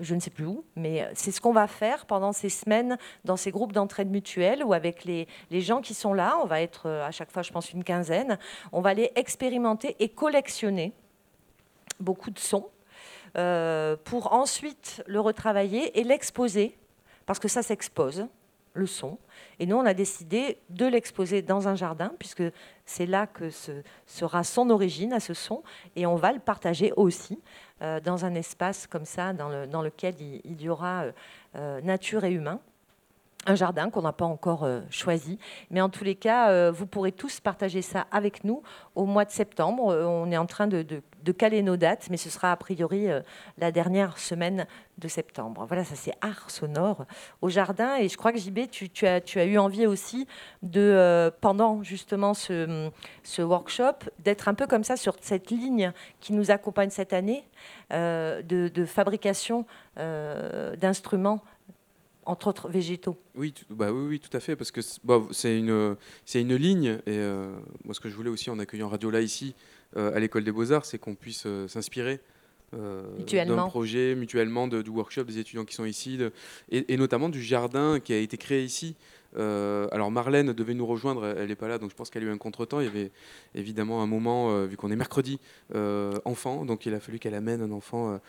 Je 0.00 0.14
ne 0.14 0.20
sais 0.20 0.30
plus 0.30 0.46
où, 0.46 0.64
mais 0.76 1.08
c'est 1.14 1.30
ce 1.30 1.40
qu'on 1.40 1.52
va 1.52 1.66
faire 1.66 2.06
pendant 2.06 2.32
ces 2.32 2.48
semaines 2.48 2.96
dans 3.24 3.36
ces 3.36 3.50
groupes 3.50 3.72
d'entraide 3.72 4.10
mutuelle 4.10 4.64
ou 4.64 4.72
avec 4.72 5.04
les, 5.04 5.28
les 5.50 5.60
gens 5.60 5.80
qui 5.80 5.94
sont 5.94 6.14
là. 6.14 6.38
On 6.42 6.46
va 6.46 6.62
être 6.62 6.86
euh, 6.86 7.06
à 7.06 7.10
chaque 7.10 7.30
fois, 7.30 7.42
je 7.42 7.52
pense, 7.52 7.72
une 7.72 7.84
quinzaine. 7.84 8.38
On 8.72 8.80
va 8.80 8.90
aller 8.90 9.12
expérimenter 9.16 9.96
et 9.98 10.08
collectionner 10.08 10.92
beaucoup 12.00 12.30
de 12.30 12.38
sons 12.38 12.68
euh, 13.36 13.96
pour 14.04 14.32
ensuite 14.32 15.02
le 15.06 15.20
retravailler 15.20 15.98
et 15.98 16.04
l'exposer, 16.04 16.76
parce 17.26 17.38
que 17.38 17.48
ça 17.48 17.62
s'expose, 17.62 18.26
le 18.74 18.86
son. 18.86 19.18
Et 19.58 19.66
nous, 19.66 19.76
on 19.76 19.84
a 19.84 19.94
décidé 19.94 20.58
de 20.70 20.86
l'exposer 20.86 21.42
dans 21.42 21.68
un 21.68 21.74
jardin, 21.74 22.12
puisque 22.18 22.42
c'est 22.86 23.06
là 23.06 23.26
que 23.26 23.50
sera 24.06 24.44
son 24.44 24.70
origine 24.70 25.12
à 25.12 25.20
ce 25.20 25.34
son, 25.34 25.62
et 25.96 26.06
on 26.06 26.14
va 26.16 26.32
le 26.32 26.38
partager 26.40 26.92
aussi 26.96 27.38
euh, 27.82 28.00
dans 28.00 28.24
un 28.24 28.34
espace 28.34 28.86
comme 28.86 29.04
ça, 29.04 29.32
dans, 29.32 29.48
le- 29.48 29.66
dans 29.66 29.82
lequel 29.82 30.14
il, 30.20 30.62
y 30.62 30.68
aura 30.68 31.02
euh, 31.02 31.12
euh, 31.56 31.80
nature 31.82 32.24
et 32.24 32.32
humain 32.32 32.60
un 33.44 33.56
jardin 33.56 33.90
qu'on 33.90 34.02
n'a 34.02 34.12
pas 34.12 34.24
encore 34.24 34.68
choisi. 34.88 35.36
Mais 35.68 35.80
en 35.80 35.88
tous 35.88 36.04
les 36.04 36.14
cas, 36.14 36.70
vous 36.70 36.86
pourrez 36.86 37.10
tous 37.10 37.40
partager 37.40 37.82
ça 37.82 38.06
avec 38.12 38.44
nous 38.44 38.62
au 38.94 39.04
mois 39.04 39.24
de 39.24 39.32
septembre. 39.32 39.82
On 39.96 40.30
est 40.30 40.36
en 40.36 40.46
train 40.46 40.68
de- 40.68 41.02
de 41.22 41.32
caler 41.32 41.62
nos 41.62 41.76
dates, 41.76 42.08
mais 42.10 42.16
ce 42.16 42.30
sera 42.30 42.52
a 42.52 42.56
priori 42.56 43.08
euh, 43.08 43.20
la 43.58 43.72
dernière 43.72 44.18
semaine 44.18 44.66
de 44.98 45.08
septembre. 45.08 45.64
Voilà, 45.66 45.84
ça 45.84 45.94
c'est 45.94 46.12
art 46.20 46.50
sonore 46.50 47.06
au 47.40 47.48
jardin. 47.48 47.96
Et 47.96 48.08
je 48.08 48.16
crois 48.16 48.32
que 48.32 48.38
JB, 48.38 48.68
tu, 48.70 49.06
as, 49.06 49.44
eu 49.44 49.58
envie 49.58 49.86
aussi 49.86 50.26
de, 50.62 50.80
euh, 50.80 51.30
pendant 51.40 51.82
justement 51.82 52.34
ce, 52.34 52.90
workshop, 53.38 54.10
d'être 54.18 54.48
un 54.48 54.54
peu 54.54 54.66
comme 54.66 54.84
ça 54.84 54.96
sur 54.96 55.16
cette 55.20 55.50
ligne 55.50 55.92
qui 56.20 56.32
nous 56.32 56.50
accompagne 56.50 56.90
cette 56.90 57.12
année 57.12 57.44
euh, 57.92 58.42
de, 58.42 58.84
fabrication 58.84 59.64
d'instruments 59.96 61.42
entre 62.24 62.48
autres 62.48 62.68
végétaux. 62.68 63.16
Oui, 63.34 63.52
tout, 63.52 63.64
bah 63.74 63.92
oui, 63.92 64.20
tout 64.20 64.34
à 64.36 64.40
fait, 64.40 64.54
parce 64.54 64.70
que 64.70 64.80
c'est 64.80 65.58
une, 65.58 65.96
une 66.34 66.54
ligne. 66.56 66.98
Et 67.06 67.18
moi, 67.84 67.94
ce 67.94 68.00
que 68.00 68.08
je 68.08 68.16
voulais 68.16 68.30
aussi 68.30 68.50
en 68.50 68.58
accueillant 68.58 68.88
Radio 68.88 69.10
Là 69.10 69.20
ici, 69.20 69.54
à 69.96 70.18
l'école 70.20 70.44
des 70.44 70.52
Beaux-Arts, 70.52 70.84
c'est 70.84 70.98
qu'on 70.98 71.14
puisse 71.14 71.44
euh, 71.46 71.68
s'inspirer. 71.68 72.20
euh, 72.74 73.02
d'un 73.44 73.56
projet 73.68 74.14
mutuellement 74.14 74.66
de, 74.66 74.80
du 74.80 74.88
workshop 74.90 75.24
des 75.24 75.38
étudiants 75.38 75.64
qui 75.66 75.74
sont 75.74 75.84
ici 75.84 76.16
de- 76.16 76.32
et, 76.70 76.92
et 76.94 76.96
notamment 76.96 77.28
du 77.28 77.42
jardin 77.42 78.00
qui 78.00 78.14
a 78.14 78.18
été 78.18 78.38
créé 78.38 78.64
ici 78.64 78.94
Euh, 79.38 79.88
alors 79.92 80.10
Marlène 80.10 80.52
devait 80.52 80.74
nous 80.74 80.86
rejoindre 80.86 81.24
elle 81.24 81.48
n'est 81.48 81.56
pas 81.56 81.68
là 81.68 81.78
donc 81.78 81.90
je 81.90 81.94
pense 81.94 82.10
qu'elle 82.10 82.22
a 82.22 82.26
eu 82.26 82.30
un 82.30 82.38
contretemps. 82.38 82.80
Il 82.80 82.84
y 82.84 82.88
avait 82.88 83.10
évidemment 83.54 84.02
un 84.02 84.06
moment 84.06 84.50
euh, 84.50 84.66
vu 84.66 84.76
qu'on 84.76 84.90
est 84.90 84.96
mercredi 84.96 85.40
euh, 85.74 86.12
enfant 86.24 86.64
donc 86.64 86.86
il 86.86 86.94
a 86.94 87.00
fallu 87.00 87.18
qu'elle 87.18 87.34
amène 87.34 87.62
un 87.62 87.70
enfant 87.72 88.20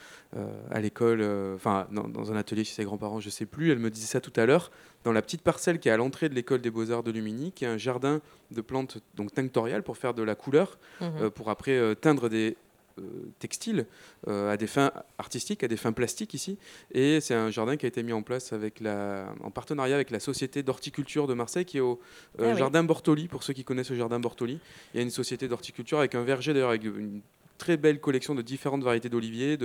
à 0.72 0.80
l'école 0.80 1.22
enfin 1.56 1.88
dans, 1.91 2.08
dans 2.08 2.32
un 2.32 2.36
atelier 2.36 2.64
chez 2.64 2.74
ses 2.74 2.84
grands-parents 2.84 3.20
je 3.20 3.30
sais 3.30 3.45
plus. 3.45 3.72
Elle 3.72 3.80
me 3.80 3.89
disait 3.89 4.08
ça 4.08 4.22
tout 4.22 4.34
à 4.36 4.45
l'heure. 4.45 4.72
Dans 5.04 5.12
la 5.12 5.22
petite 5.22 5.41
parcelle 5.41 5.80
qui 5.80 5.89
est 5.89 5.91
à 5.91 5.97
l'entrée 5.97 6.30
de 6.30 6.34
l'école 6.36 6.62
des 6.62 6.72
beaux-arts 6.72 7.04
de 7.04 7.12
Lumini 7.12 7.51
qui 7.51 7.66
est 7.66 7.68
un 7.68 7.78
jardin 7.78 8.22
de 8.51 8.62
plantes 8.62 8.99
donc 9.16 9.34
tinctoriales 9.34 9.84
pour 9.84 9.97
faire 9.97 10.14
de 10.14 10.24
la 10.24 10.36
couleur 10.36 10.78
euh, 11.01 11.30
pour 11.30 11.49
après 11.49 11.95
teindre 11.95 12.30
des 12.30 12.56
euh, 13.00 13.32
textiles 13.39 13.86
euh, 14.28 14.52
à 14.52 14.58
des 14.58 14.68
fins 14.68 14.91
artistiques, 15.18 15.64
à 15.64 15.68
des 15.68 15.78
fins 15.78 15.91
plastiques 15.91 16.34
ici. 16.34 16.58
Et 16.91 17.22
c'est 17.22 17.34
un 17.34 17.50
jardin 17.50 17.78
qui 17.78 17.86
a 17.86 17.89
été 17.89 18.04
mis 18.04 18.14
en 18.14 18.22
place 18.22 18.54
avec 18.54 18.80
la, 18.80 19.34
en 19.44 19.52
partenariat 19.52 19.96
avec 19.96 20.12
la 20.12 20.20
Société 20.20 20.64
d'horticulture 20.64 21.28
de 21.28 21.34
Marseille, 21.34 21.66
qui 21.66 21.78
est 21.78 21.82
au 21.82 22.00
euh, 22.39 22.46
Ah 22.46 22.54
oui. 22.54 22.58
jardin 22.60 22.84
Bortoli, 22.84 23.28
pour 23.28 23.44
ceux 23.44 23.54
qui 23.54 23.64
connaissent 23.64 23.89
le 23.89 23.98
jardin 23.98 24.20
Bortoli. 24.20 24.60
Il 24.94 24.98
y 24.98 25.00
a 25.00 25.04
une 25.04 25.10
société 25.10 25.48
d'horticulture 25.48 26.00
avec 26.00 26.16
un 26.16 26.24
verger 26.24 26.54
d'ailleurs, 26.54 26.70
avec 26.70 26.84
une 26.84 27.22
très 27.58 27.78
belle 27.78 27.99
collection 27.99 28.36
de 28.36 28.41
différentes 28.41 28.84
variétés 28.84 29.10
d'oliviers 29.10 29.58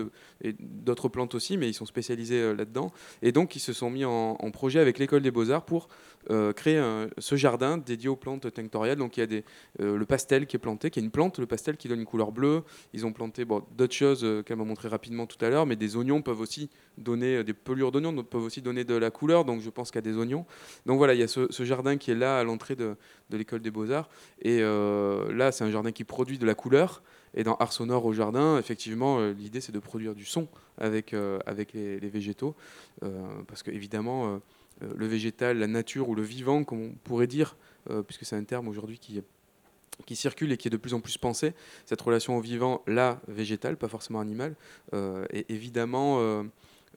et 0.43 0.55
d'autres 0.59 1.09
plantes 1.09 1.35
aussi, 1.35 1.57
mais 1.57 1.69
ils 1.69 1.75
sont 1.75 1.87
spécialisés 1.87 2.41
euh, 2.41 2.55
là-dedans. 2.55 2.93
Et 3.23 3.33
donc, 3.33 3.57
ils 3.57 3.61
se 3.61 3.73
sont 3.73 3.91
mis 3.91 4.05
en, 4.05 4.37
projet 4.53 4.81
avec 4.81 4.99
l'école 4.99 5.23
des 5.23 5.31
beaux-arts 5.31 5.65
pour 5.65 5.89
euh, 6.31 6.53
créer 6.53 6.83
ce 7.19 7.37
jardin 7.37 7.79
dédié 7.79 8.09
aux 8.09 8.17
plantes 8.17 8.53
tinctoriales. 8.53 8.97
Donc, 8.97 9.17
il 9.17 9.21
y 9.21 9.23
a 9.23 9.27
des, 9.27 9.45
euh, 9.81 9.97
le 9.97 10.07
pastel 10.07 10.47
qui 10.47 10.57
est 10.57 10.59
planté, 10.59 10.91
qui 10.91 10.99
est 10.99 11.03
une 11.03 11.11
plante, 11.11 11.39
le 11.39 11.47
pastel 11.47 11.77
qui 11.77 11.87
donne 11.87 12.01
une 12.01 12.07
couleur 12.07 12.33
bleue. 12.33 12.63
Ils 12.93 13.07
ont 13.07 13.13
planté 13.13 13.45
d'autres 13.45 13.95
choses 13.95 14.27
qu'elle 14.45 14.57
m'a 14.57 14.65
montré 14.65 14.89
rapidement 14.89 15.27
tout 15.27 15.43
à 15.45 15.51
l'heure, 15.51 15.67
mais 15.67 15.77
des 15.77 15.97
oignons 15.97 16.23
peuvent 16.23 16.41
aussi 16.41 16.71
donner, 16.97 17.45
des 17.45 17.53
pelures 17.53 17.93
d'oignons 17.93 18.25
peuvent 18.25 18.43
aussi 18.43 18.63
donner 18.63 18.85
de 18.85 18.95
la 18.95 19.11
couleur, 19.11 19.45
donc 19.45 19.61
je 19.61 19.71
pense 19.71 19.95
a 19.95 20.01
des 20.01 20.17
oignons. 20.17 20.45
Donc 20.87 20.99
voilà, 20.99 21.15
il 21.15 21.21
y 21.21 21.23
a 21.23 21.29
ce, 21.29 21.65
jardin 21.65 21.97
qui 21.97 22.11
est 22.11 22.17
là 22.17 22.39
à 22.39 22.45
l'entrée 22.45 22.75
de, 22.75 22.97
l'école 23.31 23.61
des 23.61 23.71
beaux-arts. 23.71 24.09
Et 24.43 24.61
là, 24.61 25.53
c'est 25.53 25.65
un 25.65 25.71
jardin 25.71 25.93
qui 25.93 26.05
produit 26.05 26.39
de 26.39 26.47
la 26.47 26.55
couleur. 26.55 27.03
Et 27.35 27.45
dans 27.45 27.55
Art 27.57 27.73
sonore 27.73 28.05
au 28.05 28.13
jardin, 28.13 28.59
effectivement, 28.59 29.19
euh, 29.19 29.33
l'idée 29.33 29.61
c'est 29.61 29.73
de 29.73 29.79
produire 29.79 30.15
du 30.15 30.25
son 30.25 30.49
avec, 30.79 31.15
euh, 31.15 31.39
avec 31.47 31.73
les, 31.73 31.99
végétaux. 31.99 32.55
Euh, 33.03 33.21
parce 33.47 33.63
que 33.63 33.71
évidemment, 33.71 34.41
le 34.81 35.07
végétal, 35.07 35.59
la 35.59 35.67
nature 35.67 36.09
ou 36.09 36.15
le 36.15 36.23
vivant, 36.23 36.65
comme 36.65 36.81
on 36.81 36.95
pourrait 37.05 37.27
dire, 37.27 37.57
puisque 38.07 38.25
c'est 38.25 38.37
un 38.37 38.45
terme 38.45 38.69
aujourd'hui 38.69 38.99
qui 38.99 40.17
circule 40.17 40.53
et 40.53 40.57
qui 40.57 40.69
est 40.69 40.71
de 40.71 40.77
plus 40.77 40.95
en 40.95 41.01
plus 41.01 41.19
pensé, 41.19 41.53
cette 41.85 42.01
relation 42.01 42.37
au 42.37 42.41
vivant, 42.41 42.83
là, 42.87 43.21
végétal, 43.29 43.77
pas 43.77 43.89
forcément 43.89 44.21
animal, 44.21 44.55
euh, 44.95 45.27
est 45.31 45.51
évidemment 45.51 46.45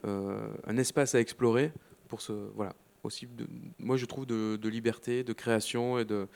un 0.04 0.76
espace 0.76 1.14
à 1.14 1.20
explorer 1.20 1.72
pour 2.08 2.20
ce, 2.20 2.32
voilà, 2.54 2.74
aussi, 3.04 3.26
de, 3.26 3.46
moi 3.78 3.96
je 3.96 4.06
trouve, 4.06 4.26
de, 4.26 4.56
de 4.56 4.68
liberté, 4.68 5.24
de 5.24 5.32
création 5.32 5.98
et 5.98 6.04
de, 6.04 6.28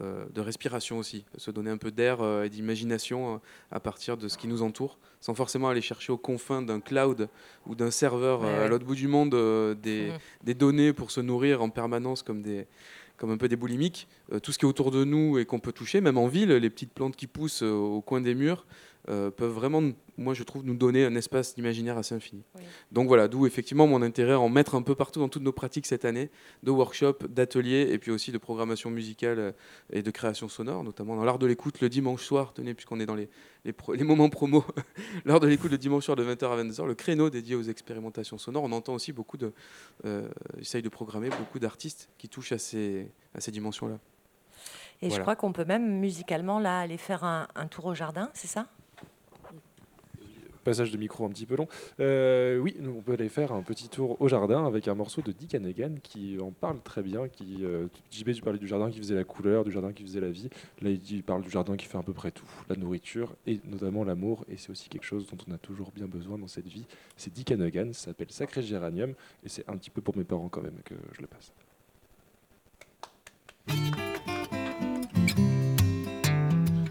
euh, 0.00 0.24
de 0.34 0.40
respiration 0.40 0.98
aussi, 0.98 1.24
se 1.36 1.50
donner 1.50 1.70
un 1.70 1.78
peu 1.78 1.90
d'air 1.90 2.20
euh, 2.20 2.44
et 2.44 2.48
d'imagination 2.50 3.34
euh, 3.34 3.38
à 3.70 3.80
partir 3.80 4.16
de 4.16 4.28
ce 4.28 4.36
qui 4.36 4.46
nous 4.48 4.62
entoure, 4.62 4.98
sans 5.20 5.34
forcément 5.34 5.68
aller 5.68 5.80
chercher 5.80 6.12
aux 6.12 6.18
confins 6.18 6.62
d'un 6.62 6.80
cloud 6.80 7.28
ou 7.66 7.74
d'un 7.74 7.90
serveur 7.90 8.40
Ouais, 8.42 8.48
à 8.48 8.68
l'autre 8.68 8.84
bout 8.84 8.94
du 8.94 9.08
monde 9.08 9.30
des, 9.30 10.10
Mhm. 10.10 10.18
des 10.44 10.54
données 10.54 10.92
pour 10.92 11.10
se 11.10 11.20
nourrir 11.20 11.62
en 11.62 11.70
permanence 11.70 12.22
comme 12.22 12.42
des 12.42 12.66
comme 13.16 13.32
un 13.32 13.36
peu 13.36 13.48
des 13.48 13.56
boulimiques, 13.56 14.08
tout 14.42 14.50
ce 14.50 14.56
qui 14.58 14.64
est 14.64 14.68
autour 14.68 14.90
de 14.90 15.04
nous 15.04 15.36
et 15.38 15.44
qu'on 15.44 15.58
peut 15.58 15.72
toucher, 15.72 16.00
même 16.00 16.16
en 16.16 16.26
ville, 16.26 16.48
les 16.52 16.70
petites 16.70 16.94
plantes 16.94 17.16
qui 17.16 17.26
poussent 17.26 17.60
au 17.60 18.00
coin 18.00 18.22
des 18.22 18.34
murs, 18.34 18.64
euh, 19.08 19.30
peuvent 19.30 19.50
vraiment, 19.52 19.82
moi 20.18 20.34
je 20.34 20.42
trouve, 20.42 20.64
nous 20.64 20.74
donner 20.76 21.04
un 21.06 21.14
espace 21.14 21.54
d'imaginaire 21.54 21.96
assez 21.96 22.14
infini. 22.14 22.42
Oui. 22.56 22.62
Donc 22.92 23.08
voilà, 23.08 23.28
d'où 23.28 23.46
effectivement 23.46 23.86
mon 23.86 24.02
intérêt 24.02 24.34
à 24.34 24.40
en 24.40 24.48
mettre 24.50 24.74
un 24.74 24.82
peu 24.82 24.94
partout 24.94 25.20
dans 25.20 25.28
toutes 25.28 25.42
nos 25.42 25.52
pratiques 25.52 25.86
cette 25.86 26.04
année, 26.04 26.30
de 26.62 26.70
workshops, 26.70 27.26
d'ateliers 27.28 27.88
et 27.90 27.98
puis 27.98 28.10
aussi 28.10 28.30
de 28.30 28.38
programmation 28.38 28.90
musicale 28.90 29.38
euh, 29.38 29.52
et 29.92 30.02
de 30.02 30.10
création 30.10 30.48
sonore, 30.48 30.84
notamment 30.84 31.16
dans 31.16 31.24
l'art 31.24 31.38
de 31.38 31.46
l'écoute 31.46 31.80
le 31.80 31.88
dimanche 31.88 32.22
soir, 32.24 32.52
tenez, 32.52 32.74
puisqu'on 32.74 33.00
est 33.00 33.06
dans 33.06 33.14
les, 33.14 33.28
les, 33.64 33.72
pro- 33.72 33.94
les 33.94 34.04
moments 34.04 34.28
promo, 34.28 34.64
l'art 35.24 35.40
de 35.40 35.46
l'écoute 35.46 35.70
le 35.70 35.78
dimanche 35.78 36.04
soir 36.04 36.16
de 36.16 36.24
20h 36.24 36.44
à 36.46 36.62
22h, 36.62 36.86
le 36.86 36.94
créneau 36.94 37.30
dédié 37.30 37.54
aux 37.56 37.62
expérimentations 37.62 38.36
sonores. 38.38 38.64
On 38.64 38.72
entend 38.72 38.94
aussi 38.94 39.12
beaucoup 39.12 39.38
de, 39.38 39.52
euh, 40.04 40.28
j'essaye 40.58 40.82
de 40.82 40.88
programmer 40.90 41.30
beaucoup 41.30 41.58
d'artistes 41.58 42.10
qui 42.18 42.28
touchent 42.28 42.52
à 42.52 42.58
ces, 42.58 43.10
à 43.34 43.40
ces 43.40 43.50
dimensions-là. 43.50 43.98
Et 45.02 45.08
je 45.08 45.18
crois 45.18 45.34
qu'on 45.34 45.52
peut 45.54 45.64
même 45.64 45.98
musicalement 45.98 46.58
là 46.60 46.80
aller 46.80 46.98
faire 46.98 47.24
un, 47.24 47.48
un 47.54 47.66
tour 47.66 47.86
au 47.86 47.94
jardin, 47.94 48.28
c'est 48.34 48.48
ça? 48.48 48.66
Passage 50.64 50.90
de 50.90 50.96
micro 50.96 51.24
un 51.24 51.30
petit 51.30 51.46
peu 51.46 51.56
long. 51.56 51.68
Euh, 52.00 52.58
oui, 52.58 52.76
on 52.84 53.00
peut 53.00 53.12
aller 53.12 53.28
faire 53.28 53.52
un 53.52 53.62
petit 53.62 53.88
tour 53.88 54.20
au 54.20 54.28
jardin 54.28 54.66
avec 54.66 54.88
un 54.88 54.94
morceau 54.94 55.22
de 55.22 55.32
Dick 55.32 55.56
qui 56.02 56.38
en 56.40 56.50
parle 56.50 56.80
très 56.82 57.02
bien. 57.02 57.28
Qui, 57.28 57.64
euh, 57.64 57.86
JB, 58.10 58.32
tu 58.32 58.42
parlais 58.42 58.58
du 58.58 58.66
jardin 58.66 58.90
qui 58.90 58.98
faisait 58.98 59.14
la 59.14 59.24
couleur, 59.24 59.64
du 59.64 59.72
jardin 59.72 59.92
qui 59.92 60.02
faisait 60.02 60.20
la 60.20 60.30
vie. 60.30 60.48
Là, 60.80 60.90
il, 60.90 61.22
parle 61.22 61.42
du 61.42 61.50
jardin 61.50 61.76
qui 61.76 61.86
fait 61.86 61.98
à 61.98 62.02
peu 62.02 62.12
près 62.12 62.30
tout, 62.30 62.46
la 62.68 62.76
nourriture 62.76 63.34
et 63.46 63.60
notamment 63.64 64.04
l'amour. 64.04 64.44
Et 64.48 64.56
c'est 64.56 64.70
aussi 64.70 64.88
quelque 64.88 65.04
chose 65.04 65.26
dont 65.26 65.38
on 65.48 65.54
a 65.54 65.58
toujours 65.58 65.92
bien 65.92 66.06
besoin 66.06 66.38
dans 66.38 66.48
cette 66.48 66.68
vie. 66.68 66.86
C'est 67.16 67.32
Dick 67.32 67.50
ça 67.50 67.92
s'appelle 67.92 68.30
Sacré 68.30 68.62
Géranium 68.62 69.14
et 69.44 69.48
c'est 69.48 69.68
un 69.68 69.76
petit 69.76 69.90
peu 69.90 70.00
pour 70.00 70.16
mes 70.16 70.24
parents 70.24 70.48
quand 70.48 70.62
même 70.62 70.78
que 70.84 70.94
je 71.12 71.20
le 71.20 71.26
passe. 71.26 71.52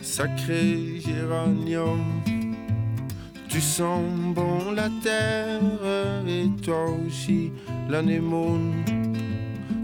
Sacré 0.02 1.00
géranium, 1.00 2.00
tu 3.50 3.60
sens 3.60 4.02
bon 4.36 4.72
la 4.72 4.90
terre 5.04 5.60
et 6.28 6.48
toi 6.62 6.86
aussi 7.06 7.52
l'anémone. 7.90 8.84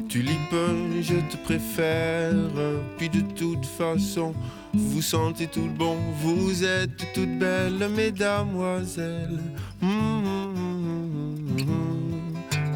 Tulipe, 0.07 0.55
je 1.01 1.15
te 1.15 1.37
préfère, 1.43 2.33
puis 2.97 3.09
de 3.09 3.19
toute 3.19 3.65
façon, 3.65 4.33
vous 4.73 5.01
sentez 5.01 5.47
tout 5.47 5.69
bon, 5.77 5.97
vous 6.21 6.63
êtes 6.63 7.13
toutes 7.13 7.37
belles, 7.37 7.89
mesdamoiselles. 7.93 9.41
Mmh, 9.81 10.15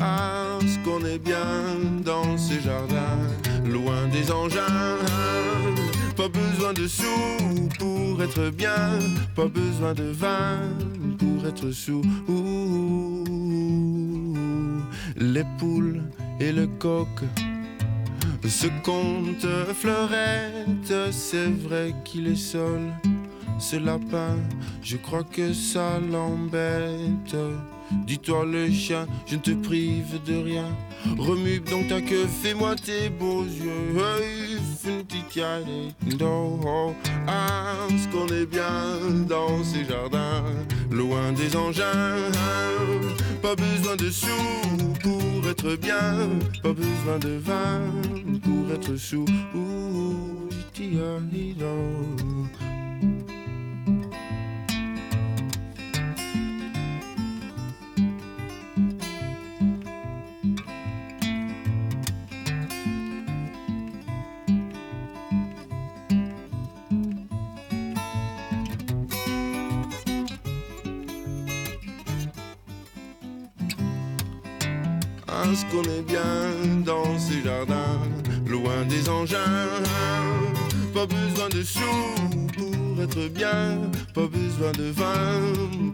Ah, 0.01 0.57
ce 0.61 0.77
qu'on 0.85 1.05
est 1.05 1.19
bien 1.19 1.77
dans 2.05 2.37
ce 2.37 2.59
jardin, 2.59 3.17
loin 3.65 4.07
des 4.07 4.31
engins. 4.31 4.97
Pas 6.19 6.27
besoin 6.27 6.73
de 6.73 6.85
sous 6.85 7.69
pour 7.79 8.21
être 8.21 8.49
bien, 8.49 8.99
pas 9.37 9.47
besoin 9.47 9.93
de 9.93 10.03
vin 10.11 10.59
pour 11.17 11.47
être 11.47 11.71
sous. 11.71 12.01
Les 15.15 15.45
poules 15.57 16.01
et 16.41 16.51
le 16.51 16.67
coq 16.67 17.07
se 18.45 18.67
compte 18.83 19.47
fleurette, 19.75 20.93
c'est 21.11 21.51
vrai 21.51 21.95
qu'il 22.03 22.27
est 22.27 22.35
seul. 22.35 22.91
Ce 23.57 23.77
lapin, 23.77 24.35
je 24.83 24.97
crois 24.97 25.23
que 25.23 25.53
ça 25.53 26.01
l'embête. 26.11 27.37
Dis-toi 27.91 28.45
le 28.45 28.69
chien, 28.71 29.07
je 29.27 29.35
ne 29.35 29.41
te 29.41 29.51
prive 29.51 30.21
de 30.25 30.35
rien. 30.35 30.65
Remue 31.17 31.59
donc 31.59 31.87
ta 31.87 32.01
queue, 32.01 32.27
fais-moi 32.41 32.75
tes 32.75 33.09
beaux 33.09 33.43
yeux. 33.43 33.95
Ah, 37.27 37.87
ce 37.89 38.07
qu'on 38.09 38.27
est 38.27 38.45
bien 38.45 38.99
dans 39.27 39.63
ces 39.63 39.85
jardins, 39.85 40.43
loin 40.91 41.31
des 41.31 41.55
engins. 41.55 42.31
Pas 43.41 43.55
besoin 43.55 43.95
de 43.95 44.09
sous 44.09 44.27
pour 45.01 45.49
être 45.49 45.75
bien, 45.75 46.29
pas 46.61 46.73
besoin 46.73 47.19
de 47.19 47.37
vin 47.37 47.81
pour 48.43 48.71
être 48.73 48.95
sous. 48.97 49.25
Parce 75.49 75.63
qu'on 75.63 75.81
est 75.81 76.03
bien 76.03 76.21
dans 76.85 77.17
ces 77.17 77.41
jardins, 77.41 77.97
loin 78.45 78.85
des 78.87 79.09
engins. 79.09 79.65
Pas 80.93 81.07
besoin 81.07 81.49
de 81.49 81.63
sous 81.63 81.81
pour 82.55 83.01
être 83.01 83.27
bien, 83.33 83.81
pas 84.13 84.27
besoin 84.27 84.71
de 84.73 84.91
vin 84.91 85.41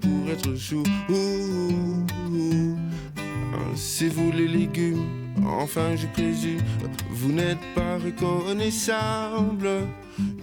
pour 0.01 0.29
être 0.29 0.59
chou. 0.59 0.83
C'est 3.75 4.09
vous 4.09 4.29
les 4.33 4.49
légumes, 4.49 5.31
enfin 5.45 5.95
je 5.95 6.07
présume, 6.07 6.59
vous 7.11 7.31
n'êtes 7.31 7.65
pas 7.75 7.95
reconnaissable. 7.95 9.69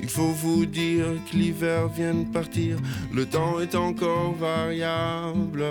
Il 0.03 0.09
faut 0.09 0.33
vous 0.33 0.67
dire 0.67 1.07
que 1.31 1.37
l'hiver 1.37 1.89
vient 1.89 2.15
de 2.15 2.25
partir, 2.25 2.77
le 3.13 3.25
temps 3.25 3.61
est 3.61 3.75
encore 3.77 4.35
variable. 4.35 5.65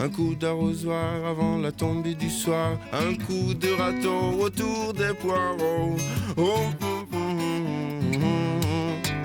Un 0.00 0.08
coup 0.08 0.34
d'arrosoir 0.34 1.26
avant 1.26 1.58
la 1.58 1.70
tombée 1.70 2.14
du 2.14 2.30
soir, 2.30 2.78
un 2.92 3.14
coup 3.14 3.52
de 3.54 3.68
râteau 3.78 4.42
autour 4.42 4.94
des 4.94 5.12
poireaux. 5.14 5.96
Oh, 6.38 6.60
oh, 6.80 7.04
oh. 7.12 7.18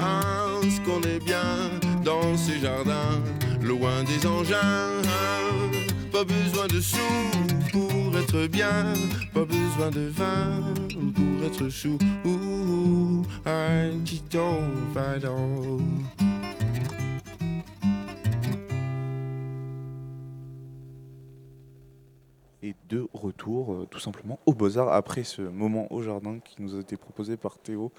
Ah, 0.02 0.60
ce 0.64 0.82
qu'on 0.82 1.02
est 1.04 1.24
bien 1.24 1.80
dans 2.04 2.36
ces 2.36 2.60
jardins, 2.60 3.22
loin 3.62 4.04
des 4.04 4.28
engins. 4.28 5.02
Pas 6.12 6.26
besoin 6.26 6.68
de 6.68 6.82
sous 6.82 6.98
pour 8.14 8.22
être 8.22 8.48
bien, 8.48 8.94
pas 9.34 9.46
besoin 9.46 9.90
de 9.90 10.08
vin 10.10 10.62
pour 11.16 11.46
être 11.48 11.70
chou. 11.70 11.98
Ouh, 12.26 13.24
un 13.46 14.00
petit 14.04 14.22
vadon. 14.94 15.80
Et 22.66 22.76
de 22.88 23.06
retour, 23.14 23.74
euh, 23.74 23.88
tout 23.92 24.00
simplement, 24.00 24.40
au 24.46 24.54
Beaux-Arts, 24.54 24.88
après 24.94 25.26
ce 25.26 25.42
moment 25.42 25.92
au 25.92 26.02
jardin 26.02 26.40
qui 26.40 26.62
nous 26.62 26.78
a 26.78 26.80
été 26.80 26.96
proposé 26.96 27.36
par 27.36 27.58
Théo. 27.58 27.92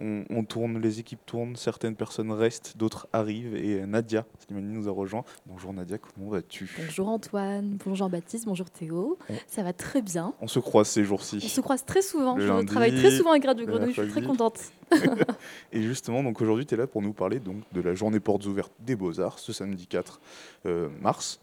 On, 0.00 0.24
on 0.30 0.42
tourne, 0.42 0.80
les 0.80 1.00
équipes 1.00 1.20
tournent, 1.26 1.54
certaines 1.54 1.94
personnes 1.96 2.32
restent, 2.32 2.78
d'autres 2.78 3.08
arrivent. 3.12 3.54
Et 3.54 3.84
Nadia 3.84 4.24
Slimani 4.38 4.72
nous 4.72 4.88
a 4.88 4.90
rejoint. 4.90 5.22
Bonjour 5.44 5.74
Nadia, 5.74 5.98
comment 5.98 6.30
vas-tu? 6.30 6.66
Bonjour 6.78 7.08
Antoine, 7.08 7.76
bonjour 7.76 7.94
Jean-Baptiste, 7.96 8.46
bonjour 8.46 8.70
Théo. 8.70 9.18
On- 9.28 9.34
Ça 9.46 9.62
va 9.62 9.74
très 9.74 10.00
bien. 10.00 10.32
On 10.40 10.48
se 10.48 10.60
croise 10.60 10.88
ces 10.88 11.02
On 11.02 11.04
jours-ci. 11.04 11.38
se 11.42 11.60
croise 11.60 11.84
très 11.84 12.00
souvent. 12.00 12.40
Je 12.40 12.46
lundi, 12.48 12.64
travaille 12.64 12.94
très 12.96 13.10
souvent 13.10 13.32
avec 13.32 13.44
Radio 13.44 13.66
le 13.66 13.70
Grenouille. 13.70 13.92
Je 13.92 14.00
suis 14.02 14.10
très 14.10 14.22
contente. 14.22 14.58
Et 15.72 15.82
justement, 15.82 16.22
donc 16.22 16.40
aujourd'hui, 16.40 16.64
tu 16.64 16.72
es 16.72 16.78
là 16.78 16.86
pour 16.86 17.02
nous 17.02 17.12
parler 17.12 17.38
donc, 17.38 17.56
de 17.72 17.82
la 17.82 17.94
journée 17.94 18.20
portes 18.20 18.46
ouvertes 18.46 18.72
des 18.80 18.96
Beaux-Arts, 18.96 19.38
ce 19.40 19.52
samedi 19.52 19.86
4 19.86 20.20
euh, 20.64 20.88
mars, 21.02 21.38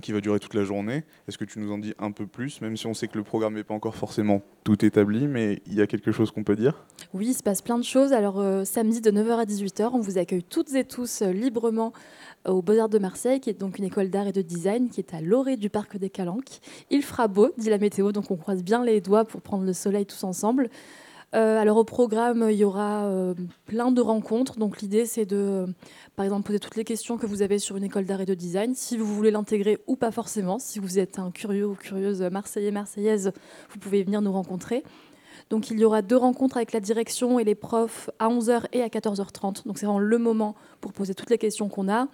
qui 0.00 0.12
va 0.12 0.20
durer 0.20 0.38
toute 0.38 0.54
la 0.54 0.64
journée. 0.64 1.04
Est-ce 1.26 1.38
que 1.38 1.44
tu 1.44 1.58
nous 1.58 1.72
en 1.72 1.78
dis 1.78 1.94
un 1.98 2.10
peu 2.10 2.26
plus, 2.26 2.60
même 2.60 2.76
si 2.76 2.86
on 2.86 2.94
sait 2.94 3.08
que 3.08 3.16
le 3.16 3.24
programme 3.24 3.54
n'est 3.54 3.64
pas 3.64 3.74
encore 3.74 3.96
forcément 3.96 4.42
tout 4.64 4.84
établi, 4.84 5.26
mais 5.26 5.62
il 5.66 5.74
y 5.74 5.80
a 5.80 5.86
quelque 5.86 6.12
chose 6.12 6.30
qu'on 6.30 6.44
peut 6.44 6.56
dire? 6.56 6.84
Oui, 7.14 7.28
il 7.28 7.34
se 7.34 7.42
passe 7.42 7.62
plein 7.62 7.78
de 7.78 7.84
choses. 7.84 8.12
Alors, 8.12 8.40
euh, 8.40 8.64
samedi 8.64 9.00
de 9.00 9.10
9h 9.10 9.38
à 9.38 9.44
18h, 9.44 9.90
on 9.92 10.00
vous 10.00 10.18
accueille 10.18 10.42
toutes 10.42 10.74
et 10.74 10.84
tous 10.84 11.22
euh, 11.22 11.32
librement 11.32 11.92
euh, 12.46 12.52
au 12.52 12.62
Beaux-Arts 12.62 12.88
de 12.88 12.98
Marseille, 12.98 13.40
qui 13.40 13.50
est 13.50 13.58
donc 13.58 13.78
une 13.78 13.84
école 13.84 14.10
d'art 14.10 14.26
et 14.26 14.32
de 14.32 14.42
design 14.42 14.88
qui 14.90 15.00
est 15.00 15.14
à 15.14 15.20
l'orée 15.20 15.56
du 15.56 15.70
parc 15.70 15.96
des 15.96 16.10
Calanques. 16.10 16.60
Il 16.90 17.02
fera 17.02 17.28
beau, 17.28 17.50
dit 17.56 17.70
la 17.70 17.78
météo, 17.78 18.12
donc 18.12 18.30
on 18.30 18.36
croise 18.36 18.62
bien 18.62 18.84
les 18.84 19.00
doigts 19.00 19.24
pour 19.24 19.40
prendre 19.40 19.64
le 19.64 19.72
soleil 19.72 20.06
tous 20.06 20.24
ensemble. 20.24 20.70
Euh, 21.34 21.60
alors 21.60 21.76
au 21.76 21.84
programme, 21.84 22.48
il 22.50 22.56
y 22.56 22.64
aura 22.64 23.04
euh, 23.06 23.34
plein 23.66 23.92
de 23.92 24.00
rencontres. 24.00 24.58
Donc 24.58 24.80
l'idée, 24.80 25.04
c'est 25.04 25.26
de, 25.26 25.36
euh, 25.36 25.66
par 26.16 26.24
exemple, 26.24 26.46
poser 26.46 26.58
toutes 26.58 26.76
les 26.76 26.84
questions 26.84 27.18
que 27.18 27.26
vous 27.26 27.42
avez 27.42 27.58
sur 27.58 27.76
une 27.76 27.84
école 27.84 28.06
d'art 28.06 28.22
et 28.22 28.26
de 28.26 28.34
design, 28.34 28.74
si 28.74 28.96
vous 28.96 29.04
voulez 29.14 29.30
l'intégrer 29.30 29.78
ou 29.86 29.96
pas 29.96 30.10
forcément. 30.10 30.58
Si 30.58 30.78
vous 30.78 30.98
êtes 30.98 31.18
un 31.18 31.30
curieux 31.30 31.66
ou 31.66 31.74
curieuse 31.74 32.22
marseillais, 32.22 32.70
marseillaise, 32.70 33.32
vous 33.70 33.78
pouvez 33.78 34.02
venir 34.02 34.22
nous 34.22 34.32
rencontrer. 34.32 34.84
Donc 35.50 35.70
il 35.70 35.78
y 35.78 35.84
aura 35.84 36.02
deux 36.02 36.16
rencontres 36.16 36.56
avec 36.56 36.72
la 36.72 36.80
direction 36.80 37.38
et 37.38 37.44
les 37.44 37.54
profs 37.54 38.10
à 38.18 38.28
11h 38.28 38.64
et 38.72 38.82
à 38.82 38.88
14h30. 38.88 39.66
Donc 39.66 39.78
c'est 39.78 39.86
vraiment 39.86 39.98
le 39.98 40.18
moment 40.18 40.54
pour 40.80 40.92
poser 40.92 41.14
toutes 41.14 41.30
les 41.30 41.38
questions 41.38 41.68
qu'on 41.68 41.90
a. 41.90 42.08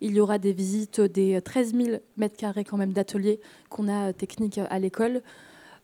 Il 0.00 0.14
y 0.14 0.20
aura 0.20 0.38
des 0.38 0.52
visites 0.52 1.00
des 1.00 1.40
13 1.40 1.74
000 1.74 1.98
mètres 2.16 2.36
carrés 2.36 2.64
quand 2.64 2.76
même 2.76 2.92
d'ateliers 2.92 3.40
qu'on 3.68 3.88
a 3.88 4.12
techniques 4.12 4.58
à 4.58 4.78
l'école, 4.78 5.22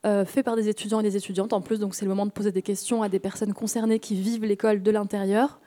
euh, 0.07 0.25
faits 0.25 0.47
par 0.47 0.57
des 0.57 0.71
étudiants 0.71 1.01
et 1.01 1.03
des 1.03 1.19
étudiantes 1.19 1.53
en 1.53 1.61
plus. 1.61 1.79
Donc 1.79 1.95
c'est 1.95 2.07
le 2.07 2.09
moment 2.09 2.25
de 2.25 2.31
poser 2.31 2.53
des 2.53 2.63
questions 2.63 3.03
à 3.03 3.11
des 3.11 3.19
personnes 3.19 3.53
concernées 3.53 3.99
qui 3.99 4.15
vivent 4.15 4.47
l'école 4.47 4.83
de 4.83 4.91
l'intérieur. 4.91 5.61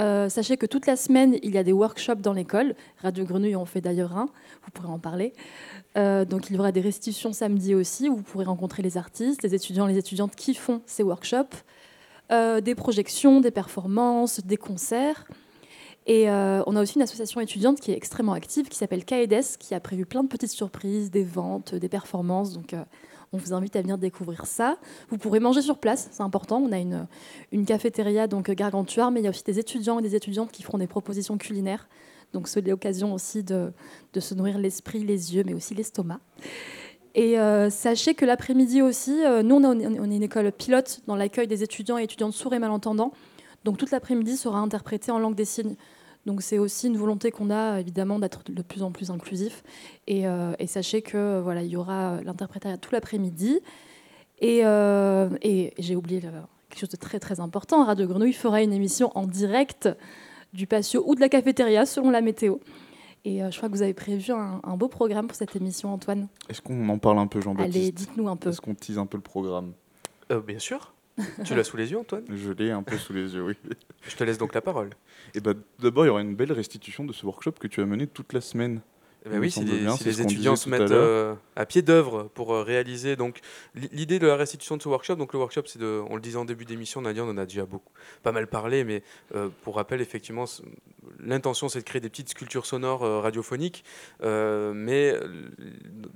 Euh, 0.00 0.28
sachez 0.28 0.56
que 0.56 0.66
toute 0.66 0.86
la 0.86 0.96
semaine, 0.96 1.36
il 1.44 1.54
y 1.54 1.58
a 1.58 1.62
des 1.62 1.72
workshops 1.72 2.20
dans 2.20 2.32
l'école. 2.32 2.74
Radio 3.00 3.24
Grenouille 3.24 3.54
en 3.54 3.66
fait 3.66 3.80
d'ailleurs 3.80 4.16
un, 4.16 4.26
vous 4.64 4.70
pourrez 4.72 4.88
en 4.88 4.98
parler. 4.98 5.34
Euh, 5.96 6.24
donc 6.24 6.50
il 6.50 6.56
y 6.56 6.58
aura 6.58 6.72
des 6.72 6.80
restitutions 6.80 7.32
samedi 7.32 7.76
aussi, 7.76 8.08
où 8.08 8.16
vous 8.16 8.22
pourrez 8.22 8.44
rencontrer 8.44 8.82
les 8.82 8.96
artistes, 8.96 9.44
les 9.44 9.54
étudiants 9.54 9.86
les 9.86 9.98
étudiantes 9.98 10.34
qui 10.34 10.54
font 10.54 10.82
ces 10.86 11.04
workshops, 11.04 11.62
des 12.30 12.74
projections, 12.76 13.40
des 13.40 13.50
performances, 13.52 14.40
des 14.44 14.56
concerts. 14.56 15.26
Et 16.06 16.28
on 16.30 16.76
a 16.76 16.82
aussi 16.82 16.94
une 16.94 17.02
association 17.02 17.40
étudiante 17.40 17.80
qui 17.80 17.90
est 17.90 17.96
extrêmement 17.96 18.34
active, 18.34 18.68
qui 18.68 18.78
s'appelle 18.78 19.04
CAEDES, 19.04 19.58
qui 19.58 19.74
a 19.74 19.80
prévu 19.80 20.06
plein 20.06 20.22
de 20.22 20.28
petites 20.28 20.52
surprises, 20.52 21.10
des 21.10 21.24
ventes, 21.24 21.74
des 21.74 21.88
performances. 21.88 22.52
Donc 22.52 22.74
on 23.32 23.38
vous 23.38 23.52
invite 23.52 23.76
à 23.76 23.82
venir 23.82 23.96
découvrir 23.96 24.46
ça. 24.46 24.76
Vous 25.08 25.18
pourrez 25.18 25.38
manger 25.38 25.62
sur 25.62 25.78
place, 25.78 26.08
c'est 26.10 26.22
important. 26.22 26.58
On 26.58 26.72
a 26.72 26.78
une, 26.78 27.64
cafétéria, 27.64 28.26
donc 28.26 28.48
euh, 28.48 28.54
mais 29.12 29.20
il 29.20 29.24
y 29.24 29.26
a 29.26 29.30
aussi 29.30 29.44
des 29.44 29.58
étudiants 29.58 29.98
et 30.00 30.02
des 30.02 30.16
étudiantes 30.16 30.50
qui 30.50 30.62
feront 30.62 30.78
des 30.78 30.88
propositions 30.88 31.38
culinaires. 31.38 31.88
Donc 32.32 32.48
c'est 32.48 32.60
l'occasion 32.60 33.14
aussi 33.14 33.42
de, 33.42 33.72
se 34.18 34.34
nourrir 34.34 34.58
l'esprit, 34.58 35.04
les 35.04 35.34
yeux, 35.34 35.44
mais 35.46 35.54
aussi 35.54 35.74
l'estomac. 35.74 36.20
Et 37.14 37.38
euh, 37.38 37.70
sachez 37.70 38.14
que 38.14 38.24
l'après-midi 38.24 38.82
aussi, 38.82 39.24
euh, 39.24 39.42
nous 39.42 39.56
on, 39.56 39.64
on 39.64 40.10
est 40.10 40.16
une 40.16 40.22
école 40.22 40.50
pilote 40.52 41.00
dans 41.06 41.16
l'accueil 41.16 41.46
des 41.46 41.62
étudiants 41.62 41.98
et 41.98 42.04
étudiantes 42.04 42.34
sourds 42.34 42.54
et 42.54 42.58
malentendants. 42.58 43.12
Donc 43.64 43.78
toute 43.78 43.90
l'après-midi 43.90 44.36
sera 44.36 44.58
interprétée 44.58 45.12
en 45.12 45.18
langue 45.18 45.34
des 45.34 45.44
signes. 45.44 45.76
Donc 46.26 46.42
c'est 46.42 46.58
aussi 46.58 46.86
une 46.86 46.96
volonté 46.96 47.30
qu'on 47.30 47.50
a 47.50 47.80
évidemment 47.80 48.18
d'être 48.18 48.42
de 48.50 48.62
plus 48.62 48.82
en 48.82 48.92
plus 48.92 49.10
inclusif. 49.10 49.62
Et, 50.06 50.26
euh, 50.26 50.52
et 50.58 50.66
sachez 50.66 51.02
que 51.02 51.40
voilà, 51.40 51.62
il 51.62 51.70
y 51.70 51.76
aura 51.76 52.20
l'interprétariat 52.22 52.76
tout 52.78 52.90
l'après-midi. 52.92 53.60
Et, 54.40 54.60
euh, 54.64 55.28
et 55.42 55.72
j'ai 55.78 55.96
oublié 55.96 56.20
euh, 56.24 56.40
quelque 56.68 56.80
chose 56.80 56.88
de 56.90 56.96
très 56.96 57.20
très 57.20 57.40
important. 57.40 57.84
Radio 57.84 58.06
Grenouille 58.06 58.32
fera 58.32 58.62
une 58.62 58.72
émission 58.72 59.10
en 59.14 59.26
direct 59.26 59.88
du 60.52 60.66
patio 60.66 61.02
ou 61.06 61.14
de 61.14 61.20
la 61.20 61.28
cafétéria 61.28 61.86
selon 61.86 62.10
la 62.10 62.20
météo. 62.20 62.56
Et 63.24 63.42
euh, 63.42 63.50
je 63.50 63.56
crois 63.58 63.68
que 63.68 63.74
vous 63.74 63.82
avez 63.82 63.92
prévu 63.92 64.32
un, 64.32 64.60
un 64.64 64.76
beau 64.76 64.88
programme 64.88 65.26
pour 65.26 65.36
cette 65.36 65.54
émission, 65.56 65.92
Antoine. 65.92 66.28
Est-ce 66.48 66.62
qu'on 66.62 66.88
en 66.88 66.98
parle 66.98 67.18
un 67.18 67.26
peu, 67.26 67.40
Jean-Baptiste? 67.40 67.76
Allez, 67.76 67.92
dites-nous 67.92 68.28
un 68.28 68.36
peu. 68.36 68.48
Est-ce 68.48 68.60
qu'on 68.62 68.74
tease 68.74 68.98
un 68.98 69.06
peu 69.06 69.18
le 69.18 69.22
programme? 69.22 69.72
Euh, 70.32 70.40
bien 70.40 70.58
sûr. 70.58 70.94
Tu 71.44 71.54
l'as 71.54 71.64
sous 71.64 71.76
les 71.76 71.90
yeux, 71.90 71.98
Antoine? 71.98 72.24
Je 72.34 72.52
l'ai 72.52 72.70
un 72.70 72.82
peu 72.82 72.96
sous 72.96 73.12
les 73.12 73.34
yeux, 73.34 73.42
oui. 73.42 73.54
Je 74.08 74.16
te 74.16 74.24
laisse 74.24 74.38
donc 74.38 74.54
la 74.54 74.60
parole. 74.60 74.90
Et 75.34 75.40
bah, 75.40 75.52
D'abord, 75.78 76.04
il 76.04 76.08
y 76.08 76.10
aura 76.10 76.22
une 76.22 76.34
belle 76.34 76.52
restitution 76.52 77.04
de 77.04 77.12
ce 77.12 77.26
workshop 77.26 77.52
que 77.52 77.66
tu 77.66 77.80
as 77.80 77.86
mené 77.86 78.06
toute 78.06 78.32
la 78.32 78.40
semaine. 78.40 78.80
Me 79.26 79.38
oui, 79.38 79.50
si 79.50 79.64
les, 79.64 79.80
bien, 79.80 79.96
si 79.96 80.08
étudiants 80.08 80.56
se 80.56 80.66
à 80.66 80.70
mettent 80.70 80.90
euh, 80.92 81.34
à 81.54 81.66
pied 81.66 81.82
d'œuvre 81.82 82.30
pour 82.34 82.54
euh, 82.54 82.62
réaliser 82.62 83.16
donc 83.16 83.40
l'idée 83.74 84.18
de 84.18 84.26
la 84.26 84.36
restitution 84.36 84.78
de 84.78 84.82
ce 84.82 84.88
workshop. 84.88 85.16
Donc 85.16 85.34
le 85.34 85.38
workshop, 85.38 85.62
c'est 85.66 85.78
de, 85.78 86.02
on 86.08 86.14
le 86.14 86.22
disait 86.22 86.38
en 86.38 86.46
début 86.46 86.64
d'émission, 86.64 87.02
Nadia, 87.02 87.22
on 87.24 87.28
en 87.28 87.36
a 87.36 87.44
déjà 87.44 87.66
beaucoup, 87.66 87.92
pas 88.22 88.32
mal 88.32 88.46
parlé, 88.46 88.82
mais 88.82 89.02
euh, 89.34 89.48
pour 89.62 89.76
rappel, 89.76 90.00
effectivement, 90.00 90.46
l'intention 91.18 91.68
c'est 91.68 91.80
de 91.80 91.84
créer 91.84 92.00
des 92.00 92.08
petites 92.08 92.30
sculptures 92.30 92.64
sonores 92.64 93.02
euh, 93.02 93.20
radiophoniques. 93.20 93.84
Euh, 94.22 94.72
mais 94.74 95.14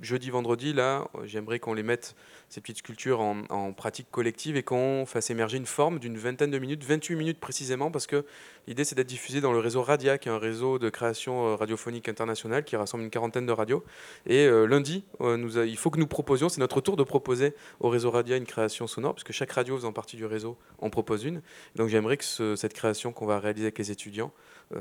jeudi, 0.01 0.31
vendredi, 0.31 0.73
là, 0.73 1.07
j'aimerais 1.25 1.59
qu'on 1.59 1.75
les 1.75 1.83
mette 1.83 2.15
ces 2.49 2.59
petites 2.59 2.79
sculptures 2.79 3.21
en, 3.21 3.43
en 3.49 3.73
pratique 3.73 4.07
collective 4.09 4.57
et 4.57 4.63
qu'on 4.63 5.05
fasse 5.05 5.29
émerger 5.29 5.57
une 5.57 5.65
forme 5.67 5.99
d'une 5.99 6.17
vingtaine 6.17 6.51
de 6.51 6.59
minutes, 6.59 6.83
28 6.83 7.15
minutes 7.15 7.39
précisément, 7.39 7.91
parce 7.91 8.07
que 8.07 8.25
l'idée 8.67 8.83
c'est 8.83 8.95
d'être 8.95 9.07
diffusé 9.07 9.41
dans 9.41 9.51
le 9.51 9.59
réseau 9.59 9.81
Radia, 9.81 10.17
qui 10.17 10.29
est 10.29 10.31
un 10.31 10.37
réseau 10.37 10.79
de 10.79 10.89
création 10.89 11.47
euh, 11.47 11.55
radiophonique 11.55 12.09
internationale 12.09 12.63
qui 12.63 12.75
rassemble 12.75 13.03
une 13.03 13.09
quarantaine 13.09 13.45
de 13.45 13.51
radios. 13.51 13.83
Et 14.25 14.45
euh, 14.45 14.65
lundi, 14.65 15.03
euh, 15.21 15.65
il 15.67 15.77
faut 15.77 15.89
que 15.89 15.99
nous 15.99 16.07
proposions, 16.07 16.49
c'est 16.49 16.59
notre 16.59 16.81
tour 16.81 16.95
de 16.97 17.03
proposer 17.03 17.53
au 17.79 17.89
réseau 17.89 18.11
Radia 18.11 18.37
une 18.37 18.45
création 18.45 18.87
sonore, 18.87 19.15
puisque 19.15 19.31
chaque 19.31 19.51
radio 19.51 19.75
faisant 19.75 19.93
partie 19.93 20.17
du 20.17 20.25
réseau 20.25 20.57
en 20.79 20.89
propose 20.89 21.23
une. 21.23 21.41
Donc 21.75 21.89
j'aimerais 21.89 22.17
que 22.17 22.23
ce- 22.25 22.55
cette 22.55 22.73
création 22.73 23.11
qu'on 23.11 23.25
va 23.25 23.39
réaliser 23.39 23.65
avec 23.65 23.77
les 23.77 23.91
étudiants 23.91 24.31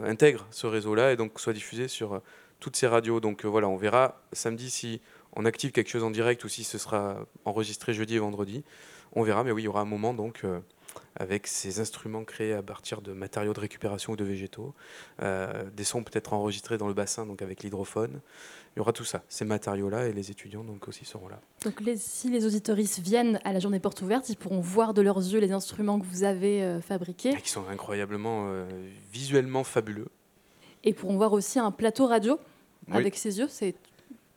intègre 0.03 0.47
ce 0.51 0.67
réseau-là 0.67 1.13
et 1.13 1.17
donc 1.17 1.39
soit 1.39 1.53
diffusée 1.53 1.89
sur 1.89 2.21
toutes 2.59 2.77
ces 2.77 2.87
radios. 2.87 3.21
Donc 3.21 3.45
voilà, 3.45 3.69
on 3.69 3.77
verra 3.77 4.23
samedi 4.33 4.71
si 4.71 5.01
on 5.35 5.45
active 5.45 5.73
quelque 5.73 5.91
chose 5.91 6.05
en 6.05 6.11
direct 6.11 6.43
ou 6.45 6.49
si 6.49 6.65
ce 6.65 6.79
sera 6.79 7.19
enregistré 7.45 7.93
jeudi 7.93 8.17
et 8.17 8.19
vendredi. 8.19 8.65
On 9.13 9.23
verra, 9.23 9.45
mais 9.45 9.53
oui, 9.53 9.63
il 9.63 9.65
y 9.67 9.69
aura 9.69 9.83
un 9.83 9.85
moment 9.85 10.15
donc 10.15 10.43
avec 11.17 11.47
ces 11.47 11.81
instruments 11.81 12.25
créés 12.25 12.53
à 12.55 12.63
partir 12.63 13.01
de 13.03 13.13
matériaux 13.13 13.53
de 13.53 13.61
récupération 13.61 14.13
ou 14.13 14.17
de 14.17 14.25
végétaux, 14.25 14.75
euh, 15.23 15.65
des 15.77 15.85
sons 15.85 16.03
peut-être 16.03 16.33
enregistrés 16.33 16.79
dans 16.79 16.89
le 16.89 16.95
bassin, 16.95 17.27
donc 17.27 17.41
avec 17.43 17.63
l'hydrophone. 17.63 18.21
Il 18.75 18.79
y 18.79 18.81
aura 18.81 18.93
tout 18.93 19.05
ça, 19.05 19.23
ces 19.29 19.45
matériaux-là, 19.45 20.09
et 20.09 20.13
les 20.13 20.31
étudiants 20.33 20.65
donc 20.65 20.89
aussi 20.89 21.05
seront 21.05 21.29
là. 21.29 21.41
Donc 21.65 21.81
les- 21.81 21.97
si 21.97 22.29
les 22.31 22.45
auditoristes 22.45 22.99
viennent 22.99 23.39
à 23.45 23.53
la 23.53 23.61
journée 23.61 23.79
porte 23.79 24.03
ouverte, 24.03 24.29
ils 24.29 24.37
pourront 24.37 24.61
voir 24.61 24.95
de 24.95 25.03
leurs 25.03 25.19
yeux 25.19 25.39
les 25.39 25.53
instruments 25.53 26.01
que 26.01 26.07
vous 26.07 26.25
avez 26.25 26.63
euh, 26.65 26.81
fabriqués 26.81 27.35
Qui 27.37 27.51
sont 27.51 27.69
incroyablement 27.69 28.47
euh, 28.49 28.67
visuellement 29.13 29.63
fabuleux. 29.63 30.09
et 30.83 30.93
pourront 30.93 31.17
voir 31.17 31.33
aussi 31.33 31.59
un 31.61 31.71
plateau 31.71 32.07
radio 32.09 32.39
Oui. 32.89 32.97
avec 32.97 33.17
ses 33.17 33.39
yeux. 33.39 33.47
C'est 33.49 33.75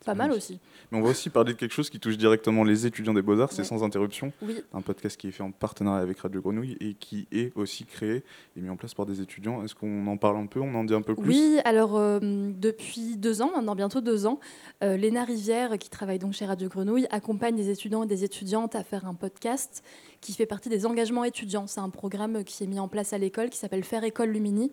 Pas 0.07 0.15
mal 0.15 0.31
aussi. 0.31 0.59
Mais 0.91 0.97
on 0.97 1.01
va 1.01 1.09
aussi 1.09 1.29
parler 1.29 1.53
de 1.53 1.57
quelque 1.59 1.73
chose 1.73 1.89
qui 1.89 1.99
touche 1.99 2.17
directement 2.17 2.63
les 2.63 2.85
étudiants 2.87 3.13
des 3.13 3.21
Beaux-Arts, 3.21 3.51
c'est 3.51 3.59
Ouais. 3.61 3.67
Sans 3.67 3.83
Interruption, 3.83 4.31
Oui. 4.41 4.55
un 4.73 4.81
podcast 4.81 5.17
qui 5.17 5.27
est 5.27 5.31
fait 5.31 5.43
en 5.43 5.51
partenariat 5.51 6.01
avec 6.01 6.17
Radio 6.19 6.41
Grenouille 6.41 6.77
et 6.79 6.93
qui 6.95 7.27
est 7.31 7.51
aussi 7.55 7.85
créé 7.85 8.23
et 8.55 8.61
mis 8.61 8.69
en 8.69 8.77
place 8.77 8.93
par 8.93 9.05
des 9.05 9.21
étudiants. 9.21 9.63
Est-ce 9.63 9.75
qu'on 9.75 10.07
en 10.07 10.17
parle 10.17 10.37
un 10.37 10.45
peu 10.47 10.59
On 10.61 10.73
en 10.73 10.83
dit 10.83 10.93
un 10.93 11.01
peu 11.01 11.13
plus? 11.13 11.27
Oui, 11.29 11.59
alors 11.65 11.97
euh, 11.97 12.19
depuis 12.21 13.17
deux 13.17 13.41
ans, 13.41 13.51
maintenant 13.53 13.75
bientôt 13.75 14.01
deux 14.01 14.25
ans, 14.25 14.39
euh, 14.83 14.97
Léna 14.97 15.23
Rivière, 15.25 15.77
qui 15.77 15.89
travaille 15.89 16.19
donc 16.19 16.33
chez 16.33 16.45
Radio 16.45 16.69
Grenouille, 16.69 17.05
accompagne 17.11 17.55
des 17.55 17.69
étudiants 17.69 18.03
et 18.03 18.07
des 18.07 18.23
étudiantes 18.23 18.75
à 18.75 18.83
faire 18.83 19.05
un 19.05 19.13
podcast 19.13 19.83
qui 20.21 20.33
fait 20.33 20.45
partie 20.45 20.69
des 20.69 20.85
engagements 20.85 21.25
étudiants. 21.25 21.67
C'est 21.67 21.81
un 21.81 21.89
programme 21.89 22.43
qui 22.43 22.63
est 22.63 22.67
mis 22.67 22.79
en 22.79 22.87
place 22.87 23.13
à 23.13 23.17
l'école 23.17 23.49
qui 23.49 23.57
s'appelle 23.57 23.83
Faire 23.83 24.03
École 24.03 24.29
Lumini, 24.29 24.71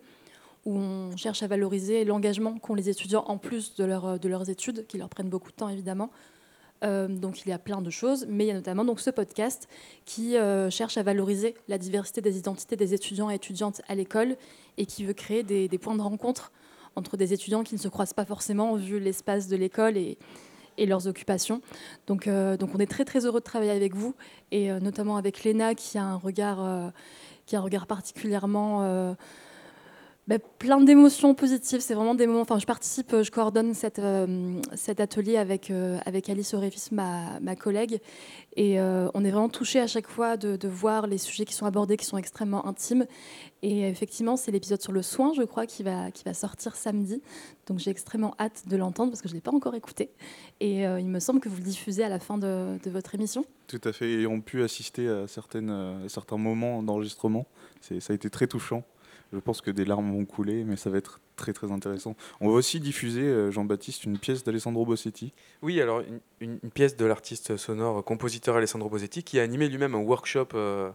où 0.65 0.77
on 0.77 1.15
cherche 1.15 1.43
à 1.43 1.47
valoriser 1.47 2.03
l'engagement 2.05 2.57
qu'ont 2.57 2.75
les 2.75 2.89
étudiants 2.89 3.23
en 3.27 3.37
plus 3.37 3.75
de, 3.75 4.17
de 4.17 4.29
leurs 4.29 4.49
études, 4.49 4.85
qui 4.87 4.97
leur 4.97 5.09
prennent 5.09 5.29
beaucoup 5.29 5.51
de 5.51 5.55
temps 5.55 5.69
évidemment. 5.69 6.09
Euh, 6.83 7.07
donc 7.07 7.45
il 7.45 7.49
y 7.49 7.53
a 7.53 7.59
plein 7.59 7.81
de 7.81 7.89
choses, 7.89 8.25
mais 8.29 8.45
il 8.45 8.47
y 8.47 8.51
a 8.51 8.55
notamment 8.55 8.85
ce 8.97 9.09
podcast 9.09 9.67
qui 10.05 10.37
euh, 10.37 10.69
cherche 10.69 10.97
à 10.97 11.03
valoriser 11.03 11.55
la 11.67 11.77
diversité 11.77 12.21
des 12.21 12.37
identités 12.37 12.75
des 12.75 12.93
étudiants 12.93 13.29
et 13.29 13.35
étudiantes 13.35 13.81
à 13.87 13.95
l'école 13.95 14.35
et 14.77 14.85
qui 14.85 15.05
veut 15.05 15.13
créer 15.13 15.43
des, 15.43 15.69
points 15.77 15.95
de 15.95 16.01
rencontre 16.01 16.51
entre 16.95 17.17
des 17.17 17.33
étudiants 17.33 17.63
qui 17.63 17.75
ne 17.75 17.79
se 17.79 17.87
croisent 17.87 18.13
pas 18.13 18.25
forcément 18.25 18.75
vu 18.75 18.99
l'espace 18.99 19.47
de 19.47 19.55
l'école 19.55 19.97
et, 19.97 20.17
leurs 20.77 21.07
occupations. 21.07 21.61
Donc, 22.05 22.27
euh, 22.27 22.57
on 22.73 22.79
est 22.79 22.85
très 22.85 23.05
très 23.05 23.25
heureux 23.25 23.39
de 23.39 23.45
travailler 23.45 23.71
avec 23.71 23.95
vous 23.95 24.13
et 24.51 24.69
euh, 24.69 24.81
notamment 24.81 25.15
avec 25.15 25.45
Léna 25.45 25.73
qui 25.73 25.97
a 25.97 26.03
un 26.03 26.17
regard, 26.17 26.61
euh, 26.61 27.85
particulièrement 27.87 28.83
euh, 28.83 29.13
ben, 30.27 30.39
plein 30.57 30.81
d'émotions 30.81 31.35
positives. 31.35 31.81
C'est 31.81 31.93
vraiment 31.93 32.15
des 32.15 32.25
moments. 32.25 32.41
Enfin, 32.41 32.57
je 32.57 32.65
participe, 32.65 33.13
euh, 33.13 33.21
je 33.21 33.29
coordonne 33.29 33.73
euh, 33.99 34.61
cet 34.73 34.99
atelier 34.99 35.37
avec, 35.37 35.69
euh, 35.69 35.99
Alice 36.05 36.53
Oréfis, 36.55 36.89
ma, 36.91 37.55
collègue. 37.55 37.99
Et 38.57 38.79
on 38.79 39.25
est 39.25 39.31
vraiment 39.31 39.49
touché 39.49 39.79
à 39.79 39.87
chaque 39.87 40.07
fois 40.07 40.37
de, 40.37 40.67
voir 40.67 41.07
les 41.07 41.17
sujets 41.17 41.45
qui 41.45 41.53
sont 41.53 41.65
abordés, 41.65 41.97
qui 41.97 42.05
sont 42.05 42.17
extrêmement 42.17 42.65
intimes. 42.65 43.05
Et 43.61 43.87
effectivement, 43.87 44.37
c'est 44.37 44.51
l'épisode 44.51 44.81
sur 44.81 44.93
le 44.93 45.01
soin, 45.01 45.33
je 45.33 45.43
crois, 45.43 45.65
qui 45.65 45.83
va, 45.83 46.09
sortir 46.33 46.75
samedi. 46.75 47.21
Donc 47.67 47.79
j'ai 47.79 47.91
extrêmement 47.91 48.33
hâte 48.39 48.63
de 48.67 48.77
l'entendre 48.77 49.11
parce 49.11 49.21
que 49.21 49.27
je 49.27 49.33
ne 49.33 49.37
l'ai 49.37 49.41
pas 49.41 49.51
encore 49.51 49.75
écouté. 49.75 50.09
Et 50.61 50.83
il 50.83 51.07
me 51.07 51.19
semble 51.19 51.41
que 51.41 51.49
vous 51.49 51.57
le 51.57 51.63
diffusez 51.63 52.03
à 52.03 52.09
la 52.09 52.19
fin 52.19 52.37
de, 52.37 52.79
votre 52.85 53.13
émission. 53.13 53.45
Tout 53.67 53.81
à 53.83 53.91
fait, 53.91 54.09
et 54.09 54.27
ont 54.27 54.41
pu 54.41 54.63
assister 54.63 55.07
à, 55.09 55.23
à 55.23 55.27
certains 55.27 56.37
moments 56.37 56.81
d'enregistrement. 56.81 57.45
Ça 57.81 57.95
a 58.09 58.13
été 58.13 58.29
très 58.29 58.47
touchant. 58.47 58.83
Je 59.33 59.39
pense 59.39 59.61
que 59.61 59.71
des 59.71 59.85
larmes 59.85 60.11
vont 60.11 60.25
couler, 60.25 60.63
mais 60.63 60.75
ça 60.75 60.89
va 60.89 60.97
être 60.97 61.19
très 61.35 61.53
très 61.53 61.71
intéressant. 61.71 62.15
On 62.39 62.47
va 62.47 62.53
aussi 62.53 62.79
diffuser, 62.79 63.23
euh, 63.23 63.51
Jean-Baptiste, 63.51 64.05
une 64.05 64.17
pièce 64.17 64.43
d'Alessandro 64.43 64.85
Bossetti. 64.85 65.33
Oui, 65.61 65.81
alors 65.81 66.01
une, 66.39 66.59
pièce 66.73 66.95
de 66.95 67.05
l'artiste 67.05 67.57
sonore, 67.57 68.03
compositeur 68.03 68.55
Alessandro 68.55 68.89
Bosetti, 68.89 69.23
qui 69.23 69.39
a 69.39 69.43
animé 69.43 69.67
lui-même 69.67 69.95
un 69.95 69.99
workshop. 69.99 70.49
euh, 70.53 70.91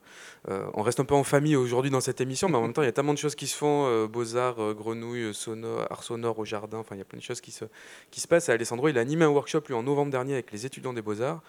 euh, 0.49 0.67
on 0.75 0.83
reste 0.83 1.01
un 1.01 1.05
peu 1.05 1.15
en 1.15 1.25
famille 1.25 1.57
aujourd'hui 1.57 1.91
dans 1.91 2.01
cette 2.01 2.21
émission, 2.21 2.49
mais 2.49 2.57
en 2.57 2.63
même 2.63 2.73
temps, 2.73 2.83
il 2.83 2.87
y 2.87 2.89
a 2.89 2.93
tellement 2.93 3.13
de 3.13 3.19
choses 3.19 3.35
qui 3.35 3.47
se 3.47 3.57
font 3.57 4.07
Beaux-Arts, 4.07 4.75
Grenouille, 4.75 5.25
euh, 5.25 5.33
sonore, 5.33 5.87
art 5.91 6.03
sonore 6.03 6.39
au 6.39 6.45
jardin, 6.45 6.79
enfin, 6.79 6.95
il 6.95 6.99
y 6.99 7.03
a 7.03 7.05
plein 7.05 7.19
de 7.19 7.23
choses 7.23 7.41
qui 7.41 7.51
se, 7.51 7.65
qui 8.11 8.21
se 8.21 8.29
passent. 8.29 8.49
Alessandro, 8.49 8.89
il 8.89 8.99
a 8.99 9.01
animé 9.01 9.25
un 9.25 9.29
workshop, 9.29 9.63
lui, 9.69 9.75
en 9.75 9.83
novembre 9.83 10.11
dernier, 10.11 10.35
avec 10.35 10.53
les 10.53 10.67
étudiants 10.67 10.93
des 10.93 11.03
Beaux-Arts, 11.03 11.43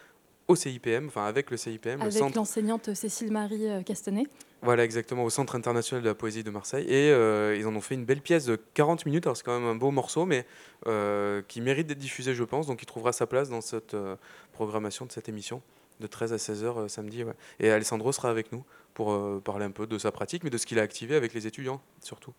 au 0.48 0.56
CIPM, 0.56 1.08
enfin, 1.08 1.26
avec 1.26 1.50
le 1.52 1.58
CIPM, 1.58 2.02
Avec 2.02 2.14
centre. 2.14 2.36
l'enseignante 2.36 2.94
Cécile-Marie 2.94 3.70
euh, 3.70 3.82
Castanet. 3.84 4.26
Voilà, 4.64 4.84
exactement, 4.84 5.24
au 5.24 5.30
Centre 5.32 5.56
international 5.56 6.04
de 6.04 6.10
la 6.10 6.14
poésie 6.14 6.44
de 6.44 6.52
Marseille. 6.52 6.86
Et 6.88 7.10
euh, 7.12 7.56
ils 7.58 7.66
en 7.66 7.76
ont 7.76 7.82
fait 7.82 7.96
une 7.96 8.06
belle 8.06 8.22
pièce 8.22 8.46
de 8.46 8.56
40 8.76 9.08
minutes. 9.08 9.26
Alors, 9.26 9.36
c'est 9.36 9.44
quand 9.44 9.60
même 9.60 9.68
un 9.68 9.76
beau 9.76 9.90
morceau, 9.90 10.26
mais 10.26 10.46
euh, 10.86 11.42
qui 11.48 11.62
mérite 11.62 11.88
d'être 11.88 11.98
diffusé, 11.98 12.36
je 12.36 12.44
pense. 12.44 12.68
Donc, 12.68 12.82
il 12.84 12.86
trouvera 12.86 13.12
sa 13.12 13.26
place 13.26 13.50
dans 13.50 13.62
cette 13.62 13.96
euh, 13.96 14.16
programmation 14.54 15.06
de 15.08 15.12
cette 15.12 15.30
émission 15.30 15.64
de 16.00 16.06
13 16.06 16.34
à 16.34 16.38
16 16.38 16.64
heures 16.64 16.80
euh, 16.82 16.88
samedi. 16.88 17.24
ouais. 17.24 17.34
Et 17.60 17.72
Alessandro 17.72 18.12
sera 18.12 18.30
avec 18.30 18.52
nous 18.52 18.64
pour 18.94 19.18
parler 19.42 19.66
un 19.66 19.72
peu 19.72 19.88
de 19.88 19.98
sa 19.98 20.12
pratique, 20.12 20.44
mais 20.44 20.50
de 20.50 20.58
ce 20.58 20.66
qu'il 20.66 20.78
a 20.78 20.82
activé 20.82 21.16
avec 21.16 21.34
les 21.34 21.48
étudiants, 21.48 21.82
surtout. 22.04 22.34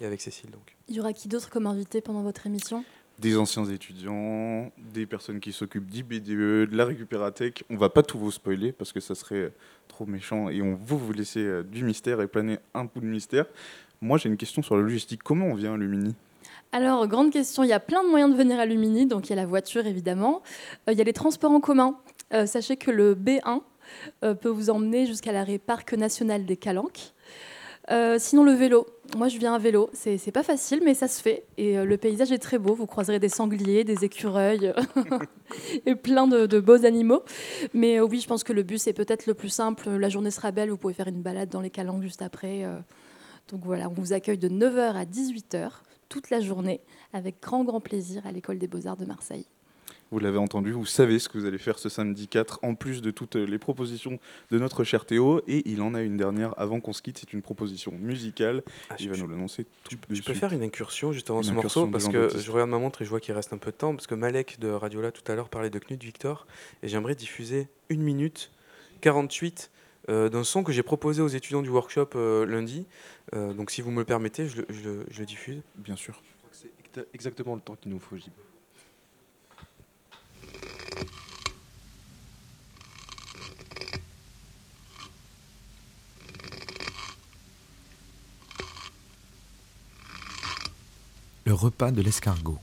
Et 0.00 0.04
avec 0.04 0.20
Cécile, 0.20 0.50
donc. 0.50 0.76
Il 0.88 0.96
y 0.96 1.00
aura 1.00 1.12
qui 1.12 1.28
d'autre 1.28 1.48
comme 1.48 1.66
invité 1.66 2.00
pendant 2.00 2.22
votre 2.22 2.46
émission? 2.46 2.84
Des 3.18 3.36
anciens 3.36 3.64
étudiants, 3.66 4.72
des 4.78 5.06
personnes 5.06 5.38
qui 5.38 5.52
s'occupent 5.52 5.88
d'IBDE, 5.88 6.70
de 6.70 6.76
la 6.76 6.84
récupératech. 6.84 7.64
On 7.70 7.76
va 7.76 7.88
pas 7.88 8.02
tout 8.02 8.18
vous 8.18 8.32
spoiler 8.32 8.72
parce 8.72 8.92
que 8.92 9.00
ça 9.00 9.14
serait 9.14 9.52
trop 9.86 10.06
méchant 10.06 10.48
et 10.48 10.60
on 10.62 10.74
veut 10.74 10.96
vous 10.96 11.12
laisser 11.12 11.40
euh, 11.40 11.62
du 11.62 11.84
mystère 11.84 12.20
et 12.20 12.26
planer 12.26 12.58
un 12.74 12.86
peu 12.86 13.00
de 13.00 13.06
mystère. 13.06 13.46
Moi, 14.00 14.18
j'ai 14.18 14.28
une 14.28 14.36
question 14.36 14.62
sur 14.62 14.76
la 14.76 14.82
logistique. 14.82 15.22
Comment 15.22 15.46
on 15.46 15.54
vient 15.54 15.74
à 15.74 15.76
Lumini? 15.76 16.14
Alors, 16.72 17.06
grande 17.06 17.30
question, 17.30 17.62
il 17.64 17.68
y 17.68 17.74
a 17.74 17.80
plein 17.80 18.02
de 18.02 18.08
moyens 18.08 18.32
de 18.32 18.36
venir 18.36 18.58
à 18.58 18.64
Lumini. 18.64 19.06
Donc, 19.06 19.28
il 19.28 19.30
y 19.30 19.32
a 19.34 19.36
la 19.36 19.46
voiture, 19.46 19.86
évidemment. 19.86 20.42
Euh, 20.88 20.92
il 20.92 20.98
y 20.98 21.00
a 21.02 21.04
les 21.04 21.12
transports 21.12 21.52
en 21.52 21.60
commun. 21.60 21.98
Euh, 22.32 22.46
sachez 22.46 22.76
que 22.76 22.90
le 22.90 23.14
B1 23.14 23.60
euh, 24.24 24.34
peut 24.34 24.48
vous 24.48 24.70
emmener 24.70 25.06
jusqu'à 25.06 25.32
l'arrêt 25.32 25.58
Parc 25.58 25.92
National 25.92 26.46
des 26.46 26.56
Calanques. 26.56 27.12
Euh, 27.92 28.16
sinon, 28.18 28.42
le 28.42 28.52
vélo. 28.52 28.86
Moi, 29.16 29.28
je 29.28 29.38
viens 29.38 29.54
à 29.54 29.58
vélo. 29.58 29.90
C'est 29.92 30.32
pas 30.32 30.42
facile, 30.42 30.80
mais 30.82 30.94
ça 30.94 31.08
se 31.08 31.20
fait. 31.20 31.44
Et 31.58 31.78
euh, 31.78 31.84
le 31.84 31.98
paysage 31.98 32.32
est 32.32 32.38
très 32.38 32.58
beau. 32.58 32.74
Vous 32.74 32.86
croiserez 32.86 33.18
des 33.18 33.28
sangliers, 33.28 33.84
des 33.84 34.04
écureuils 34.04 34.72
et 35.86 35.94
plein 35.94 36.26
de, 36.26 36.60
beaux 36.60 36.86
animaux. 36.86 37.22
Mais 37.74 37.98
euh, 37.98 38.06
oui, 38.06 38.20
je 38.20 38.26
pense 38.26 38.44
que 38.44 38.54
le 38.54 38.62
bus 38.62 38.86
est 38.86 38.94
peut-être 38.94 39.26
le 39.26 39.34
plus 39.34 39.50
simple. 39.50 39.90
La 39.90 40.08
journée 40.08 40.30
sera 40.30 40.50
belle. 40.50 40.70
Vous 40.70 40.78
pouvez 40.78 40.94
faire 40.94 41.08
une 41.08 41.22
balade 41.22 41.50
dans 41.50 41.60
les 41.60 41.70
Calanques 41.70 42.02
juste 42.02 42.22
après. 42.22 42.64
euh. 42.64 42.78
Donc 43.48 43.60
voilà, 43.64 43.90
on 43.90 43.92
vous 43.92 44.12
accueille 44.14 44.38
de 44.38 44.48
9h 44.48 44.94
à 44.94 45.04
18h 45.04 45.70
toute 46.08 46.30
la 46.30 46.40
journée 46.40 46.80
avec 47.12 47.42
grand, 47.42 47.64
grand 47.64 47.80
plaisir 47.80 48.26
à 48.26 48.32
l'École 48.32 48.58
des 48.58 48.68
Beaux-Arts 48.68 48.96
de 48.96 49.04
Marseille. 49.04 49.46
Vous 50.12 50.18
l'avez 50.18 50.36
entendu, 50.38 50.72
vous 50.72 50.84
savez 50.86 51.18
ce 51.18 51.28
que 51.30 51.38
vous 51.38 51.46
allez 51.46 51.56
faire 51.58 51.78
ce 51.78 51.88
samedi 51.88 52.28
4, 52.28 52.60
en 52.62 52.74
plus 52.74 53.00
de 53.02 53.10
toutes 53.10 53.34
les 53.34 53.58
propositions 53.58 54.18
de 54.50 54.58
notre 54.58 54.84
cher 54.84 55.06
Théo. 55.06 55.40
Et 55.48 55.68
il 55.70 55.80
en 55.80 55.94
a 55.94 56.02
une 56.02 56.18
dernière 56.18 56.52
avant 56.60 56.80
qu'on 56.80 56.92
se 56.92 57.00
quitte, 57.00 57.16
c'est 57.18 57.32
une 57.32 57.40
proposition 57.42 57.92
musicale. 57.92 58.62
il 59.00 59.08
va 59.10 59.16
nous 59.16 59.26
l'annoncer 59.26 59.66
tout 59.88 59.96
de 59.96 60.14
Je 60.14 60.22
peux 60.22 60.34
faire 60.34 60.52
une 60.52 60.62
incursion 60.62 61.12
juste 61.12 61.30
avant 61.30 61.40
Une 61.40 61.48
ce 61.48 61.52
morceau 61.52 61.86
parce 61.86 62.08
que 62.08 62.28
je 62.38 62.50
regarde 62.52 62.68
ma 62.70 62.78
montre 62.78 63.00
et 63.00 63.04
je 63.06 63.10
vois 63.10 63.20
qu'il 63.20 63.34
reste 63.34 63.52
un 63.54 63.58
peu 63.58 63.70
de 63.70 63.76
temps 63.76 63.94
parce 63.94 64.06
que 64.06 64.14
Malek 64.14 64.60
de 64.60 64.68
Radiola 64.68 65.12
tout 65.12 65.22
à 65.32 65.34
l'heure 65.34 65.48
parlait 65.48 65.70
de 65.70 65.78
Knut 65.78 66.02
Victor 66.04 66.46
et 66.82 66.88
j'aimerais 66.88 67.14
diffuser 67.14 67.68
une 67.88 68.02
minute 68.02 68.50
48 69.00 69.70
euh, 70.10 70.28
d'un 70.28 70.44
son 70.44 70.62
que 70.62 70.72
j'ai 70.72 70.82
proposé 70.82 71.22
aux 71.22 71.28
étudiants 71.28 71.62
du 71.62 71.70
workshop 71.70 72.10
euh, 72.16 72.44
lundi. 72.44 72.86
Euh, 73.34 73.54
donc 73.54 73.70
si 73.70 73.80
vous 73.80 73.90
me 73.90 73.98
le 74.00 74.04
permettez, 74.04 74.46
je 74.46 74.58
le, 74.58 74.66
je 74.68 74.80
le- 74.90 75.06
je 75.10 75.20
le 75.20 75.26
diffuse. 75.26 75.62
Bien 75.76 75.96
sûr. 75.96 76.20
C'est 76.50 76.68
exa- 76.94 77.06
exactement 77.14 77.54
le 77.54 77.60
temps 77.62 77.76
qu'il 77.76 77.90
nous 77.92 77.98
faut, 78.00 78.16
Gilles. 78.16 78.32
Le 91.44 91.52
repas 91.52 91.90
de 91.90 92.02
l'escargot. 92.02 92.58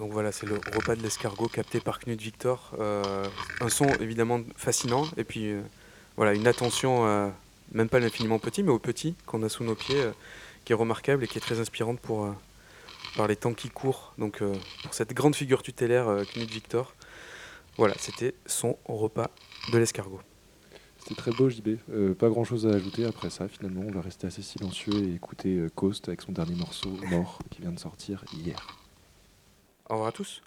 Donc 0.00 0.12
voilà, 0.12 0.32
c'est 0.32 0.46
le 0.46 0.54
repas 0.74 0.96
de 0.96 1.02
l'escargot 1.02 1.46
capté 1.48 1.78
par 1.78 1.98
Knut 1.98 2.18
Victor. 2.18 2.72
Euh, 2.80 3.26
un 3.60 3.68
son 3.68 3.86
évidemment 4.00 4.40
fascinant 4.56 5.06
et 5.18 5.24
puis 5.24 5.52
euh, 5.52 5.60
voilà 6.16 6.32
une 6.32 6.46
attention, 6.46 7.06
euh, 7.06 7.28
même 7.72 7.90
pas 7.90 8.00
l'infiniment 8.00 8.38
petit, 8.38 8.62
mais 8.62 8.70
au 8.70 8.78
petit 8.78 9.14
qu'on 9.26 9.42
a 9.42 9.50
sous 9.50 9.62
nos 9.62 9.74
pieds, 9.74 10.02
qui 10.64 10.72
est 10.72 10.74
remarquable 10.74 11.24
et 11.24 11.26
qui 11.26 11.36
est 11.36 11.42
très 11.42 11.60
inspirante 11.60 12.00
par 13.14 13.28
les 13.28 13.36
temps 13.36 13.52
qui 13.52 13.68
courent. 13.68 14.14
Donc 14.16 14.42
pour 14.82 14.94
cette 14.94 15.12
grande 15.12 15.36
figure 15.36 15.62
tutélaire 15.62 16.06
Knut 16.34 16.50
Victor. 16.50 16.94
Voilà, 17.76 17.94
c'était 17.98 18.34
son 18.46 18.78
repas 18.86 19.30
de 19.70 19.76
l'escargot. 19.76 20.22
C'était 21.00 21.14
très 21.14 21.30
beau, 21.30 21.50
JB. 21.50 21.76
Pas 22.14 22.30
grand 22.30 22.44
chose 22.44 22.66
à 22.66 22.70
ajouter 22.70 23.04
après 23.04 23.28
ça. 23.28 23.48
Finalement, 23.48 23.82
on 23.86 23.92
va 23.92 24.00
rester 24.00 24.26
assez 24.26 24.40
silencieux 24.40 24.94
et 24.94 25.14
écouter 25.14 25.66
Coast 25.74 26.08
avec 26.08 26.22
son 26.22 26.32
dernier 26.32 26.54
morceau, 26.54 26.88
Mort, 27.10 27.38
qui 27.50 27.60
vient 27.60 27.72
de 27.72 27.78
sortir 27.78 28.24
hier. 28.32 28.79
Au 29.90 29.94
revoir 29.94 30.08
à 30.10 30.12
tous. 30.12 30.40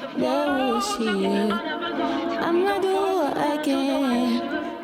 that 0.00 0.46
was 0.48 0.96
she. 0.96 1.08
I'ma 2.46 2.78
do 2.78 2.94
what 2.94 3.36
I 3.36 3.56
can. 3.64 4.77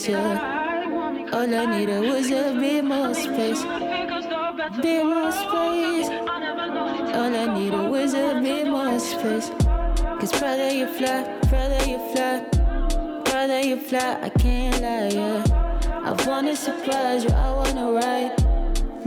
Space, 0.00 0.12
yeah. 0.12 1.28
All 1.32 1.54
I 1.54 1.78
needed 1.78 2.00
was 2.00 2.30
a 2.30 2.54
bit 2.58 2.84
more 2.84 3.14
space, 3.14 3.62
bit 4.82 5.04
more 5.04 5.32
space. 5.32 6.08
All 7.16 7.34
I 7.34 7.46
needed 7.54 7.90
was 7.90 8.14
a 8.14 8.40
bit 8.42 8.66
more 8.66 8.98
space. 8.98 9.50
Cause 10.18 10.32
brother, 10.38 10.70
you 10.70 10.86
fly, 10.86 11.38
brother, 11.48 11.82
you 11.86 11.98
fly, 12.12 12.44
brother, 13.24 13.60
you 13.60 13.76
fly. 13.78 14.18
I 14.22 14.28
can't 14.30 14.80
lie, 14.82 15.08
yeah. 15.08 15.44
I 16.04 16.12
wanna 16.26 16.56
surprise 16.56 17.24
you, 17.24 17.30
I 17.30 17.50
wanna 17.52 17.92
ride. 17.92 18.34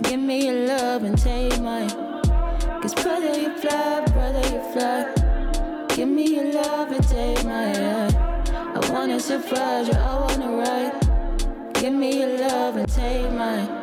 Give 0.03 0.19
me 0.19 0.45
your 0.45 0.67
love 0.67 1.03
and 1.03 1.17
take 1.17 1.59
mine. 1.59 1.89
Cause 2.81 2.93
brother, 2.95 3.39
you 3.39 3.55
fly, 3.57 4.05
brother, 4.13 4.43
you 4.53 4.61
fly. 4.73 5.85
Give 5.95 6.09
me 6.09 6.35
your 6.35 6.53
love 6.53 6.91
and 6.91 7.07
take 7.07 7.43
mine. 7.45 7.75
Yeah. 7.75 8.22
Wanna 8.93 9.19
surprise 9.19 9.87
you, 9.87 9.95
I 9.95 10.19
wanna 10.19 10.51
ride. 10.51 11.73
Give 11.73 11.91
me 11.91 12.19
your 12.19 12.37
love 12.37 12.77
and 12.77 12.87
take 12.87 13.31
mine. 13.31 13.82